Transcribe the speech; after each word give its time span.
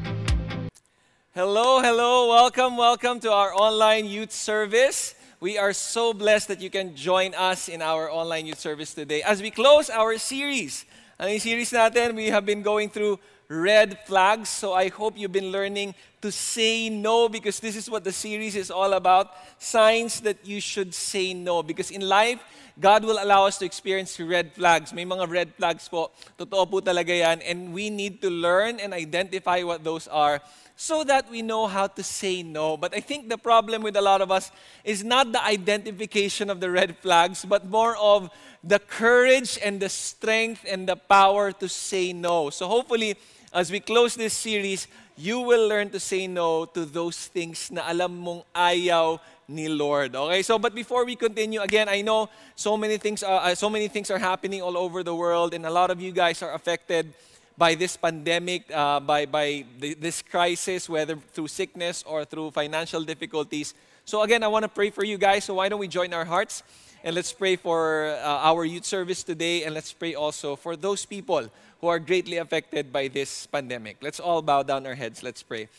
Hello, 1.34 1.81
hello, 1.81 2.29
welcome, 2.29 2.78
welcome 2.78 3.20
to 3.21 3.31
our 3.31 3.54
online 3.54 4.05
youth 4.05 4.31
service. 4.31 5.15
We 5.40 5.58
are 5.58 5.74
so 5.74 6.13
blessed 6.13 6.49
that 6.49 6.62
you 6.62 6.69
can 6.69 6.96
join 6.96 7.33
us 7.33 7.69
in 7.69 7.81
our 7.81 8.12
online 8.12 8.46
youth 8.46 8.60
service 8.60 8.94
today. 8.94 9.22
As 9.22 9.42
we 9.42 9.51
close 9.51 9.90
our 9.90 10.17
series, 10.17 10.85
ang 11.19 11.40
series 11.40 11.72
natin, 11.72 12.15
we 12.15 12.28
have 12.28 12.46
been 12.46 12.62
going 12.62 12.90
through 12.90 13.19
red 13.49 13.99
flags. 14.05 14.49
So 14.49 14.73
I 14.73 14.89
hope 14.89 15.17
you've 15.17 15.31
been 15.31 15.51
learning 15.51 15.96
to 16.21 16.31
say 16.31 16.89
no 16.89 17.29
because 17.29 17.59
this 17.59 17.75
is 17.75 17.89
what 17.89 18.03
the 18.03 18.11
series 18.11 18.55
is 18.55 18.71
all 18.71 18.93
about. 18.93 19.31
Signs 19.57 20.21
that 20.21 20.38
you 20.45 20.59
should 20.59 20.93
say 20.93 21.33
no. 21.33 21.63
Because 21.63 21.91
in 21.91 22.02
life, 22.02 22.43
God 22.79 23.03
will 23.03 23.17
allow 23.21 23.45
us 23.45 23.57
to 23.59 23.65
experience 23.65 24.19
red 24.19 24.53
flags. 24.53 24.93
May 24.93 25.05
mga 25.05 25.29
red 25.29 25.53
flags 25.55 25.88
po. 25.88 26.11
Totoo 26.38 26.69
po 26.69 26.81
talaga 26.81 27.09
yan. 27.09 27.41
And 27.41 27.73
we 27.73 27.89
need 27.89 28.21
to 28.21 28.29
learn 28.29 28.79
and 28.79 28.93
identify 28.93 29.63
what 29.63 29.83
those 29.83 30.07
are 30.07 30.41
so 30.77 31.03
that 31.03 31.29
we 31.29 31.41
know 31.41 31.66
how 31.66 31.88
to 31.88 32.03
say 32.03 32.43
no. 32.43 32.77
But 32.77 32.93
I 32.93 32.99
think 32.99 33.29
the 33.29 33.38
problem 33.38 33.81
with 33.81 33.97
a 33.97 34.02
lot 34.02 34.21
of 34.21 34.31
us 34.31 34.52
is 34.83 35.03
not 35.03 35.31
the 35.31 35.43
identification 35.43 36.52
of 36.52 36.61
the 36.61 36.69
red 36.69 36.95
flags, 36.99 37.43
but 37.43 37.66
more 37.66 37.97
of 37.97 38.29
the 38.63 38.77
courage 38.77 39.57
and 39.63 39.79
the 39.79 39.89
strength 39.89 40.63
and 40.69 40.88
the 40.88 40.95
power 40.95 41.52
to 41.52 41.67
say 41.67 42.13
no. 42.13 42.52
So 42.52 42.67
hopefully, 42.67 43.17
as 43.53 43.71
we 43.71 43.79
close 43.79 44.15
this 44.15 44.33
series, 44.33 44.87
you 45.15 45.39
will 45.39 45.67
learn 45.67 45.89
to 45.89 45.99
say 45.99 46.27
no 46.27 46.65
to 46.65 46.85
those 46.85 47.27
things 47.27 47.71
na 47.71 47.81
alam 47.88 48.11
mong 48.11 48.43
ayaw 48.53 49.19
ni 49.47 49.67
Lord. 49.67 50.15
Okay? 50.15 50.43
So 50.43 50.59
but 50.59 50.75
before 50.75 51.05
we 51.05 51.15
continue 51.15 51.61
again, 51.61 51.89
I 51.89 52.02
know 52.02 52.29
so 52.55 52.77
many 52.77 52.97
things 52.97 53.23
are, 53.23 53.52
uh, 53.52 53.55
so 53.55 53.69
many 53.69 53.88
things 53.88 54.11
are 54.11 54.19
happening 54.19 54.61
all 54.61 54.77
over 54.77 55.02
the 55.03 55.16
world 55.16 55.53
and 55.53 55.66
a 55.66 55.72
lot 55.72 55.89
of 55.89 56.02
you 56.02 56.11
guys 56.11 56.44
are 56.44 56.53
affected 56.53 57.13
by 57.57 57.73
this 57.73 57.97
pandemic, 57.97 58.69
uh, 58.72 58.99
by, 58.99 59.25
by 59.25 59.66
the, 59.79 59.95
this 59.95 60.22
crisis, 60.22 60.88
whether 60.88 61.16
through 61.33 61.47
sickness 61.47 62.03
or 62.05 62.23
through 62.23 62.52
financial 62.52 63.02
difficulties. 63.02 63.73
So, 64.05 64.22
again, 64.22 64.44
I 64.44 64.47
want 64.47 64.63
to 64.63 64.69
pray 64.69 64.91
for 64.91 65.03
you 65.03 65.17
guys. 65.17 65.45
So, 65.45 65.55
why 65.55 65.67
don't 65.67 65.79
we 65.79 65.88
join 65.88 66.13
our 66.13 66.23
hearts 66.23 66.61
and 67.03 67.16
let's 67.16 67.33
pray 67.33 67.55
for 67.55 68.13
uh, 68.22 68.50
our 68.50 68.63
youth 68.63 68.85
service 68.85 69.23
today 69.23 69.63
and 69.63 69.73
let's 69.73 69.91
pray 69.91 70.13
also 70.13 70.55
for 70.55 70.75
those 70.75 71.05
people 71.05 71.50
who 71.81 71.88
are 71.88 72.00
greatly 72.00 72.38
affected 72.38 72.92
by 72.92 73.08
this 73.08 73.45
pandemic. 73.47 73.97
Let's 74.02 74.20
all 74.20 74.42
bow 74.42 74.64
down 74.64 74.86
our 74.88 74.95
heads. 74.95 75.22
Let's 75.22 75.44
pray. 75.44 75.70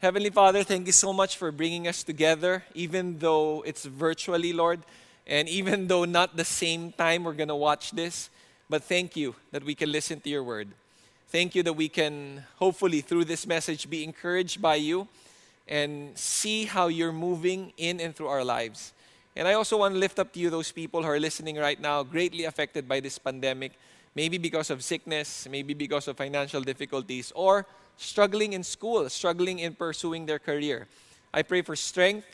Heavenly 0.00 0.30
Father, 0.30 0.64
thank 0.64 0.86
you 0.86 0.92
so 0.92 1.12
much 1.12 1.36
for 1.36 1.52
bringing 1.52 1.86
us 1.86 2.02
together, 2.02 2.64
even 2.74 3.18
though 3.18 3.62
it's 3.66 3.84
virtually, 3.84 4.52
Lord, 4.52 4.80
and 5.26 5.48
even 5.48 5.88
though 5.88 6.04
not 6.04 6.36
the 6.36 6.44
same 6.44 6.92
time 6.92 7.24
we're 7.24 7.34
going 7.34 7.48
to 7.48 7.56
watch 7.56 7.90
this. 7.90 8.30
But 8.70 8.84
thank 8.84 9.16
you 9.16 9.34
that 9.50 9.64
we 9.64 9.74
can 9.74 9.92
listen 9.92 10.20
to 10.20 10.30
your 10.30 10.44
word. 10.44 10.68
Thank 11.28 11.54
you 11.54 11.62
that 11.64 11.74
we 11.74 11.88
can, 11.88 12.44
hopefully, 12.56 13.00
through 13.00 13.24
this 13.24 13.46
message, 13.46 13.90
be 13.90 14.02
encouraged 14.02 14.62
by 14.62 14.76
you 14.76 15.06
and 15.68 16.16
see 16.16 16.64
how 16.64 16.88
you're 16.88 17.12
moving 17.12 17.72
in 17.76 18.00
and 18.00 18.14
through 18.14 18.28
our 18.28 18.44
lives. 18.44 18.92
And 19.36 19.46
I 19.46 19.52
also 19.52 19.76
want 19.76 19.94
to 19.94 19.98
lift 20.00 20.18
up 20.18 20.32
to 20.32 20.40
you 20.40 20.50
those 20.50 20.72
people 20.72 21.02
who 21.02 21.08
are 21.08 21.20
listening 21.20 21.56
right 21.56 21.80
now, 21.80 22.02
greatly 22.02 22.44
affected 22.44 22.88
by 22.88 23.00
this 23.00 23.18
pandemic 23.18 23.72
maybe 24.14 24.38
because 24.38 24.70
of 24.70 24.82
sickness, 24.82 25.46
maybe 25.50 25.74
because 25.74 26.08
of 26.08 26.16
financial 26.16 26.60
difficulties, 26.60 27.32
or 27.34 27.66
struggling 27.96 28.52
in 28.54 28.64
school, 28.64 29.08
struggling 29.08 29.58
in 29.58 29.74
pursuing 29.74 30.26
their 30.26 30.38
career. 30.38 30.86
I 31.32 31.42
pray 31.42 31.62
for 31.62 31.76
strength, 31.76 32.26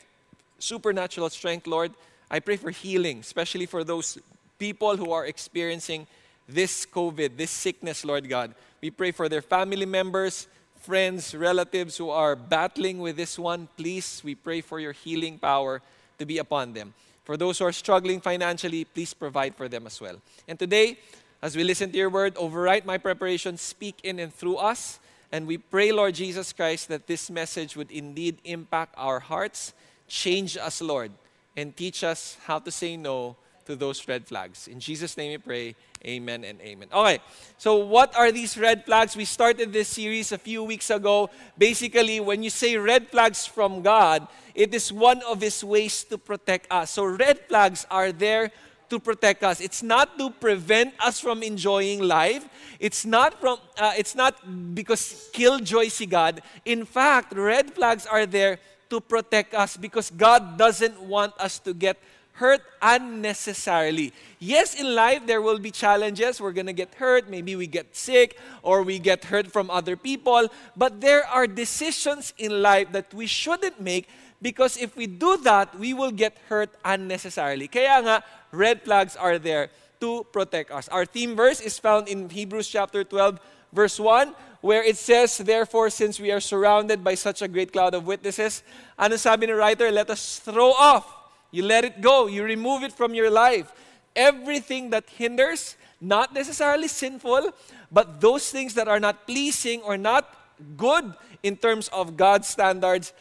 supernatural 0.59 1.29
strength, 1.29 1.67
Lord. 1.67 1.91
I 2.31 2.39
pray 2.39 2.57
for 2.57 2.71
healing, 2.71 3.19
especially 3.19 3.65
for 3.65 3.83
those 3.83 4.17
people 4.57 4.97
who 4.97 5.11
are 5.11 5.25
experiencing 5.25 6.07
this 6.47 6.85
COVID, 6.85 7.37
this 7.37 7.51
sickness, 7.51 8.03
Lord 8.03 8.27
God. 8.27 8.55
We 8.81 8.89
pray 8.89 9.11
for 9.11 9.29
their 9.29 9.41
family 9.41 9.85
members, 9.85 10.47
friends, 10.79 11.35
relatives 11.35 11.97
who 11.97 12.09
are 12.09 12.35
battling 12.35 12.99
with 12.99 13.17
this 13.17 13.37
one. 13.37 13.67
Please, 13.77 14.21
we 14.23 14.35
pray 14.35 14.61
for 14.61 14.79
your 14.79 14.93
healing 14.93 15.37
power 15.37 15.81
to 16.17 16.25
be 16.25 16.37
upon 16.37 16.73
them. 16.73 16.93
For 17.23 17.35
those 17.35 17.59
who 17.59 17.65
are 17.65 17.73
struggling 17.73 18.21
financially, 18.21 18.85
please 18.85 19.13
provide 19.13 19.53
for 19.55 19.67
them 19.67 19.85
as 19.85 19.99
well. 19.99 20.15
And 20.47 20.57
today, 20.57 20.97
as 21.41 21.55
we 21.55 21.63
listen 21.63 21.91
to 21.91 21.97
your 21.97 22.09
word, 22.09 22.35
overwrite 22.35 22.85
my 22.85 22.97
preparation, 22.97 23.57
speak 23.57 23.99
in 24.03 24.19
and 24.19 24.33
through 24.33 24.57
us. 24.57 24.99
And 25.31 25.45
we 25.45 25.57
pray, 25.57 25.91
Lord 25.91 26.15
Jesus 26.15 26.53
Christ, 26.53 26.87
that 26.87 27.05
this 27.07 27.29
message 27.29 27.75
would 27.75 27.91
indeed 27.91 28.37
impact 28.43 28.95
our 28.97 29.19
hearts, 29.19 29.73
change 30.07 30.57
us, 30.57 30.81
Lord, 30.81 31.11
and 31.55 31.75
teach 31.75 32.03
us 32.03 32.37
how 32.45 32.59
to 32.59 32.71
say 32.71 32.97
no 32.97 33.35
to 33.67 33.75
those 33.75 34.07
red 34.07 34.25
flags. 34.25 34.67
In 34.67 34.79
Jesus' 34.79 35.17
name 35.17 35.31
we 35.31 35.37
pray. 35.37 35.75
Amen 36.05 36.43
and 36.45 36.61
amen. 36.61 36.87
Okay, 36.93 37.19
so 37.57 37.75
what 37.75 38.15
are 38.15 38.31
these 38.31 38.57
red 38.57 38.85
flags? 38.85 39.15
We 39.15 39.25
started 39.25 39.73
this 39.73 39.89
series 39.89 40.31
a 40.31 40.37
few 40.37 40.63
weeks 40.63 40.89
ago. 40.89 41.29
Basically, 41.57 42.19
when 42.19 42.43
you 42.43 42.49
say 42.49 42.77
red 42.77 43.09
flags 43.09 43.45
from 43.45 43.81
God, 43.81 44.27
it 44.55 44.73
is 44.73 44.93
one 44.93 45.21
of 45.23 45.41
His 45.41 45.63
ways 45.63 46.03
to 46.05 46.17
protect 46.17 46.71
us. 46.71 46.91
So, 46.91 47.03
red 47.03 47.41
flags 47.47 47.85
are 47.91 48.11
there 48.11 48.51
to 48.89 48.99
protect 48.99 49.43
us. 49.43 49.61
It's 49.61 49.83
not 49.83 50.17
to 50.17 50.29
prevent 50.29 50.93
us 50.99 51.19
from 51.19 51.43
enjoying 51.43 52.01
life. 52.01 52.47
It's 52.79 53.05
not 53.05 53.39
from 53.39 53.59
uh, 53.77 53.93
it's 53.97 54.15
not 54.15 54.35
because 54.73 55.29
killjoy 55.33 55.89
si 55.89 56.05
God. 56.05 56.41
In 56.65 56.85
fact, 56.85 57.33
red 57.33 57.73
flags 57.73 58.05
are 58.05 58.25
there 58.25 58.59
to 58.89 59.01
protect 59.01 59.53
us 59.53 59.77
because 59.77 60.09
God 60.09 60.57
doesn't 60.57 61.01
want 61.01 61.33
us 61.39 61.59
to 61.59 61.73
get 61.73 61.97
hurt 62.37 62.61
unnecessarily. 62.81 64.13
Yes, 64.39 64.79
in 64.79 64.93
life 64.93 65.25
there 65.25 65.41
will 65.41 65.57
be 65.57 65.71
challenges. 65.71 66.39
We're 66.39 66.53
going 66.53 66.67
to 66.67 66.73
get 66.73 66.93
hurt, 66.95 67.29
maybe 67.29 67.55
we 67.55 67.65
get 67.65 67.95
sick 67.95 68.37
or 68.61 68.83
we 68.83 68.99
get 68.99 69.25
hurt 69.25 69.51
from 69.51 69.71
other 69.71 69.95
people, 69.95 70.47
but 70.75 71.01
there 71.01 71.25
are 71.25 71.47
decisions 71.47 72.33
in 72.37 72.61
life 72.61 72.91
that 72.91 73.11
we 73.13 73.25
shouldn't 73.25 73.81
make 73.81 74.07
because 74.41 74.77
if 74.77 74.95
we 74.95 75.07
do 75.07 75.37
that, 75.43 75.77
we 75.77 75.93
will 75.93 76.11
get 76.11 76.37
hurt 76.49 76.69
unnecessarily. 76.85 77.67
Kaya 77.67 78.01
nga, 78.01 78.23
red 78.51 78.81
flags 78.83 79.15
are 79.15 79.39
there 79.39 79.69
to 79.99 80.25
protect 80.31 80.71
us. 80.71 80.87
Our 80.89 81.05
theme 81.05 81.35
verse 81.35 81.59
is 81.59 81.79
found 81.79 82.07
in 82.07 82.29
Hebrews 82.29 82.67
chapter 82.67 83.03
12, 83.03 83.39
verse 83.73 83.99
1, 83.99 84.33
where 84.61 84.83
it 84.83 84.97
says, 84.97 85.37
Therefore, 85.37 85.89
since 85.89 86.19
we 86.19 86.31
are 86.31 86.39
surrounded 86.39 87.03
by 87.03 87.15
such 87.15 87.41
a 87.41 87.47
great 87.47 87.73
cloud 87.73 87.93
of 87.93 88.05
witnesses, 88.05 88.63
ano 88.97 89.15
sabi 89.17 89.47
ni 89.47 89.53
writer, 89.53 89.91
let 89.91 90.09
us 90.09 90.39
throw 90.39 90.71
off. 90.71 91.05
You 91.51 91.63
let 91.63 91.85
it 91.85 92.01
go. 92.01 92.27
You 92.27 92.43
remove 92.43 92.83
it 92.83 92.93
from 92.93 93.15
your 93.15 93.31
life. 93.31 93.71
Everything 94.15 94.89
that 94.91 95.09
hinders, 95.09 95.77
not 96.01 96.33
necessarily 96.33 96.87
sinful, 96.87 97.51
but 97.91 98.21
those 98.21 98.51
things 98.51 98.73
that 98.73 98.87
are 98.87 98.99
not 98.99 99.25
pleasing 99.25 99.81
or 99.81 99.97
not 99.97 100.35
good 100.75 101.13
in 101.43 101.55
terms 101.55 101.87
of 101.89 102.17
God's 102.17 102.47
standards, 102.47 103.13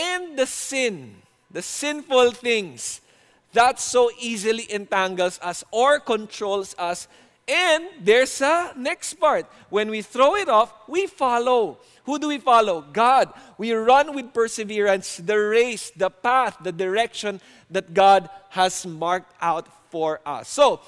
and 0.00 0.38
the 0.38 0.46
sin, 0.46 1.14
the 1.50 1.60
sinful 1.60 2.32
things 2.32 3.00
that 3.52 3.78
so 3.80 4.10
easily 4.18 4.70
entangles 4.72 5.38
us 5.42 5.64
or 5.70 6.00
controls 6.00 6.74
us. 6.78 7.08
And 7.46 7.88
there's 8.00 8.40
a 8.40 8.72
next 8.76 9.14
part. 9.14 9.46
When 9.68 9.90
we 9.90 10.02
throw 10.02 10.36
it 10.36 10.48
off, 10.48 10.72
we 10.88 11.06
follow. 11.06 11.78
Who 12.04 12.18
do 12.18 12.28
we 12.28 12.38
follow? 12.38 12.82
God. 12.92 13.32
We 13.58 13.72
run 13.72 14.14
with 14.14 14.32
perseverance 14.32 15.16
the 15.18 15.36
race, 15.36 15.90
the 15.90 16.10
path, 16.10 16.56
the 16.62 16.72
direction 16.72 17.40
that 17.70 17.92
God 17.92 18.30
has 18.50 18.86
marked 18.86 19.34
out 19.40 19.66
for 19.90 20.20
us. 20.24 20.48
So, 20.48 20.80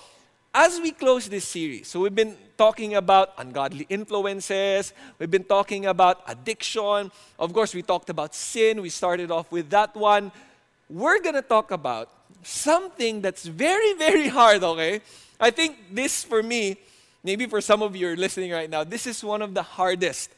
as 0.54 0.80
we 0.80 0.90
close 0.92 1.28
this 1.28 1.44
series, 1.44 1.88
so 1.88 2.00
we've 2.00 2.14
been 2.14 2.36
talking 2.58 2.94
about 2.94 3.32
ungodly 3.38 3.86
influences, 3.88 4.92
we've 5.18 5.30
been 5.30 5.44
talking 5.44 5.86
about 5.86 6.22
addiction. 6.28 7.10
Of 7.38 7.52
course, 7.52 7.74
we 7.74 7.82
talked 7.82 8.10
about 8.10 8.34
sin. 8.34 8.82
We 8.82 8.90
started 8.90 9.30
off 9.30 9.50
with 9.50 9.70
that 9.70 9.96
one. 9.96 10.30
We're 10.90 11.20
going 11.20 11.36
to 11.36 11.42
talk 11.42 11.70
about 11.70 12.10
something 12.42 13.22
that's 13.22 13.46
very, 13.46 13.94
very 13.94 14.28
hard, 14.28 14.62
okay? 14.62 15.00
I 15.40 15.50
think 15.50 15.76
this 15.90 16.22
for 16.22 16.42
me, 16.42 16.76
maybe 17.24 17.46
for 17.46 17.60
some 17.60 17.82
of 17.82 17.96
you 17.96 18.08
are 18.08 18.16
listening 18.16 18.52
right 18.52 18.68
now, 18.68 18.84
this 18.84 19.06
is 19.06 19.24
one 19.24 19.40
of 19.40 19.54
the 19.54 19.62
hardest 19.62 20.30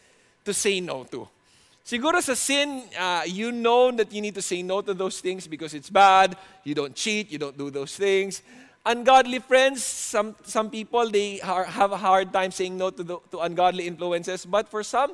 to 0.45 0.55
say 0.55 0.81
no 0.81 1.05
to. 1.05 1.29
Siguro 1.85 2.23
sa 2.23 2.33
sin, 2.33 2.85
uh, 2.99 3.23
you 3.27 3.53
know 3.53 3.91
that 3.91 4.11
you 4.13 4.23
need 4.23 4.35
to 4.35 4.41
say 4.41 4.63
no 4.63 4.81
to 4.81 4.95
those 4.95 5.21
things 5.21 5.47
because 5.47 5.75
it's 5.75 5.91
bad. 5.91 6.35
You 6.63 6.75
don't 6.75 6.95
cheat, 6.95 7.31
you 7.31 7.39
don't 7.39 7.59
do 7.59 7.69
those 7.69 7.97
things. 7.97 8.41
Ungodly 8.87 9.39
friends, 9.39 9.83
some, 9.83 10.37
some 10.45 10.69
people, 10.69 11.11
they 11.11 11.41
are, 11.41 11.65
have 11.65 11.93
a 11.93 11.97
hard 11.97 12.33
time 12.33 12.51
saying 12.51 12.77
no 12.77 12.91
to, 12.91 13.03
the, 13.03 13.19
to 13.31 13.41
ungodly 13.41 13.87
influences. 13.87 14.45
But 14.45 14.69
for 14.69 14.83
some, 14.83 15.13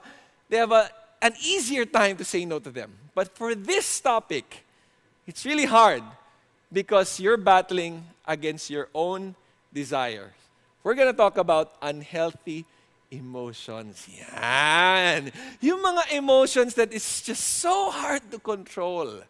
they 0.48 0.56
have 0.56 0.72
a, 0.72 0.90
an 1.22 1.34
easier 1.44 1.84
time 1.84 2.16
to 2.16 2.24
say 2.24 2.44
no 2.44 2.58
to 2.58 2.70
them. 2.70 2.92
But 3.14 3.36
for 3.36 3.54
this 3.54 4.00
topic, 4.00 4.64
it's 5.26 5.46
really 5.46 5.66
hard 5.66 6.02
because 6.72 7.20
you're 7.20 7.36
battling 7.36 8.04
against 8.26 8.70
your 8.70 8.88
own 8.94 9.34
desires. 9.72 10.32
We're 10.82 10.94
going 10.94 11.12
to 11.12 11.16
talk 11.16 11.38
about 11.38 11.74
unhealthy 11.82 12.64
emotions. 13.10 14.08
Yan. 14.08 15.30
Yung 15.60 15.82
mga 15.82 16.12
emotions 16.14 16.74
that 16.74 16.92
is 16.92 17.22
just 17.22 17.60
so 17.60 17.90
hard 17.90 18.22
to 18.30 18.38
control. 18.38 19.22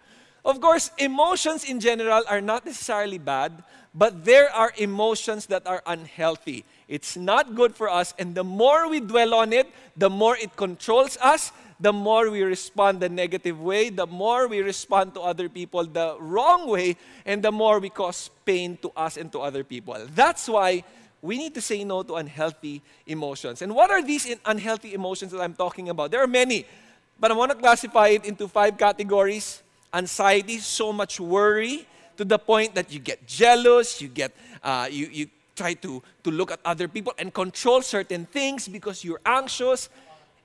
Of 0.44 0.60
course, 0.60 0.90
emotions 0.98 1.64
in 1.64 1.80
general 1.80 2.22
are 2.28 2.40
not 2.40 2.64
necessarily 2.64 3.18
bad, 3.18 3.62
but 3.94 4.24
there 4.24 4.50
are 4.50 4.72
emotions 4.78 5.46
that 5.46 5.66
are 5.66 5.82
unhealthy. 5.86 6.64
It's 6.88 7.16
not 7.16 7.54
good 7.54 7.74
for 7.74 7.88
us, 7.88 8.14
and 8.18 8.34
the 8.34 8.44
more 8.44 8.88
we 8.88 9.00
dwell 9.00 9.34
on 9.34 9.52
it, 9.52 9.68
the 9.96 10.10
more 10.10 10.36
it 10.36 10.56
controls 10.56 11.18
us, 11.20 11.52
the 11.78 11.92
more 11.92 12.30
we 12.30 12.42
respond 12.42 13.00
the 13.00 13.08
negative 13.08 13.60
way, 13.60 13.90
the 13.90 14.06
more 14.06 14.48
we 14.48 14.60
respond 14.60 15.14
to 15.14 15.20
other 15.20 15.48
people 15.48 15.84
the 15.84 16.16
wrong 16.20 16.68
way, 16.68 16.96
and 17.24 17.42
the 17.42 17.52
more 17.52 17.78
we 17.78 17.90
cause 17.90 18.30
pain 18.44 18.78
to 18.82 18.90
us 18.96 19.16
and 19.16 19.32
to 19.32 19.40
other 19.40 19.64
people. 19.64 19.96
That's 20.14 20.48
why 20.48 20.84
we 21.22 21.36
need 21.36 21.54
to 21.54 21.60
say 21.60 21.84
no 21.84 22.02
to 22.02 22.14
unhealthy 22.14 22.82
emotions. 23.06 23.62
And 23.62 23.74
what 23.74 23.90
are 23.90 24.02
these 24.02 24.34
unhealthy 24.44 24.94
emotions 24.94 25.32
that 25.32 25.40
I'm 25.40 25.54
talking 25.54 25.88
about? 25.88 26.10
There 26.10 26.22
are 26.22 26.26
many, 26.26 26.66
but 27.18 27.30
I 27.30 27.34
want 27.34 27.50
to 27.50 27.56
classify 27.56 28.08
it 28.08 28.24
into 28.24 28.48
five 28.48 28.78
categories 28.78 29.62
anxiety, 29.92 30.58
so 30.58 30.92
much 30.92 31.20
worry, 31.20 31.86
to 32.16 32.24
the 32.24 32.38
point 32.38 32.74
that 32.74 32.92
you 32.92 32.98
get 32.98 33.26
jealous, 33.26 34.00
you 34.00 34.08
get 34.08 34.32
uh, 34.62 34.88
you, 34.90 35.06
you 35.06 35.26
try 35.56 35.74
to, 35.74 36.02
to 36.24 36.30
look 36.30 36.50
at 36.50 36.60
other 36.64 36.88
people 36.88 37.12
and 37.18 37.32
control 37.32 37.82
certain 37.82 38.26
things 38.26 38.68
because 38.68 39.04
you're 39.04 39.20
anxious 39.24 39.88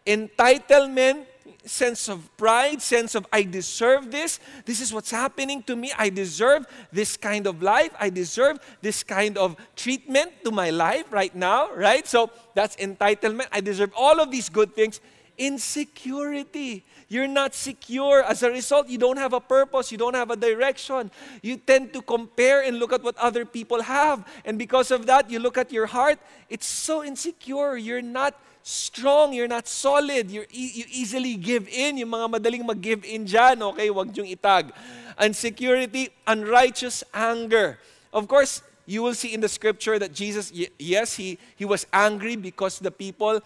entitlement, 0.05 1.25
sense 1.65 2.07
of 2.07 2.29
pride, 2.37 2.81
sense 2.81 3.15
of 3.15 3.25
I 3.33 3.43
deserve 3.43 4.11
this. 4.11 4.39
This 4.65 4.79
is 4.79 4.93
what's 4.93 5.09
happening 5.09 5.63
to 5.63 5.75
me. 5.75 5.91
I 5.97 6.09
deserve 6.09 6.65
this 6.91 7.17
kind 7.17 7.47
of 7.47 7.63
life. 7.63 7.91
I 7.99 8.09
deserve 8.09 8.59
this 8.81 9.03
kind 9.03 9.37
of 9.37 9.55
treatment 9.75 10.31
to 10.43 10.51
my 10.51 10.69
life 10.69 11.05
right 11.11 11.33
now, 11.33 11.73
right? 11.73 12.05
So 12.05 12.29
that's 12.53 12.75
entitlement. 12.75 13.47
I 13.51 13.61
deserve 13.61 13.91
all 13.97 14.19
of 14.19 14.31
these 14.31 14.49
good 14.49 14.75
things. 14.75 15.01
Insecurity. 15.37 16.83
You're 17.07 17.27
not 17.27 17.53
secure. 17.53 18.23
As 18.23 18.41
a 18.41 18.49
result, 18.49 18.89
you 18.89 18.97
don't 18.97 19.17
have 19.17 19.33
a 19.33 19.39
purpose, 19.39 19.91
you 19.91 19.97
don't 19.97 20.15
have 20.15 20.31
a 20.31 20.35
direction. 20.35 21.11
You 21.41 21.57
tend 21.57 21.93
to 21.93 22.01
compare 22.01 22.63
and 22.63 22.79
look 22.79 22.93
at 22.93 23.03
what 23.03 23.17
other 23.17 23.45
people 23.45 23.81
have. 23.81 24.25
And 24.43 24.57
because 24.57 24.89
of 24.91 25.05
that, 25.05 25.29
you 25.29 25.39
look 25.39 25.57
at 25.57 25.71
your 25.71 25.85
heart, 25.85 26.17
it's 26.49 26.65
so 26.65 27.03
insecure. 27.03 27.77
You're 27.77 28.01
not 28.01 28.33
strong, 28.63 29.33
you're 29.33 29.47
not 29.47 29.67
solid, 29.67 30.31
you're 30.31 30.49
e- 30.49 30.71
you 30.73 30.85
easily 30.89 31.35
give 31.37 31.69
in. 31.69 31.97
Yung 32.01 32.09
mga 32.09 32.41
madaling 32.41 32.65
mag-give 32.65 33.05
in 33.05 33.25
dyan, 33.25 33.61
okay, 33.61 33.89
wag 33.93 34.09
niyong 34.09 34.33
itag. 34.33 34.73
Insecurity, 35.21 36.09
unrighteous 36.25 37.03
anger. 37.13 37.77
Of 38.11 38.27
course, 38.27 38.65
you 38.85 39.01
will 39.01 39.13
see 39.13 39.33
in 39.33 39.41
the 39.41 39.49
scripture 39.49 39.99
that 39.99 40.13
Jesus, 40.13 40.51
yes, 40.79 41.15
he, 41.15 41.37
he 41.55 41.65
was 41.65 41.85
angry 41.93 42.35
because 42.35 42.79
the 42.79 42.91
people 42.91 43.41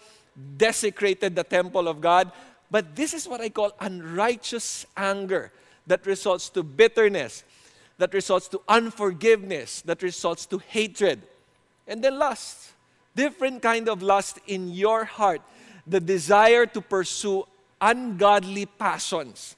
desecrated 0.56 1.36
the 1.36 1.44
temple 1.44 1.88
of 1.88 2.00
God. 2.00 2.32
But 2.70 2.94
this 2.94 3.14
is 3.14 3.26
what 3.26 3.40
I 3.40 3.48
call 3.48 3.72
unrighteous 3.80 4.86
anger 4.96 5.52
that 5.86 6.06
results 6.06 6.48
to 6.50 6.62
bitterness, 6.62 7.44
that 7.98 8.14
results 8.14 8.48
to 8.48 8.60
unforgiveness, 8.68 9.82
that 9.82 10.02
results 10.02 10.46
to 10.46 10.58
hatred. 10.58 11.22
And 11.86 12.02
then 12.02 12.18
lust 12.18 12.72
different 13.14 13.62
kind 13.62 13.88
of 13.88 14.02
lust 14.02 14.38
in 14.46 14.68
your 14.68 15.04
heart. 15.04 15.42
The 15.86 16.00
desire 16.00 16.66
to 16.66 16.80
pursue 16.80 17.44
ungodly 17.80 18.66
passions, 18.66 19.56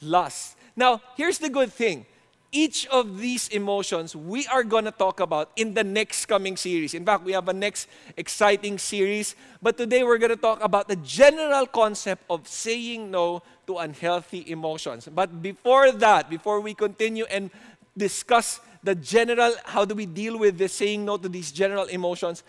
lust. 0.00 0.56
Now, 0.76 1.02
here's 1.16 1.38
the 1.38 1.50
good 1.50 1.72
thing. 1.72 2.06
Each 2.54 2.86
of 2.86 3.18
these 3.18 3.48
emotions 3.48 4.14
we 4.14 4.46
are 4.46 4.62
going 4.62 4.84
to 4.84 4.94
talk 4.94 5.18
about 5.18 5.50
in 5.56 5.74
the 5.74 5.82
next 5.82 6.26
coming 6.26 6.56
series. 6.56 6.94
In 6.94 7.04
fact, 7.04 7.24
we 7.24 7.32
have 7.32 7.48
a 7.48 7.52
next 7.52 7.88
exciting 8.16 8.78
series. 8.78 9.34
But 9.60 9.76
today 9.76 10.04
we're 10.04 10.18
going 10.18 10.30
to 10.30 10.38
talk 10.38 10.62
about 10.62 10.86
the 10.86 10.94
general 10.94 11.66
concept 11.66 12.22
of 12.30 12.46
saying 12.46 13.10
no 13.10 13.42
to 13.66 13.78
unhealthy 13.78 14.48
emotions. 14.48 15.08
But 15.12 15.42
before 15.42 15.90
that, 15.98 16.30
before 16.30 16.60
we 16.60 16.74
continue 16.74 17.24
and 17.24 17.50
discuss 17.98 18.60
the 18.84 18.94
general, 18.94 19.54
how 19.64 19.84
do 19.84 19.96
we 19.96 20.06
deal 20.06 20.38
with 20.38 20.56
this 20.56 20.74
saying 20.74 21.04
no 21.04 21.16
to 21.16 21.28
these 21.28 21.50
general 21.50 21.86
emotions, 21.86 22.44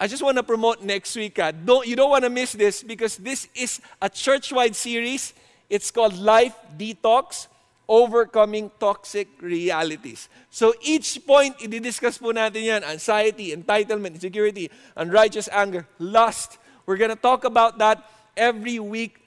I 0.00 0.08
just 0.08 0.22
want 0.22 0.36
to 0.38 0.42
promote 0.42 0.82
next 0.82 1.14
week. 1.14 1.38
Uh, 1.38 1.52
don't, 1.52 1.86
you 1.86 1.94
don't 1.94 2.10
want 2.10 2.24
to 2.24 2.30
miss 2.30 2.54
this 2.54 2.82
because 2.82 3.16
this 3.16 3.46
is 3.54 3.80
a 4.02 4.08
church-wide 4.08 4.74
series. 4.74 5.32
It's 5.70 5.92
called 5.92 6.18
Life 6.18 6.56
Detox, 6.76 7.46
Overcoming 7.88 8.70
Toxic 8.78 9.28
Realities. 9.40 10.28
So 10.50 10.74
each 10.84 11.24
point, 11.24 11.56
i-discuss 11.64 12.20
po 12.20 12.36
natin 12.36 12.60
yan. 12.60 12.84
Anxiety, 12.84 13.56
entitlement, 13.56 14.20
insecurity, 14.20 14.68
unrighteous 14.92 15.48
anger, 15.48 15.88
lust. 15.98 16.60
We're 16.84 17.00
to 17.00 17.16
talk 17.16 17.48
about 17.48 17.80
that 17.80 18.04
every 18.36 18.78
week 18.78 19.18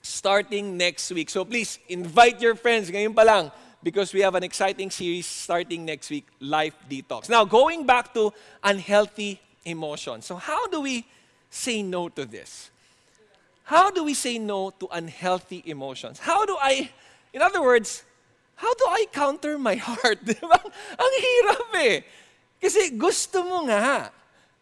starting 0.00 0.80
next 0.80 1.12
week. 1.12 1.28
So 1.28 1.44
please, 1.44 1.78
invite 1.88 2.40
your 2.40 2.56
friends 2.56 2.88
ngayon 2.88 3.12
pa 3.12 3.28
lang 3.28 3.52
because 3.82 4.12
we 4.14 4.20
have 4.24 4.34
an 4.34 4.42
exciting 4.42 4.90
series 4.90 5.26
starting 5.26 5.84
next 5.84 6.10
week, 6.10 6.26
Life 6.40 6.74
Detox. 6.88 7.28
Now, 7.28 7.44
going 7.44 7.84
back 7.84 8.14
to 8.14 8.32
unhealthy 8.64 9.40
emotions. 9.64 10.26
So, 10.26 10.36
how 10.36 10.66
do 10.68 10.80
we 10.80 11.04
say 11.50 11.82
no 11.82 12.08
to 12.10 12.24
this? 12.24 12.70
How 13.64 13.90
do 13.90 14.04
we 14.04 14.14
say 14.14 14.38
no 14.38 14.70
to 14.80 14.88
unhealthy 14.90 15.62
emotions? 15.66 16.18
How 16.18 16.44
do 16.44 16.56
I, 16.60 16.90
in 17.32 17.42
other 17.42 17.62
words, 17.62 18.04
how 18.54 18.72
do 18.74 18.84
I 18.86 19.06
counter 19.12 19.58
my 19.58 19.74
heart? 19.82 20.20
ang 20.22 21.12
hirap 21.18 21.70
eh. 21.82 22.04
Kasi 22.62 22.94
gusto 22.94 23.42
mo 23.42 23.66
nga. 23.66 24.12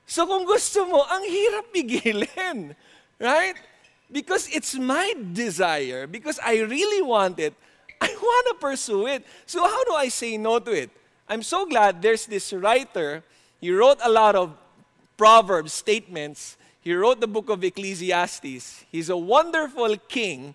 So 0.09 0.27
kung 0.27 0.49
gusto 0.49 0.87
mo, 0.89 1.05
ang 1.05 1.23
hirap 1.23 1.71
pigilin. 1.71 2.75
Right? 3.21 3.53
Because 4.09 4.49
it's 4.49 4.81
my 4.81 5.13
desire. 5.13 6.09
Because 6.09 6.41
I 6.41 6.65
really 6.65 7.05
want 7.05 7.37
it. 7.37 7.53
I 8.01 8.09
want 8.09 8.45
to 8.49 8.55
pursue 8.57 9.05
it. 9.13 9.29
So 9.45 9.61
how 9.61 9.85
do 9.85 9.93
I 9.93 10.09
say 10.09 10.41
no 10.41 10.59
to 10.59 10.73
it? 10.73 10.89
I'm 11.29 11.45
so 11.45 11.69
glad 11.69 12.01
there's 12.01 12.25
this 12.25 12.51
writer. 12.51 13.23
He 13.61 13.71
wrote 13.71 14.01
a 14.03 14.09
lot 14.09 14.41
of 14.41 14.57
Proverbs 15.21 15.75
statements, 15.75 16.57
he 16.81 16.95
wrote 16.95 17.21
the 17.21 17.29
book 17.29 17.51
of 17.51 17.63
Ecclesiastes. 17.63 18.87
He's 18.91 19.11
a 19.11 19.17
wonderful 19.19 19.95
king, 20.09 20.55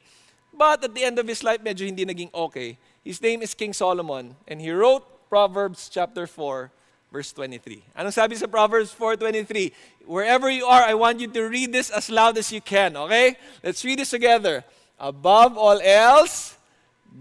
but 0.58 0.84
at 0.84 0.96
the 0.96 1.04
end 1.04 1.20
of 1.20 1.28
his 1.28 1.44
life, 1.44 1.64
medyo 1.64 1.86
hindi 1.86 2.06
naging 2.06 2.34
okay. 2.34 2.78
His 3.04 3.22
name 3.22 3.42
is 3.42 3.54
King 3.54 3.74
Solomon, 3.74 4.36
and 4.48 4.60
he 4.60 4.72
wrote 4.72 5.04
Proverbs 5.30 5.90
chapter 5.92 6.26
4, 6.26 6.72
verse 7.12 7.32
23. 7.34 7.84
Anong 7.98 8.14
sabi 8.14 8.36
sa 8.36 8.48
Proverbs 8.48 8.94
4.23? 8.94 9.72
Wherever 10.06 10.50
you 10.50 10.66
are, 10.66 10.84
I 10.84 10.94
want 10.94 11.20
you 11.20 11.28
to 11.28 11.42
read 11.46 11.72
this 11.72 11.90
as 11.90 12.10
loud 12.10 12.38
as 12.38 12.52
you 12.52 12.62
can, 12.62 12.98
okay? 12.98 13.38
Let's 13.64 13.84
read 13.86 14.00
this 14.00 14.10
together. 14.10 14.64
Above 15.00 15.58
all 15.58 15.80
else, 15.84 16.58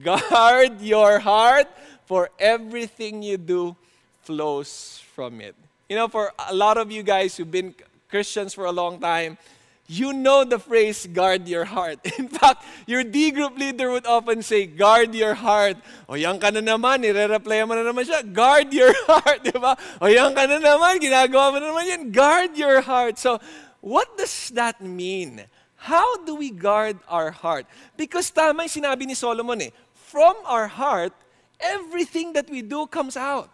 guard 0.03 0.81
your 0.81 1.19
heart, 1.19 1.69
for 2.05 2.31
everything 2.39 3.23
you 3.23 3.37
do 3.37 3.77
flows 4.23 5.03
from 5.15 5.41
it. 5.41 5.55
You 5.89 5.97
know, 5.97 6.09
for 6.09 6.33
a 6.49 6.55
lot 6.55 6.77
of 6.77 6.93
you 6.93 7.03
guys 7.03 7.37
who've 7.37 7.51
been 7.51 7.75
Christians 8.09 8.55
for 8.55 8.65
a 8.65 8.73
long 8.73 9.01
time, 9.01 9.39
you 9.87 10.13
know 10.13 10.45
the 10.45 10.59
phrase, 10.59 11.07
guard 11.07 11.49
your 11.49 11.65
heart. 11.65 12.01
In 12.19 12.29
fact, 12.29 12.65
your 12.87 13.05
D 13.05 13.31
group 13.31 13.59
leader 13.59 13.91
would 13.91 14.07
often 14.07 14.43
say, 14.43 14.67
guard 14.67 15.15
your 15.15 15.35
heart. 15.35 15.77
O 16.09 16.15
yan 16.15 16.41
ka 16.41 16.51
na 16.51 16.65
naman, 16.65 17.05
nire-reply 17.05 17.65
mo 17.69 17.77
na 17.77 17.85
naman 17.85 18.09
siya, 18.09 18.25
guard 18.25 18.73
your 18.73 18.93
heart, 19.09 19.45
di 19.45 19.53
ba? 19.53 19.77
O 20.01 20.09
yan 20.09 20.33
ka 20.33 20.49
na 20.49 20.57
naman, 20.57 20.97
ginagawa 21.01 21.53
mo 21.53 21.57
na 21.61 21.69
naman 21.73 21.85
yan, 21.85 22.03
guard 22.09 22.57
your 22.57 22.81
heart. 22.81 23.21
So, 23.21 23.39
what 23.85 24.09
does 24.17 24.49
that 24.57 24.81
mean? 24.81 25.45
How 25.77 26.17
do 26.25 26.35
we 26.35 26.49
guard 26.49 26.97
our 27.13 27.29
heart? 27.29 27.69
Because 27.93 28.33
tama 28.33 28.65
yung 28.65 28.73
sinabi 28.73 29.05
ni 29.05 29.13
Solomon 29.13 29.61
eh, 29.61 29.73
from 29.93 30.33
our 30.49 30.65
heart, 30.65 31.13
everything 31.61 32.33
that 32.33 32.49
we 32.49 32.65
do 32.65 32.89
comes 32.89 33.21
out 33.21 33.53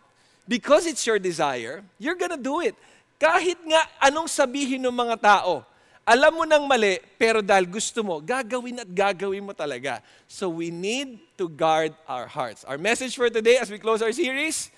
because 0.50 0.86
it's 0.86 1.06
your 1.06 1.22
desire, 1.22 1.86
you're 1.98 2.18
gonna 2.18 2.38
do 2.38 2.58
it. 2.58 2.74
Kahit 3.22 3.62
nga 3.62 3.86
anong 4.02 4.26
sabihin 4.26 4.82
ng 4.82 4.90
mga 4.90 5.22
tao, 5.22 5.62
alam 6.10 6.34
mo 6.34 6.42
nang 6.42 6.66
mali, 6.66 6.98
pero 7.14 7.38
dahil 7.38 7.70
gusto 7.70 8.02
mo, 8.02 8.18
gagawin 8.18 8.82
at 8.82 8.90
gagawin 8.90 9.46
mo 9.46 9.54
talaga. 9.54 10.02
So 10.26 10.50
we 10.50 10.74
need 10.74 11.22
to 11.38 11.46
guard 11.46 11.94
our 12.10 12.26
hearts. 12.26 12.66
Our 12.66 12.82
message 12.82 13.14
for 13.14 13.30
today 13.30 13.62
as 13.62 13.70
we 13.70 13.78
close 13.78 14.02
our 14.02 14.10
series, 14.10 14.74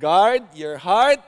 guard 0.00 0.40
your 0.56 0.80
heart, 0.80 1.20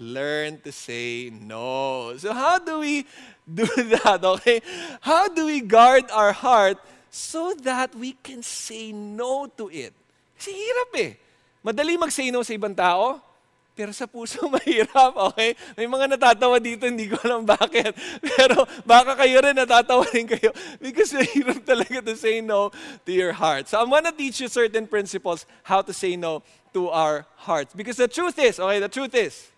learn 0.00 0.64
to 0.64 0.72
say 0.72 1.28
no. 1.28 2.16
So 2.16 2.32
how 2.32 2.56
do 2.56 2.80
we 2.80 3.04
do 3.44 3.68
that, 4.00 4.24
okay? 4.24 4.64
How 5.04 5.28
do 5.28 5.44
we 5.44 5.60
guard 5.60 6.08
our 6.08 6.32
heart 6.32 6.80
so 7.12 7.52
that 7.68 7.92
we 7.92 8.16
can 8.24 8.40
say 8.40 8.96
no 8.96 9.44
to 9.60 9.68
it? 9.68 9.92
Kasi 10.40 10.56
hirap 10.56 10.92
eh. 11.04 11.12
Madali 11.60 12.00
mag-say 12.00 12.32
no 12.32 12.40
sa 12.40 12.56
ibang 12.56 12.72
tao, 12.72 13.20
pero 13.74 13.90
sa 13.90 14.06
puso 14.06 14.46
mahirap, 14.54 15.18
okay? 15.34 15.58
May 15.74 15.90
mga 15.90 16.14
natatawa 16.14 16.62
dito, 16.62 16.86
hindi 16.86 17.10
ko 17.10 17.18
alam 17.26 17.42
bakit. 17.42 17.90
Pero 18.38 18.62
baka 18.86 19.18
kayo 19.18 19.42
rin 19.42 19.58
natatawa 19.58 20.06
rin 20.14 20.30
kayo 20.30 20.54
because 20.84 21.10
mahirap 21.10 21.58
talaga 21.66 21.98
to 22.06 22.14
say 22.14 22.38
no 22.38 22.70
to 23.02 23.10
your 23.10 23.34
heart. 23.34 23.66
So 23.66 23.82
I'm 23.82 23.90
gonna 23.90 24.14
teach 24.14 24.38
you 24.38 24.46
certain 24.46 24.86
principles 24.86 25.42
how 25.66 25.82
to 25.82 25.90
say 25.90 26.14
no 26.14 26.46
to 26.70 26.86
our 26.94 27.26
hearts. 27.34 27.74
Because 27.74 27.98
the 27.98 28.06
truth 28.06 28.38
is, 28.38 28.62
okay, 28.62 28.78
the 28.78 28.88
truth 28.88 29.14
is, 29.14 29.50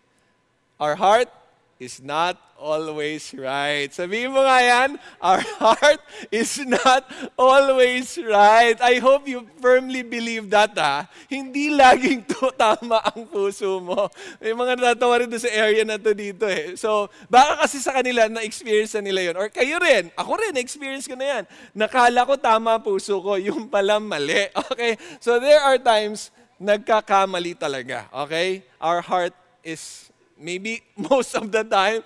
our 0.81 0.97
heart 0.97 1.29
is 1.77 2.01
not 2.01 2.41
always 2.57 3.37
right. 3.37 3.93
Sabihin 3.93 4.33
mo 4.33 4.41
nga 4.41 4.61
yan, 4.65 4.91
our 5.21 5.45
heart 5.61 6.01
is 6.33 6.57
not 6.65 7.05
always 7.37 8.17
right. 8.17 8.81
I 8.81 8.97
hope 8.97 9.29
you 9.29 9.45
firmly 9.61 10.01
believe 10.01 10.49
that, 10.57 10.73
ha? 10.73 11.05
Hindi 11.29 11.77
laging 11.77 12.25
to 12.33 12.49
tama 12.57 13.05
ang 13.05 13.29
puso 13.29 13.77
mo. 13.85 14.09
May 14.41 14.57
mga 14.57 14.81
natatawa 14.81 15.21
rin 15.21 15.33
sa 15.37 15.53
area 15.53 15.85
na 15.85 16.01
to 16.01 16.17
dito, 16.17 16.49
eh. 16.49 16.81
So, 16.81 17.13
baka 17.29 17.69
kasi 17.69 17.77
sa 17.85 17.93
kanila, 17.93 18.25
na-experience 18.33 18.97
na 18.97 19.05
nila 19.05 19.21
yon 19.33 19.37
Or 19.37 19.53
kayo 19.53 19.77
rin, 19.77 20.09
ako 20.17 20.33
rin, 20.41 20.57
na-experience 20.57 21.05
ko 21.05 21.15
na 21.15 21.27
yan. 21.29 21.45
Nakala 21.77 22.25
ko 22.25 22.41
tama 22.41 22.81
puso 22.81 23.21
ko, 23.21 23.37
yung 23.53 23.69
pala 23.69 24.01
mali. 24.01 24.49
Okay? 24.73 24.97
So, 25.21 25.37
there 25.37 25.61
are 25.61 25.77
times, 25.77 26.33
nagkakamali 26.57 27.53
talaga. 27.53 28.09
Okay? 28.25 28.65
Our 28.81 29.05
heart 29.05 29.37
is 29.61 30.09
maybe 30.39 30.83
most 30.97 31.35
of 31.35 31.51
the 31.53 31.65
time 31.65 32.03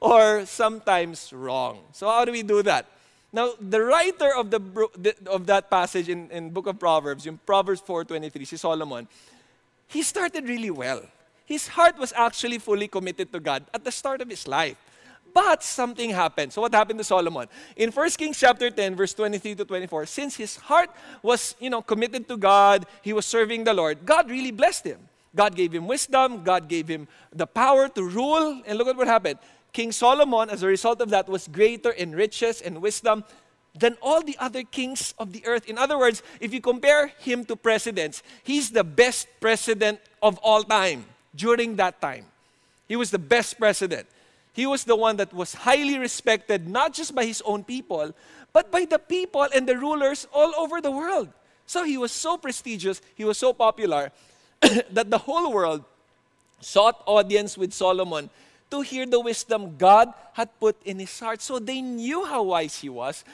or 0.00 0.46
sometimes 0.46 1.32
wrong. 1.32 1.80
So 1.92 2.08
how 2.08 2.24
do 2.24 2.32
we 2.32 2.42
do 2.42 2.62
that? 2.62 2.86
Now, 3.32 3.52
the 3.60 3.82
writer 3.82 4.32
of, 4.36 4.50
the, 4.50 5.14
of 5.26 5.46
that 5.46 5.68
passage 5.68 6.08
in, 6.08 6.30
in 6.30 6.50
book 6.50 6.68
of 6.68 6.78
Proverbs, 6.78 7.26
in 7.26 7.38
Proverbs 7.38 7.82
4.23, 7.82 8.46
si 8.46 8.56
Solomon, 8.56 9.08
he 9.88 10.02
started 10.02 10.48
really 10.48 10.70
well. 10.70 11.02
His 11.44 11.66
heart 11.68 11.98
was 11.98 12.12
actually 12.16 12.58
fully 12.58 12.86
committed 12.86 13.32
to 13.32 13.40
God 13.40 13.64
at 13.74 13.84
the 13.84 13.90
start 13.90 14.20
of 14.20 14.30
his 14.30 14.46
life. 14.46 14.76
But 15.34 15.64
something 15.64 16.10
happened. 16.10 16.52
So 16.52 16.62
what 16.62 16.72
happened 16.72 17.00
to 17.00 17.04
Solomon? 17.04 17.48
In 17.74 17.90
1 17.90 18.10
Kings 18.10 18.38
chapter 18.38 18.70
10, 18.70 18.94
verse 18.94 19.12
23 19.14 19.56
to 19.56 19.64
24, 19.64 20.06
since 20.06 20.36
his 20.36 20.54
heart 20.54 20.90
was, 21.20 21.56
you 21.58 21.70
know, 21.70 21.82
committed 21.82 22.28
to 22.28 22.36
God, 22.36 22.86
he 23.02 23.12
was 23.12 23.26
serving 23.26 23.64
the 23.64 23.74
Lord, 23.74 24.06
God 24.06 24.30
really 24.30 24.52
blessed 24.52 24.84
him. 24.84 25.00
God 25.34 25.54
gave 25.56 25.72
him 25.72 25.86
wisdom, 25.86 26.44
God 26.44 26.68
gave 26.68 26.88
him 26.88 27.08
the 27.32 27.46
power 27.46 27.88
to 27.88 28.02
rule, 28.04 28.62
and 28.66 28.78
look 28.78 28.88
at 28.88 28.96
what 28.96 29.06
happened. 29.06 29.38
King 29.72 29.90
Solomon, 29.90 30.50
as 30.50 30.62
a 30.62 30.68
result 30.68 31.00
of 31.00 31.10
that, 31.10 31.28
was 31.28 31.48
greater 31.48 31.90
in 31.90 32.14
riches 32.14 32.60
and 32.60 32.80
wisdom 32.80 33.24
than 33.76 33.96
all 34.00 34.22
the 34.22 34.36
other 34.38 34.62
kings 34.62 35.14
of 35.18 35.32
the 35.32 35.44
earth. 35.46 35.66
In 35.68 35.78
other 35.78 35.98
words, 35.98 36.22
if 36.40 36.54
you 36.54 36.60
compare 36.60 37.08
him 37.18 37.44
to 37.46 37.56
presidents, 37.56 38.22
he's 38.44 38.70
the 38.70 38.84
best 38.84 39.26
president 39.40 39.98
of 40.22 40.38
all 40.38 40.62
time 40.62 41.04
during 41.34 41.74
that 41.76 42.00
time. 42.00 42.26
He 42.86 42.94
was 42.94 43.10
the 43.10 43.18
best 43.18 43.58
president. 43.58 44.06
He 44.52 44.66
was 44.66 44.84
the 44.84 44.94
one 44.94 45.16
that 45.16 45.34
was 45.34 45.54
highly 45.54 45.98
respected, 45.98 46.68
not 46.68 46.94
just 46.94 47.12
by 47.12 47.24
his 47.24 47.42
own 47.44 47.64
people, 47.64 48.14
but 48.52 48.70
by 48.70 48.84
the 48.84 49.00
people 49.00 49.48
and 49.52 49.66
the 49.66 49.76
rulers 49.76 50.28
all 50.32 50.54
over 50.56 50.80
the 50.80 50.92
world. 50.92 51.28
So 51.66 51.82
he 51.82 51.98
was 51.98 52.12
so 52.12 52.36
prestigious, 52.36 53.02
he 53.16 53.24
was 53.24 53.38
so 53.38 53.52
popular, 53.52 54.12
that 54.90 55.10
the 55.10 55.18
whole 55.18 55.52
world 55.52 55.84
sought 56.60 57.02
audience 57.06 57.58
with 57.58 57.72
Solomon 57.72 58.30
to 58.70 58.80
hear 58.80 59.06
the 59.06 59.20
wisdom 59.20 59.76
God 59.76 60.12
had 60.32 60.48
put 60.58 60.76
in 60.84 60.98
his 60.98 61.18
heart. 61.18 61.42
So 61.42 61.58
they 61.58 61.80
knew 61.80 62.24
how 62.24 62.42
wise 62.42 62.78
he 62.78 62.88
was. 62.88 63.24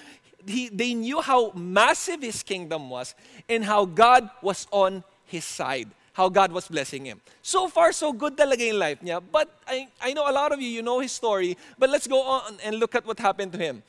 He, 0.47 0.69
they 0.69 0.95
knew 0.95 1.21
how 1.21 1.53
massive 1.53 2.23
his 2.23 2.43
kingdom 2.43 2.91
was 2.91 3.15
and 3.49 3.65
how 3.65 3.85
God 3.85 4.31
was 4.43 4.67
on 4.71 5.05
his 5.27 5.45
side. 5.45 5.89
How 6.13 6.29
God 6.29 6.53
was 6.53 6.67
blessing 6.69 7.07
him. 7.07 7.21
So 7.41 7.69
far, 7.69 7.93
so 7.93 8.13
good 8.13 8.37
talaga 8.37 8.69
in 8.69 8.79
life 8.79 9.01
niya. 9.01 9.23
But 9.23 9.49
I, 9.67 9.89
I 10.03 10.13
know 10.13 10.29
a 10.29 10.33
lot 10.35 10.53
of 10.53 10.61
you, 10.61 10.69
you 10.69 10.83
know 10.83 10.99
his 10.99 11.13
story. 11.13 11.57
But 11.79 11.89
let's 11.89 12.07
go 12.07 12.21
on 12.21 12.59
and 12.65 12.77
look 12.77 12.95
at 12.95 13.07
what 13.07 13.19
happened 13.19 13.53
to 13.53 13.59
him. 13.59 13.83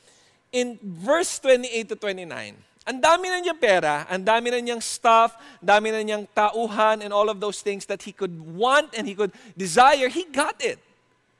In 0.52 0.78
verse 0.82 1.38
28 1.40 1.88
to 1.88 1.96
29, 1.96 2.54
Ang 2.82 2.98
dami 2.98 3.30
na 3.30 3.38
niya 3.38 3.54
pera, 3.54 4.06
ang 4.10 4.26
dami 4.26 4.50
na 4.50 4.58
niyang 4.58 4.82
stuff, 4.82 5.38
dami 5.62 5.94
na 5.94 6.02
niyang 6.02 6.26
tauhan 6.34 6.98
and 6.98 7.14
all 7.14 7.30
of 7.30 7.38
those 7.38 7.62
things 7.62 7.86
that 7.86 8.02
he 8.02 8.10
could 8.10 8.34
want 8.42 8.90
and 8.98 9.06
he 9.06 9.14
could 9.14 9.30
desire. 9.54 10.10
He 10.10 10.26
got 10.26 10.58
it. 10.58 10.82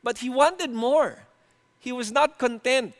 But 0.02 0.18
he 0.18 0.30
wanted 0.30 0.70
more. 0.70 1.18
He 1.82 1.90
was 1.90 2.14
not 2.14 2.38
content. 2.38 2.94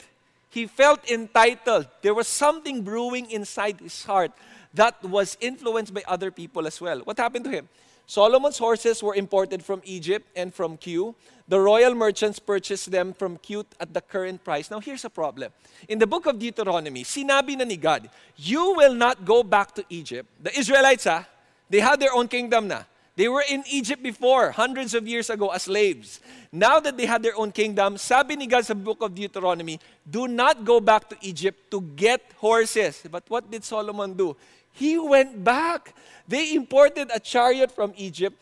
He 0.50 0.66
felt 0.66 1.06
entitled. 1.11 1.87
There 2.02 2.14
was 2.14 2.26
something 2.26 2.82
brewing 2.82 3.30
inside 3.30 3.78
his 3.78 4.02
heart 4.04 4.32
that 4.75 4.99
was 5.04 5.38
influenced 5.40 5.94
by 5.94 6.02
other 6.06 6.30
people 6.30 6.66
as 6.66 6.80
well. 6.80 6.99
What 7.06 7.18
happened 7.18 7.44
to 7.46 7.50
him? 7.50 7.68
Solomon's 8.06 8.58
horses 8.58 9.02
were 9.02 9.14
imported 9.14 9.64
from 9.64 9.80
Egypt 9.84 10.26
and 10.34 10.52
from 10.52 10.76
Kue. 10.76 11.14
The 11.52 11.61
royal 11.61 11.94
merchants 11.94 12.38
purchased 12.38 12.90
them 12.90 13.12
from 13.12 13.37
Kue 13.37 13.66
at 13.78 13.92
the 13.92 14.00
current 14.00 14.42
price. 14.42 14.71
Now, 14.71 14.80
here's 14.80 15.04
a 15.04 15.11
problem. 15.11 15.52
In 15.87 15.99
the 15.99 16.06
book 16.06 16.25
of 16.25 16.38
Deuteronomy, 16.38 17.04
sinabi 17.04 17.59
na 17.59 17.64
ni 17.64 17.76
God, 17.76 18.09
you 18.38 18.73
will 18.73 18.94
not 18.94 19.26
go 19.26 19.42
back 19.42 19.75
to 19.75 19.85
Egypt. 19.90 20.26
The 20.40 20.49
Israelites, 20.59 21.06
ah, 21.06 21.28
they 21.68 21.80
had 21.80 22.00
their 22.00 22.14
own 22.14 22.26
kingdom 22.26 22.68
na. 22.68 22.88
They 23.16 23.28
were 23.28 23.44
in 23.44 23.64
Egypt 23.68 24.02
before, 24.02 24.52
hundreds 24.52 24.94
of 24.94 25.06
years 25.06 25.28
ago, 25.28 25.50
as 25.52 25.68
slaves. 25.68 26.21
Now 26.50 26.80
that 26.80 26.97
they 26.97 27.04
had 27.04 27.23
their 27.23 27.37
own 27.37 27.52
kingdom, 27.52 27.99
sabi 27.99 28.35
ni 28.37 28.47
God 28.47 28.64
sa 28.64 28.73
book 28.73 29.02
of 29.04 29.14
Deuteronomy, 29.14 29.76
do 30.09 30.28
not 30.28 30.64
go 30.64 30.80
back 30.80 31.11
to 31.11 31.21
Egypt 31.21 31.71
to 31.71 31.82
get 31.82 32.25
horses. 32.40 33.04
But 33.12 33.28
what 33.28 33.50
did 33.50 33.62
Solomon 33.62 34.14
do? 34.16 34.40
He 34.73 34.97
went 34.97 35.44
back. 35.44 35.92
They 36.26 36.54
imported 36.54 37.12
a 37.12 37.21
chariot 37.21 37.71
from 37.76 37.92
Egypt 37.99 38.40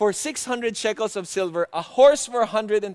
for 0.00 0.16
600 0.16 0.80
shekels 0.80 1.12
of 1.12 1.28
silver, 1.28 1.68
a 1.76 1.82
horse 1.84 2.24
for 2.24 2.40
150. 2.40 2.88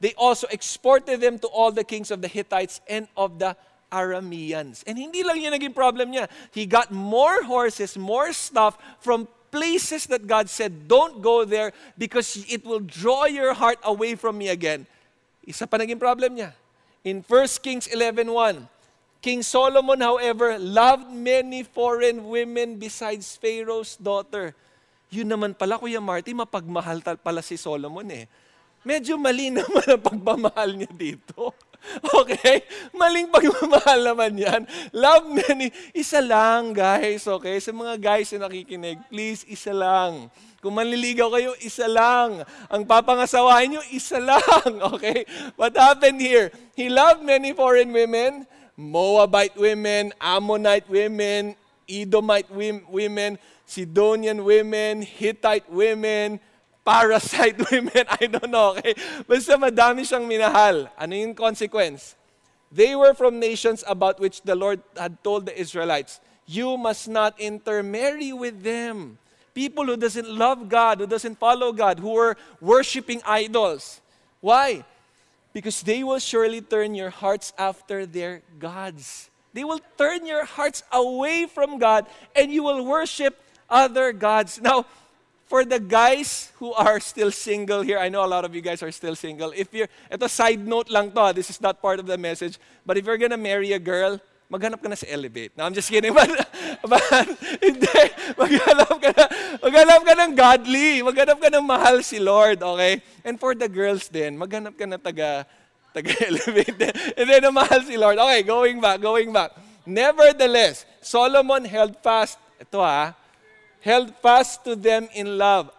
They 0.00 0.14
also 0.16 0.48
exported 0.48 1.20
them 1.20 1.38
to 1.40 1.46
all 1.52 1.68
the 1.68 1.84
kings 1.84 2.10
of 2.10 2.24
the 2.24 2.32
Hittites 2.32 2.80
and 2.88 3.08
of 3.14 3.38
the 3.38 3.60
Arameans. 3.92 4.80
And 4.86 4.96
hindi 4.96 5.20
lang 5.20 5.44
yun 5.44 5.52
naging 5.52 5.76
problem 5.76 6.16
niya. 6.16 6.32
He 6.48 6.64
got 6.64 6.88
more 6.88 7.44
horses, 7.44 7.92
more 8.00 8.32
stuff 8.32 8.80
from 9.04 9.28
places 9.52 10.06
that 10.06 10.26
God 10.26 10.48
said, 10.48 10.88
don't 10.88 11.20
go 11.20 11.44
there 11.44 11.76
because 11.98 12.40
it 12.48 12.64
will 12.64 12.80
draw 12.80 13.26
your 13.26 13.52
heart 13.52 13.76
away 13.84 14.14
from 14.14 14.38
me 14.38 14.48
again. 14.48 14.88
Isa 15.44 15.68
pa 15.68 15.76
naging 15.76 16.00
problem 16.00 16.40
niya. 16.40 16.56
In 17.04 17.20
1 17.20 17.60
Kings 17.60 17.84
11.1, 17.84 18.64
King 19.20 19.42
Solomon, 19.44 20.00
however, 20.00 20.56
loved 20.56 21.12
many 21.12 21.64
foreign 21.68 22.32
women 22.32 22.80
besides 22.80 23.36
Pharaoh's 23.36 24.00
daughter. 24.00 24.56
Yun 25.10 25.26
naman 25.26 25.52
pala, 25.58 25.76
Kuya 25.76 25.98
Marty, 25.98 26.30
mapagmahal 26.30 27.02
pala 27.02 27.42
si 27.42 27.58
Solomon 27.58 28.06
eh. 28.14 28.30
Medyo 28.86 29.20
mali 29.20 29.52
naman 29.58 29.84
ang 29.84 30.02
pagmamahal 30.02 30.70
niya 30.78 30.90
dito. 30.94 31.52
Okay? 32.12 32.60
Maling 32.92 33.32
pagmamahal 33.32 34.12
naman 34.12 34.36
yan. 34.36 34.62
Love 34.92 35.32
many. 35.32 35.72
Isa 35.96 36.20
lang, 36.20 36.76
guys. 36.76 37.24
Okay? 37.24 37.56
Sa 37.56 37.72
mga 37.72 37.96
guys 37.96 38.28
na 38.36 38.46
nakikinig, 38.46 39.00
please, 39.08 39.48
isa 39.48 39.72
lang. 39.72 40.28
Kung 40.60 40.76
manliligaw 40.76 41.32
kayo, 41.32 41.56
isa 41.64 41.88
lang. 41.88 42.44
Ang 42.68 42.84
papangasawahin 42.84 43.80
nyo, 43.80 43.82
isa 43.96 44.20
lang. 44.28 44.76
Okay? 44.92 45.24
What 45.56 45.72
happened 45.72 46.20
here? 46.20 46.52
He 46.76 46.92
loved 46.92 47.24
many 47.24 47.56
foreign 47.56 47.96
women, 47.96 48.44
Moabite 48.76 49.56
women, 49.56 50.12
Ammonite 50.20 50.88
women, 50.88 51.56
Edomite 51.88 52.52
women, 52.92 53.40
Sidonian 53.70 54.42
women, 54.42 55.06
Hittite 55.06 55.70
women, 55.70 56.42
parasite 56.82 57.54
women, 57.70 58.02
I 58.10 58.26
don't 58.26 58.50
know, 58.50 58.74
okay? 58.74 58.98
Basta 59.30 59.54
madami 59.54 60.02
siyang 60.02 60.26
minahal. 60.26 60.90
Ano 60.98 61.14
yung 61.14 61.38
consequence? 61.38 62.18
They 62.74 62.98
were 62.98 63.14
from 63.14 63.38
nations 63.38 63.86
about 63.86 64.18
which 64.18 64.42
the 64.42 64.58
Lord 64.58 64.82
had 64.98 65.22
told 65.22 65.46
the 65.46 65.54
Israelites, 65.54 66.18
you 66.50 66.74
must 66.74 67.06
not 67.06 67.38
intermarry 67.38 68.34
with 68.34 68.58
them. 68.66 69.22
People 69.54 69.86
who 69.86 69.94
doesn't 69.94 70.26
love 70.26 70.66
God, 70.66 70.98
who 70.98 71.06
doesn't 71.06 71.38
follow 71.38 71.70
God, 71.70 72.02
who 72.02 72.10
are 72.18 72.34
worshiping 72.58 73.22
idols. 73.22 74.02
Why? 74.42 74.82
Because 75.54 75.82
they 75.82 76.02
will 76.02 76.18
surely 76.18 76.58
turn 76.58 76.98
your 76.98 77.10
hearts 77.10 77.54
after 77.54 78.02
their 78.02 78.42
gods. 78.58 79.30
They 79.54 79.62
will 79.62 79.82
turn 79.98 80.26
your 80.26 80.46
hearts 80.46 80.82
away 80.90 81.46
from 81.46 81.78
God 81.78 82.06
and 82.34 82.50
you 82.50 82.62
will 82.62 82.82
worship 82.86 83.38
other 83.70 84.12
gods. 84.12 84.60
Now, 84.60 84.84
for 85.50 85.64
the 85.64 85.80
guys 85.80 86.52
who 86.62 86.72
are 86.74 87.00
still 87.00 87.30
single 87.30 87.82
here, 87.82 87.98
I 87.98 88.08
know 88.08 88.24
a 88.24 88.30
lot 88.30 88.44
of 88.44 88.54
you 88.54 88.60
guys 88.60 88.82
are 88.82 88.92
still 88.92 89.16
single. 89.16 89.50
If 89.50 89.74
you're, 89.74 89.90
ito 90.06 90.26
side 90.26 90.62
note 90.62 90.90
lang 90.90 91.10
to, 91.10 91.32
this 91.34 91.50
is 91.50 91.60
not 91.60 91.82
part 91.82 91.98
of 91.98 92.06
the 92.06 92.18
message, 92.18 92.58
but 92.86 92.94
if 92.98 93.06
you're 93.06 93.18
gonna 93.18 93.36
marry 93.36 93.72
a 93.72 93.78
girl, 93.82 94.22
maghanap 94.50 94.82
ka 94.82 94.86
na 94.90 94.94
sa 94.94 95.06
Elevate. 95.10 95.50
No, 95.58 95.66
I'm 95.66 95.74
just 95.74 95.90
kidding. 95.90 96.14
But, 96.18 96.30
but 96.86 97.02
hindi, 97.62 98.02
maghanap 98.38 98.94
ka 98.98 99.10
na, 99.14 99.24
maghanap 99.58 100.00
ka 100.06 100.12
ng 100.16 100.32
godly. 100.38 101.02
Maghanap 101.02 101.38
ka 101.38 101.48
ng 101.50 101.66
mahal 101.66 102.02
si 102.06 102.22
Lord, 102.22 102.62
okay? 102.62 103.02
And 103.26 103.38
for 103.38 103.54
the 103.58 103.66
girls 103.70 104.06
din, 104.06 104.38
maghanap 104.38 104.78
ka 104.78 104.86
na 104.86 104.98
taga, 104.98 105.46
taga-Elevate. 105.94 106.94
And 107.18 107.26
then, 107.26 107.46
mahal 107.50 107.82
si 107.82 107.98
Lord. 107.98 108.16
Okay, 108.18 108.42
going 108.46 108.78
back, 108.78 109.02
going 109.02 109.34
back. 109.34 109.54
Nevertheless, 109.82 110.86
Solomon 111.02 111.66
held 111.66 111.98
fast, 112.00 112.38
ito 112.56 112.80
ha, 112.80 113.12
held 113.80 114.14
fast 114.16 114.64
to 114.64 114.76
them 114.76 115.08
in 115.14 115.38
love. 115.38 115.70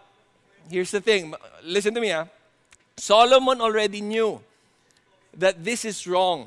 Here's 0.70 0.90
the 0.90 1.00
thing, 1.00 1.34
listen 1.64 1.94
to 1.94 2.00
me 2.00 2.10
ha. 2.10 2.26
Solomon 2.96 3.60
already 3.60 4.00
knew 4.00 4.40
that 5.36 5.64
this 5.64 5.84
is 5.84 6.06
wrong. 6.06 6.46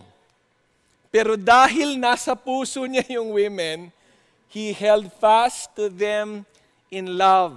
Pero 1.11 1.35
dahil 1.35 1.95
nasa 1.95 2.35
puso 2.35 2.83
niya 2.85 3.19
yung 3.19 3.31
women, 3.31 3.91
he 4.51 4.71
held 4.75 5.11
fast 5.19 5.71
to 5.75 5.89
them 5.89 6.45
in 6.91 7.17
love. 7.17 7.55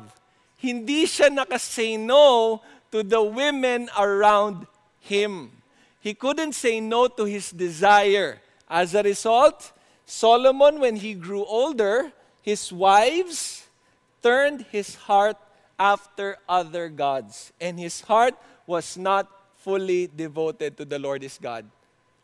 Hindi 0.58 1.06
siya 1.06 1.30
nakasay 1.30 1.98
no 1.98 2.58
to 2.90 3.02
the 3.02 3.22
women 3.22 3.86
around 3.94 4.66
him. 5.02 5.50
He 6.00 6.14
couldn't 6.14 6.54
say 6.54 6.80
no 6.80 7.06
to 7.06 7.26
his 7.26 7.50
desire. 7.50 8.40
As 8.70 8.94
a 8.94 9.02
result, 9.02 9.70
Solomon, 10.06 10.80
when 10.80 10.96
he 10.96 11.14
grew 11.14 11.44
older, 11.44 12.10
his 12.42 12.72
wives 12.72 13.67
turned 14.22 14.66
his 14.70 14.94
heart 14.94 15.36
after 15.78 16.36
other 16.48 16.88
gods, 16.88 17.52
and 17.60 17.78
his 17.78 18.00
heart 18.02 18.34
was 18.66 18.96
not 18.96 19.30
fully 19.56 20.08
devoted 20.14 20.76
to 20.76 20.84
the 20.84 20.98
Lord 20.98 21.22
his 21.22 21.38
God, 21.40 21.64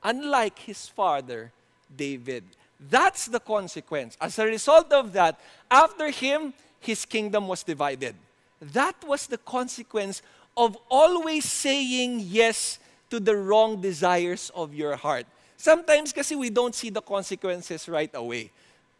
unlike 0.02 0.58
his 0.58 0.88
father, 0.88 1.52
David. 1.94 2.44
That's 2.80 3.26
the 3.26 3.40
consequence. 3.40 4.16
As 4.20 4.38
a 4.38 4.44
result 4.46 4.92
of 4.92 5.12
that, 5.12 5.40
after 5.70 6.10
him, 6.10 6.52
his 6.80 7.04
kingdom 7.04 7.48
was 7.48 7.62
divided. 7.62 8.14
That 8.60 8.96
was 9.06 9.26
the 9.26 9.38
consequence 9.38 10.22
of 10.56 10.76
always 10.90 11.44
saying 11.44 12.20
yes 12.24 12.78
to 13.10 13.20
the 13.20 13.36
wrong 13.36 13.80
desires 13.80 14.50
of 14.54 14.74
your 14.74 14.96
heart. 14.96 15.26
Sometimes 15.56 16.12
kasi 16.12 16.34
we 16.34 16.50
don't 16.50 16.74
see 16.74 16.90
the 16.90 17.00
consequences 17.00 17.88
right 17.88 18.10
away. 18.14 18.50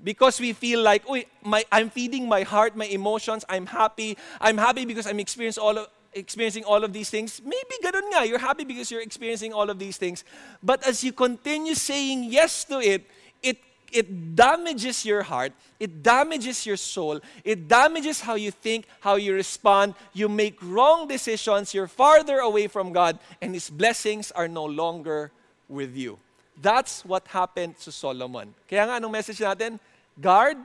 Because 0.03 0.41
we 0.41 0.53
feel 0.53 0.83
like, 0.83 1.07
Uy, 1.07 1.27
my, 1.43 1.65
I'm 1.73 1.91
feeding 1.91 2.29
my 2.29 2.43
heart, 2.43 2.77
my 2.77 2.87
emotions, 2.87 3.45
I'm 3.49 3.67
happy. 3.67 4.17
I'm 4.41 4.59
happy 4.59 4.85
because 4.85 5.07
I'm 5.07 5.21
experiencing 5.21 5.63
all 5.63 5.79
of, 5.79 5.89
experiencing 6.15 6.65
all 6.65 6.85
of 6.85 6.93
these 6.93 7.11
things. 7.11 7.41
Maybe 7.45 7.75
ganun 7.83 8.11
nga, 8.13 8.27
you're 8.27 8.39
happy 8.39 8.65
because 8.65 8.91
you're 8.91 9.03
experiencing 9.03 9.53
all 9.53 9.71
of 9.71 9.79
these 9.79 9.97
things. 9.97 10.25
But 10.63 10.87
as 10.87 11.05
you 11.05 11.13
continue 11.13 11.75
saying 11.75 12.25
yes 12.25 12.65
to 12.65 12.81
it, 12.81 13.07
it 13.43 13.59
it 13.93 14.35
damages 14.35 15.05
your 15.05 15.23
heart, 15.23 15.53
it 15.79 16.03
damages 16.03 16.67
your 16.67 16.77
soul, 16.77 17.21
it 17.45 17.69
damages 17.69 18.21
how 18.21 18.35
you 18.35 18.51
think, 18.51 18.87
how 19.01 19.15
you 19.15 19.35
respond. 19.35 19.95
You 20.13 20.29
make 20.29 20.59
wrong 20.63 21.07
decisions, 21.07 21.73
you're 21.73 21.89
farther 21.89 22.39
away 22.39 22.67
from 22.67 22.93
God, 22.93 23.19
and 23.41 23.55
His 23.55 23.71
blessings 23.71 24.33
are 24.33 24.49
no 24.49 24.65
longer 24.65 25.31
with 25.69 25.97
you. 25.97 26.19
That's 26.61 27.05
what 27.05 27.27
happened 27.29 27.79
to 27.81 27.91
Solomon. 27.91 28.55
Kaya 28.69 28.87
nga, 28.87 28.95
anong 29.03 29.13
message 29.13 29.39
natin? 29.39 29.79
Guard 30.21 30.57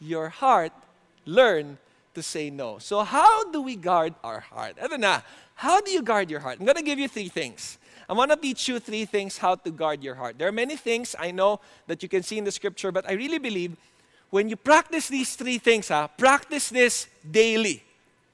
your 0.00 0.28
heart, 0.28 0.72
learn 1.26 1.76
to 2.14 2.22
say 2.22 2.48
no. 2.48 2.78
So 2.78 3.02
how 3.02 3.50
do 3.50 3.60
we 3.60 3.76
guard 3.76 4.14
our 4.24 4.40
heart? 4.40 4.76
Ito 4.80 4.96
na, 4.96 5.20
how 5.54 5.80
do 5.80 5.90
you 5.90 6.02
guard 6.02 6.30
your 6.30 6.40
heart? 6.40 6.58
I'm 6.58 6.64
going 6.64 6.80
to 6.80 6.86
give 6.86 6.98
you 6.98 7.08
three 7.08 7.28
things. 7.28 7.78
I 8.08 8.12
want 8.12 8.30
to 8.30 8.36
teach 8.36 8.68
you 8.68 8.78
three 8.80 9.04
things 9.04 9.38
how 9.38 9.54
to 9.56 9.70
guard 9.70 10.02
your 10.02 10.14
heart. 10.14 10.38
There 10.38 10.48
are 10.48 10.52
many 10.52 10.76
things 10.76 11.16
I 11.18 11.30
know 11.30 11.60
that 11.86 12.02
you 12.02 12.08
can 12.08 12.22
see 12.22 12.38
in 12.38 12.44
the 12.44 12.52
scripture, 12.52 12.92
but 12.92 13.08
I 13.08 13.12
really 13.12 13.38
believe 13.38 13.76
when 14.30 14.48
you 14.48 14.56
practice 14.56 15.08
these 15.08 15.36
three 15.36 15.58
things, 15.58 15.88
ha, 15.88 16.08
practice 16.08 16.68
this 16.68 17.06
daily, 17.28 17.82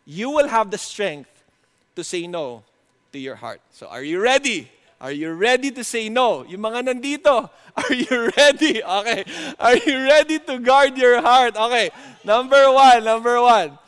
you 0.04 0.30
will 0.30 0.48
have 0.48 0.70
the 0.70 0.78
strength 0.78 1.30
to 1.94 2.02
say 2.02 2.26
no 2.26 2.62
to 3.12 3.18
your 3.18 3.36
heart. 3.36 3.60
So 3.70 3.86
are 3.86 4.02
you 4.02 4.20
ready? 4.20 4.70
Are 5.00 5.12
you 5.12 5.32
ready 5.32 5.70
to 5.72 5.82
say 5.82 6.08
no? 6.08 6.44
Yung 6.44 6.60
mga 6.60 6.92
nandito, 6.92 7.48
are 7.80 7.94
you 7.94 8.28
ready? 8.36 8.84
Okay. 8.84 9.24
Are 9.58 9.76
you 9.80 9.96
ready 10.04 10.38
to 10.38 10.60
guard 10.60 10.96
your 10.98 11.22
heart? 11.22 11.56
Okay. 11.56 11.88
Number 12.24 12.70
one, 12.70 13.04
number 13.04 13.40
one 13.40 13.80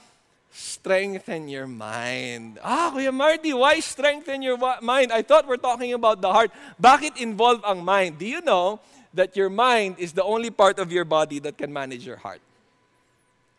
strengthen 0.53 1.49
your 1.49 1.67
mind. 1.67 2.59
Ah, 2.63 2.93
Kuya 2.93 3.15
Marty, 3.15 3.55
why 3.55 3.81
strengthen 3.81 4.43
your 4.43 4.59
mind? 4.83 5.13
I 5.13 5.23
thought 5.23 5.47
we're 5.47 5.57
talking 5.57 5.95
about 5.95 6.21
the 6.21 6.27
heart. 6.27 6.51
Bakit 6.81 7.23
involve 7.23 7.63
ang 7.65 7.85
mind? 7.85 8.19
Do 8.19 8.27
you 8.27 8.43
know 8.43 8.81
that 9.15 9.37
your 9.37 9.49
mind 9.49 9.97
is 9.99 10.13
the 10.13 10.25
only 10.25 10.51
part 10.51 10.79
of 10.79 10.91
your 10.91 11.05
body 11.05 11.39
that 11.41 11.57
can 11.57 11.73
manage 11.73 12.05
your 12.05 12.17
heart? 12.17 12.41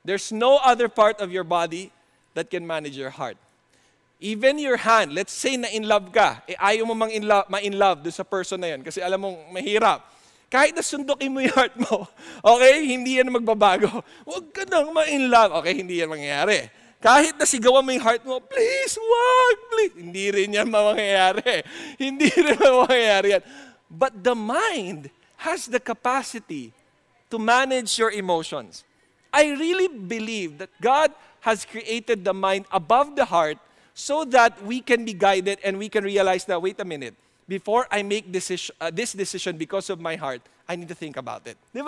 There's 0.03 0.31
no 0.31 0.59
other 0.59 0.87
part 0.87 1.21
of 1.21 1.31
your 1.31 1.43
body 1.43 1.91
that 2.35 2.51
can 2.51 2.67
manage 2.67 2.97
your 2.97 3.09
heart. 3.09 3.37
Even 4.23 4.55
your 4.55 4.79
hand, 4.79 5.11
let's 5.11 5.35
say 5.35 5.59
na 5.59 5.67
in 5.67 5.83
love 5.83 6.07
ka, 6.15 6.39
eh 6.47 6.55
ayaw 6.55 6.87
mo 6.87 6.95
mang 6.95 7.11
in 7.11 7.27
love, 7.27 7.43
ma-in 7.51 7.75
love 7.75 7.99
doon 8.07 8.15
sa 8.15 8.23
person 8.23 8.55
na 8.55 8.71
yan 8.71 8.79
kasi 8.79 9.03
alam 9.03 9.19
mong 9.19 9.51
mahirap. 9.51 9.99
Kahit 10.47 10.71
na 10.71 10.79
sundukin 10.79 11.27
mo 11.27 11.43
yung 11.43 11.51
heart 11.51 11.75
mo, 11.75 12.07
okay, 12.55 12.87
hindi 12.87 13.19
yan 13.19 13.27
magbabago. 13.27 13.99
Huwag 14.23 14.47
ka 14.55 14.63
nang 14.63 14.95
ma-in 14.95 15.27
love. 15.27 15.59
Okay, 15.59 15.75
hindi 15.75 15.99
yan 15.99 16.07
mangyayari. 16.07 16.71
Kahit 17.03 17.35
na 17.35 17.43
sigawan 17.43 17.83
mo 17.83 17.91
yung 17.91 17.99
heart 17.99 18.23
mo, 18.23 18.39
please, 18.39 18.95
wag, 18.95 19.57
please. 19.67 19.95
Hindi 19.99 20.25
rin 20.31 20.55
yan 20.55 20.71
mangyayari. 20.71 21.67
Hindi 22.07 22.31
rin 22.31 22.63
mangyayari 22.63 23.27
yan. 23.35 23.43
But 23.91 24.23
the 24.23 24.39
mind 24.39 25.11
has 25.43 25.67
the 25.67 25.83
capacity 25.83 26.71
to 27.27 27.35
manage 27.35 27.99
your 27.99 28.15
emotions. 28.15 28.87
I 29.35 29.51
really 29.51 29.91
believe 29.91 30.63
that 30.63 30.71
God 30.79 31.11
has 31.43 31.67
created 31.67 32.23
the 32.23 32.31
mind 32.31 32.63
above 32.71 33.19
the 33.19 33.27
heart 33.27 33.59
so 33.93 34.25
that 34.25 34.61
we 34.63 34.81
can 34.81 35.05
be 35.05 35.13
guided 35.13 35.59
and 35.63 35.77
we 35.77 35.89
can 35.89 36.03
realize 36.03 36.45
that, 36.45 36.61
wait 36.61 36.79
a 36.79 36.85
minute, 36.85 37.13
before 37.47 37.87
I 37.91 38.03
make 38.03 38.25
uh, 38.27 38.91
this 38.91 39.13
decision 39.13 39.57
because 39.57 39.89
of 39.89 39.99
my 39.99 40.15
heart, 40.15 40.41
I 40.67 40.75
need 40.75 40.87
to 40.87 40.95
think 40.95 41.17
about 41.17 41.45
it. 41.45 41.57
Di? 41.73 41.81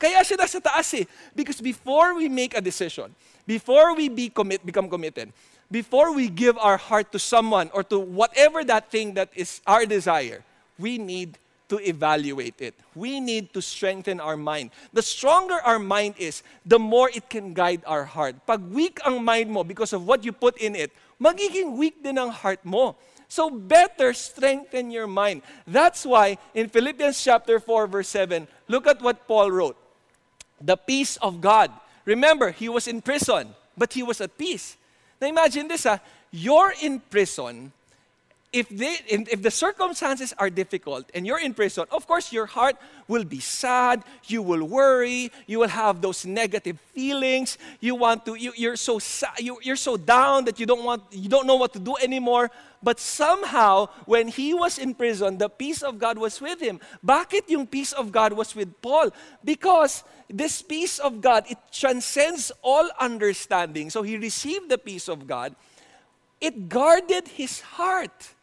Kaya 0.00 0.24
siya 0.24 0.40
nasa 0.40 0.60
taas 0.64 0.88
eh. 0.96 1.04
Because 1.36 1.60
before 1.60 2.16
we 2.16 2.28
make 2.28 2.56
a 2.56 2.60
decision, 2.60 3.12
before 3.46 3.94
we 3.94 4.08
be 4.08 4.32
commit, 4.32 4.64
become 4.64 4.88
committed, 4.88 5.28
before 5.70 6.16
we 6.16 6.28
give 6.32 6.56
our 6.56 6.80
heart 6.80 7.12
to 7.12 7.18
someone 7.18 7.68
or 7.76 7.84
to 7.84 8.00
whatever 8.00 8.64
that 8.64 8.90
thing 8.90 9.12
that 9.14 9.28
is 9.36 9.60
our 9.68 9.84
desire, 9.84 10.40
we 10.80 10.96
need 10.96 11.36
to 11.68 11.78
evaluate 11.86 12.58
it. 12.58 12.74
We 12.96 13.20
need 13.20 13.52
to 13.52 13.62
strengthen 13.62 14.18
our 14.18 14.36
mind. 14.36 14.70
The 14.92 15.02
stronger 15.02 15.60
our 15.62 15.78
mind 15.78 16.16
is, 16.18 16.42
the 16.66 16.80
more 16.80 17.10
it 17.14 17.28
can 17.30 17.54
guide 17.54 17.84
our 17.86 18.04
heart. 18.04 18.34
Pag 18.48 18.64
weak 18.72 18.98
ang 19.06 19.22
mind 19.22 19.52
mo 19.52 19.62
because 19.62 19.92
of 19.92 20.08
what 20.08 20.24
you 20.24 20.32
put 20.32 20.58
in 20.58 20.74
it, 20.74 20.90
magiging 21.20 21.76
weak 21.76 22.02
din 22.02 22.18
ang 22.18 22.32
heart 22.32 22.64
mo. 22.64 22.96
So 23.30 23.46
better 23.52 24.10
strengthen 24.10 24.90
your 24.90 25.06
mind. 25.06 25.42
That's 25.62 26.02
why 26.02 26.38
in 26.50 26.66
Philippians 26.66 27.22
chapter 27.22 27.60
4 27.60 27.86
verse 27.86 28.08
7, 28.08 28.48
look 28.66 28.88
at 28.88 28.98
what 28.98 29.28
Paul 29.28 29.52
wrote. 29.52 29.78
The 30.60 30.76
peace 30.76 31.16
of 31.22 31.40
God 31.40 31.70
Remember, 32.04 32.50
he 32.50 32.68
was 32.68 32.88
in 32.88 33.02
prison, 33.02 33.54
but 33.76 33.92
he 33.92 34.02
was 34.02 34.20
at 34.20 34.36
peace. 34.36 34.76
Now 35.20 35.28
imagine 35.28 35.68
this, 35.68 35.86
ah, 35.86 35.98
you're 36.30 36.74
in 36.82 37.00
prison. 37.00 37.72
If, 38.52 38.68
they, 38.68 38.96
if 39.06 39.42
the 39.42 39.50
circumstances 39.50 40.34
are 40.36 40.50
difficult 40.50 41.08
and 41.14 41.24
you're 41.24 41.38
in 41.38 41.54
prison, 41.54 41.84
of 41.92 42.08
course 42.08 42.32
your 42.32 42.46
heart 42.46 42.74
will 43.06 43.22
be 43.22 43.38
sad, 43.38 44.02
you 44.26 44.42
will 44.42 44.64
worry, 44.64 45.30
you 45.46 45.60
will 45.60 45.68
have 45.68 46.00
those 46.00 46.26
negative 46.26 46.80
feelings, 46.92 47.58
you 47.78 47.94
want 47.94 48.26
to, 48.26 48.34
you, 48.34 48.52
you're, 48.56 48.74
so 48.74 48.98
sad, 48.98 49.38
you, 49.38 49.58
you're 49.62 49.76
so 49.76 49.96
down 49.96 50.46
that 50.46 50.58
you 50.58 50.66
don't, 50.66 50.82
want, 50.82 51.04
you 51.12 51.28
don't 51.28 51.46
know 51.46 51.54
what 51.54 51.72
to 51.74 51.78
do 51.78 51.94
anymore. 52.02 52.50
But 52.82 52.98
somehow, 52.98 53.86
when 54.06 54.26
he 54.26 54.52
was 54.52 54.78
in 54.78 54.94
prison, 54.94 55.38
the 55.38 55.48
peace 55.48 55.82
of 55.82 56.00
God 56.00 56.18
was 56.18 56.40
with 56.40 56.60
him. 56.60 56.80
Bakit 57.06 57.48
yung 57.48 57.68
peace 57.68 57.92
of 57.92 58.10
God 58.10 58.32
was 58.32 58.56
with 58.56 58.82
Paul? 58.82 59.10
Because 59.44 60.02
this 60.28 60.60
peace 60.60 60.98
of 60.98 61.20
God, 61.20 61.44
it 61.48 61.58
transcends 61.70 62.50
all 62.62 62.88
understanding. 62.98 63.90
So 63.90 64.02
he 64.02 64.16
received 64.16 64.70
the 64.70 64.78
peace 64.78 65.08
of 65.08 65.28
God. 65.28 65.54
It 66.40 66.68
guarded 66.68 67.28
his 67.28 67.60
heart 67.60 68.34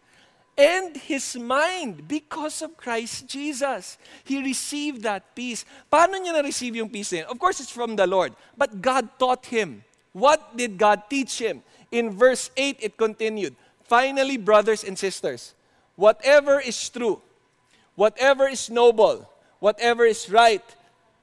and 0.57 0.97
his 0.97 1.37
mind 1.37 2.07
because 2.07 2.61
of 2.61 2.75
Christ 2.75 3.27
Jesus. 3.27 3.97
He 4.25 4.41
received 4.41 5.03
that 5.03 5.35
peace. 5.35 5.63
Paano 5.93 6.17
niya 6.17 6.33
na-receive 6.33 6.75
yung 6.75 6.89
peace? 6.89 7.13
Of 7.13 7.37
course, 7.37 7.61
it's 7.61 7.69
from 7.69 7.95
the 7.95 8.07
Lord. 8.07 8.33
But 8.57 8.81
God 8.81 9.07
taught 9.19 9.45
him. 9.45 9.85
What 10.11 10.57
did 10.57 10.77
God 10.77 11.03
teach 11.09 11.37
him? 11.37 11.61
In 11.91 12.09
verse 12.09 12.49
8, 12.57 12.77
it 12.81 12.97
continued. 12.97 13.55
Finally, 13.85 14.37
brothers 14.37 14.83
and 14.83 14.97
sisters, 14.97 15.53
whatever 15.95 16.59
is 16.59 16.89
true, 16.89 17.21
whatever 17.95 18.49
is 18.49 18.69
noble, 18.69 19.29
whatever 19.59 20.05
is 20.05 20.29
right, 20.29 20.65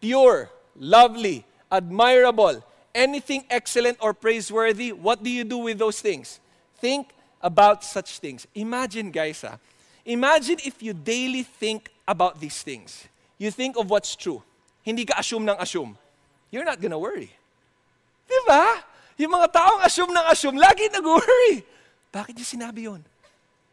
pure, 0.01 0.49
lovely, 0.79 1.45
admirable, 1.71 2.63
anything 2.95 3.45
excellent 3.51 3.99
or 4.01 4.15
praiseworthy, 4.15 4.93
what 4.93 5.23
do 5.23 5.29
you 5.29 5.43
do 5.43 5.59
with 5.59 5.79
those 5.79 6.01
things? 6.01 6.39
Think 6.79 7.11
about 7.45 7.85
such 7.85 8.19
things. 8.25 8.49
Imagine, 8.57 9.13
guys, 9.13 9.45
ah, 9.45 9.61
imagine 10.09 10.57
if 10.65 10.81
you 10.81 10.97
daily 10.97 11.45
think 11.45 11.93
about 12.09 12.41
these 12.41 12.65
things. 12.65 13.05
You 13.37 13.53
think 13.53 13.77
of 13.77 13.93
what's 13.93 14.17
true. 14.17 14.41
Hindi 14.81 15.05
ka 15.05 15.21
assume 15.21 15.45
ng 15.45 15.61
assume. 15.61 15.93
You're 16.49 16.65
not 16.65 16.81
gonna 16.81 16.97
worry. 16.97 17.29
Di? 18.25 18.41
Yung 19.21 19.31
mga 19.37 19.53
taong 19.53 19.85
assume 19.85 20.11
ng 20.11 20.27
assume, 20.27 20.57
lagi 20.57 20.89
nag-worry. 20.89 21.63
Bakit 22.11 22.35
niya 22.35 22.49
sinabi 22.49 22.89
yon? 22.89 23.05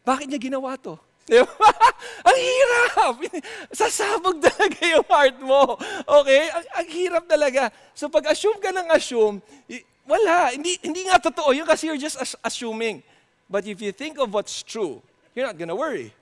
Bakit 0.04 0.28
niya 0.28 0.38
ginawa 0.38 0.76
to? 0.76 1.00
ang 2.28 2.38
hirap! 2.38 3.16
Sasabog 3.80 4.42
talaga 4.44 4.82
yung 4.84 5.06
heart 5.08 5.38
mo. 5.40 5.80
Okay? 6.22 6.52
Ang, 6.52 6.66
ang 6.76 6.88
hirap 6.92 7.24
talaga. 7.30 7.72
So 7.96 8.12
pag 8.12 8.28
assume 8.28 8.60
ka 8.60 8.74
ng 8.76 8.90
assume, 8.92 9.40
wala. 10.06 10.52
Hindi, 10.52 10.76
hindi 10.84 11.08
nga 11.08 11.22
totoo 11.22 11.56
yun 11.56 11.66
kasi 11.66 11.88
you're 11.88 12.02
just 12.02 12.20
assuming. 12.44 13.00
But 13.52 13.68
if 13.68 13.82
you 13.82 13.92
think 13.92 14.18
of 14.18 14.34
what's 14.34 14.64
true, 14.64 15.04
you're 15.36 15.46
not 15.46 15.58
gonna 15.58 15.76
worry. 15.76 16.14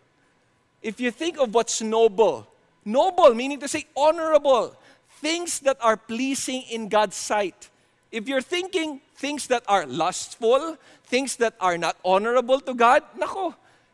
If 0.82 1.00
you 1.00 1.12
think 1.12 1.38
of 1.38 1.54
what's 1.54 1.82
noble, 1.82 2.48
noble 2.84 3.34
meaning 3.36 3.60
to 3.60 3.68
say 3.68 3.86
honorable, 3.96 4.76
things 5.22 5.60
that 5.60 5.78
are 5.80 5.96
pleasing 5.96 6.64
in 6.72 6.90
God's 6.90 7.16
sight. 7.16 7.70
If 8.12 8.28
you're 8.28 8.42
thinking 8.42 9.02
things 9.16 9.48
that 9.48 9.64
are 9.68 9.86
lustful, 9.86 10.78
things 11.06 11.36
that 11.38 11.54
are 11.60 11.78
not 11.78 11.98
honorable 12.04 12.60
to 12.62 12.74
God, 12.74 13.04
nako, 13.20 13.54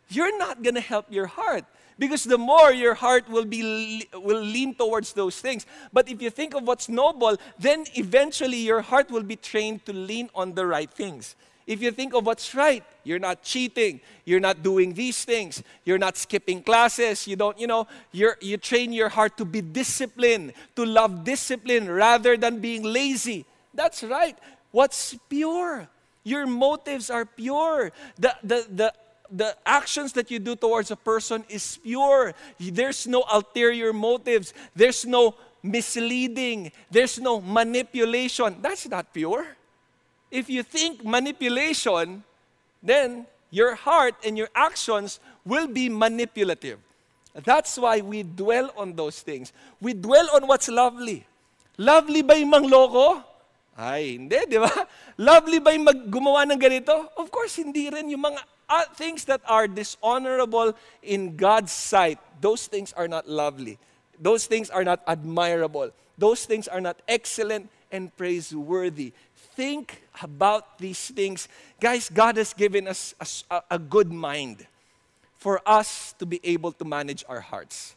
you're 0.10 0.38
not 0.38 0.64
going 0.64 0.76
to 0.76 0.82
help 0.82 1.12
your 1.12 1.26
heart. 1.26 1.66
Because 1.98 2.26
the 2.26 2.38
more 2.38 2.74
your 2.74 2.94
heart 2.94 3.30
will 3.30 3.46
be 3.46 4.08
will 4.14 4.42
lean 4.42 4.76
towards 4.76 5.14
those 5.14 5.40
things. 5.40 5.66
But 5.94 6.10
if 6.10 6.22
you 6.22 6.30
think 6.30 6.54
of 6.54 6.64
what's 6.64 6.90
noble, 6.90 7.38
then 7.58 7.86
eventually 7.96 8.58
your 8.58 8.82
heart 8.82 9.10
will 9.10 9.24
be 9.24 9.38
trained 9.38 9.86
to 9.86 9.94
lean 9.94 10.30
on 10.36 10.56
the 10.56 10.66
right 10.66 10.92
things. 10.92 11.36
If 11.68 11.82
you 11.82 11.92
think 11.92 12.14
of 12.14 12.26
what's 12.26 12.54
right, 12.54 12.84
you're 13.04 13.20
not 13.20 13.42
cheating, 13.42 14.00
you're 14.24 14.40
not 14.40 14.62
doing 14.62 14.94
these 14.94 15.26
things, 15.26 15.64
you're 15.84 15.98
not 15.98 16.16
skipping 16.16 16.62
classes, 16.62 17.26
you 17.28 17.36
don't, 17.36 17.60
you 17.60 17.66
know, 17.66 17.88
you're, 18.12 18.38
you 18.40 18.58
train 18.58 18.94
your 18.94 19.10
heart 19.10 19.36
to 19.38 19.46
be 19.46 19.62
disciplined, 19.62 20.54
to 20.76 20.86
love 20.86 21.24
discipline 21.24 21.90
rather 21.90 22.38
than 22.38 22.60
being 22.60 22.84
lazy. 22.84 23.46
That's 23.74 24.04
right. 24.04 24.38
What's 24.72 25.16
pure? 25.28 25.88
Your 26.24 26.46
motives 26.46 27.10
are 27.10 27.26
pure. 27.26 27.92
The, 28.20 28.36
the, 28.44 28.68
the 28.70 28.94
the 29.32 29.56
actions 29.66 30.14
that 30.14 30.30
you 30.32 30.40
do 30.40 30.56
towards 30.56 30.92
a 30.92 30.96
person 30.96 31.44
is 31.50 31.78
pure. 31.78 32.34
There's 32.60 33.08
no 33.08 33.24
ulterior 33.32 33.94
motives. 33.94 34.54
There's 34.76 35.06
no 35.06 35.36
misleading. 35.64 36.72
There's 36.92 37.20
no 37.20 37.42
manipulation. 37.42 38.58
That's 38.62 38.88
not 38.88 39.14
pure. 39.14 39.46
If 40.32 40.50
you 40.50 40.64
think 40.64 41.04
manipulation, 41.04 42.24
then 42.82 43.26
your 43.50 43.76
heart 43.76 44.16
and 44.26 44.38
your 44.38 44.50
actions 44.54 45.20
will 45.46 45.68
be 45.68 45.90
manipulative. 45.90 46.80
That's 47.36 47.78
why 47.78 48.00
we 48.00 48.24
dwell 48.24 48.72
on 48.78 48.96
those 48.96 49.20
things. 49.20 49.52
We 49.82 49.94
dwell 49.94 50.30
on 50.34 50.48
what's 50.48 50.70
lovely. 50.70 51.28
Lovely 51.78 52.24
ba 52.24 52.40
yung 52.40 52.52
mangloko? 52.56 53.20
Ay, 53.76 54.16
hindi, 54.16 54.40
di 54.48 54.56
ba? 54.56 54.72
Lovely 55.20 55.60
ba 55.60 55.76
yung 55.76 55.84
mag 55.84 56.00
gumawa 56.08 56.48
ng 56.48 56.56
ganito? 56.56 56.96
Of 57.20 57.28
course, 57.28 57.60
hindi 57.60 57.92
rin. 57.92 58.08
Yung 58.08 58.24
mga 58.24 58.40
uh, 58.70 58.86
things 58.96 59.26
that 59.26 59.42
are 59.48 59.68
dishonorable 59.68 60.76
in 61.04 61.36
God's 61.36 61.72
sight, 61.72 62.20
those 62.42 62.68
things 62.68 62.94
are 62.94 63.08
not 63.08 63.28
lovely. 63.28 63.78
Those 64.20 64.46
things 64.46 64.70
are 64.70 64.84
not 64.84 65.02
admirable. 65.08 65.92
Those 66.18 66.46
things 66.46 66.68
are 66.68 66.82
not 66.82 67.02
excellent 67.08 67.70
and 67.92 68.16
praiseworthy. 68.16 69.14
Think 69.56 70.02
about 70.22 70.80
these 70.80 71.10
things. 71.12 71.48
Guys, 71.80 72.10
God 72.10 72.38
has 72.38 72.54
given 72.54 72.88
us 72.88 73.14
a, 73.50 73.62
a 73.72 73.80
good 73.80 74.12
mind 74.12 74.66
for 75.38 75.62
us 75.66 76.14
to 76.20 76.26
be 76.26 76.40
able 76.44 76.72
to 76.74 76.86
manage 76.86 77.24
our 77.30 77.40
hearts. 77.40 77.96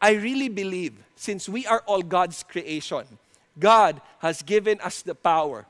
I 0.00 0.12
really 0.12 0.48
believe, 0.48 0.94
since 1.16 1.48
we 1.48 1.66
are 1.66 1.82
all 1.86 2.02
God's 2.02 2.42
creation, 2.42 3.06
God 3.58 4.00
has 4.18 4.42
given 4.42 4.80
us 4.80 5.02
the 5.02 5.14
power 5.14 5.66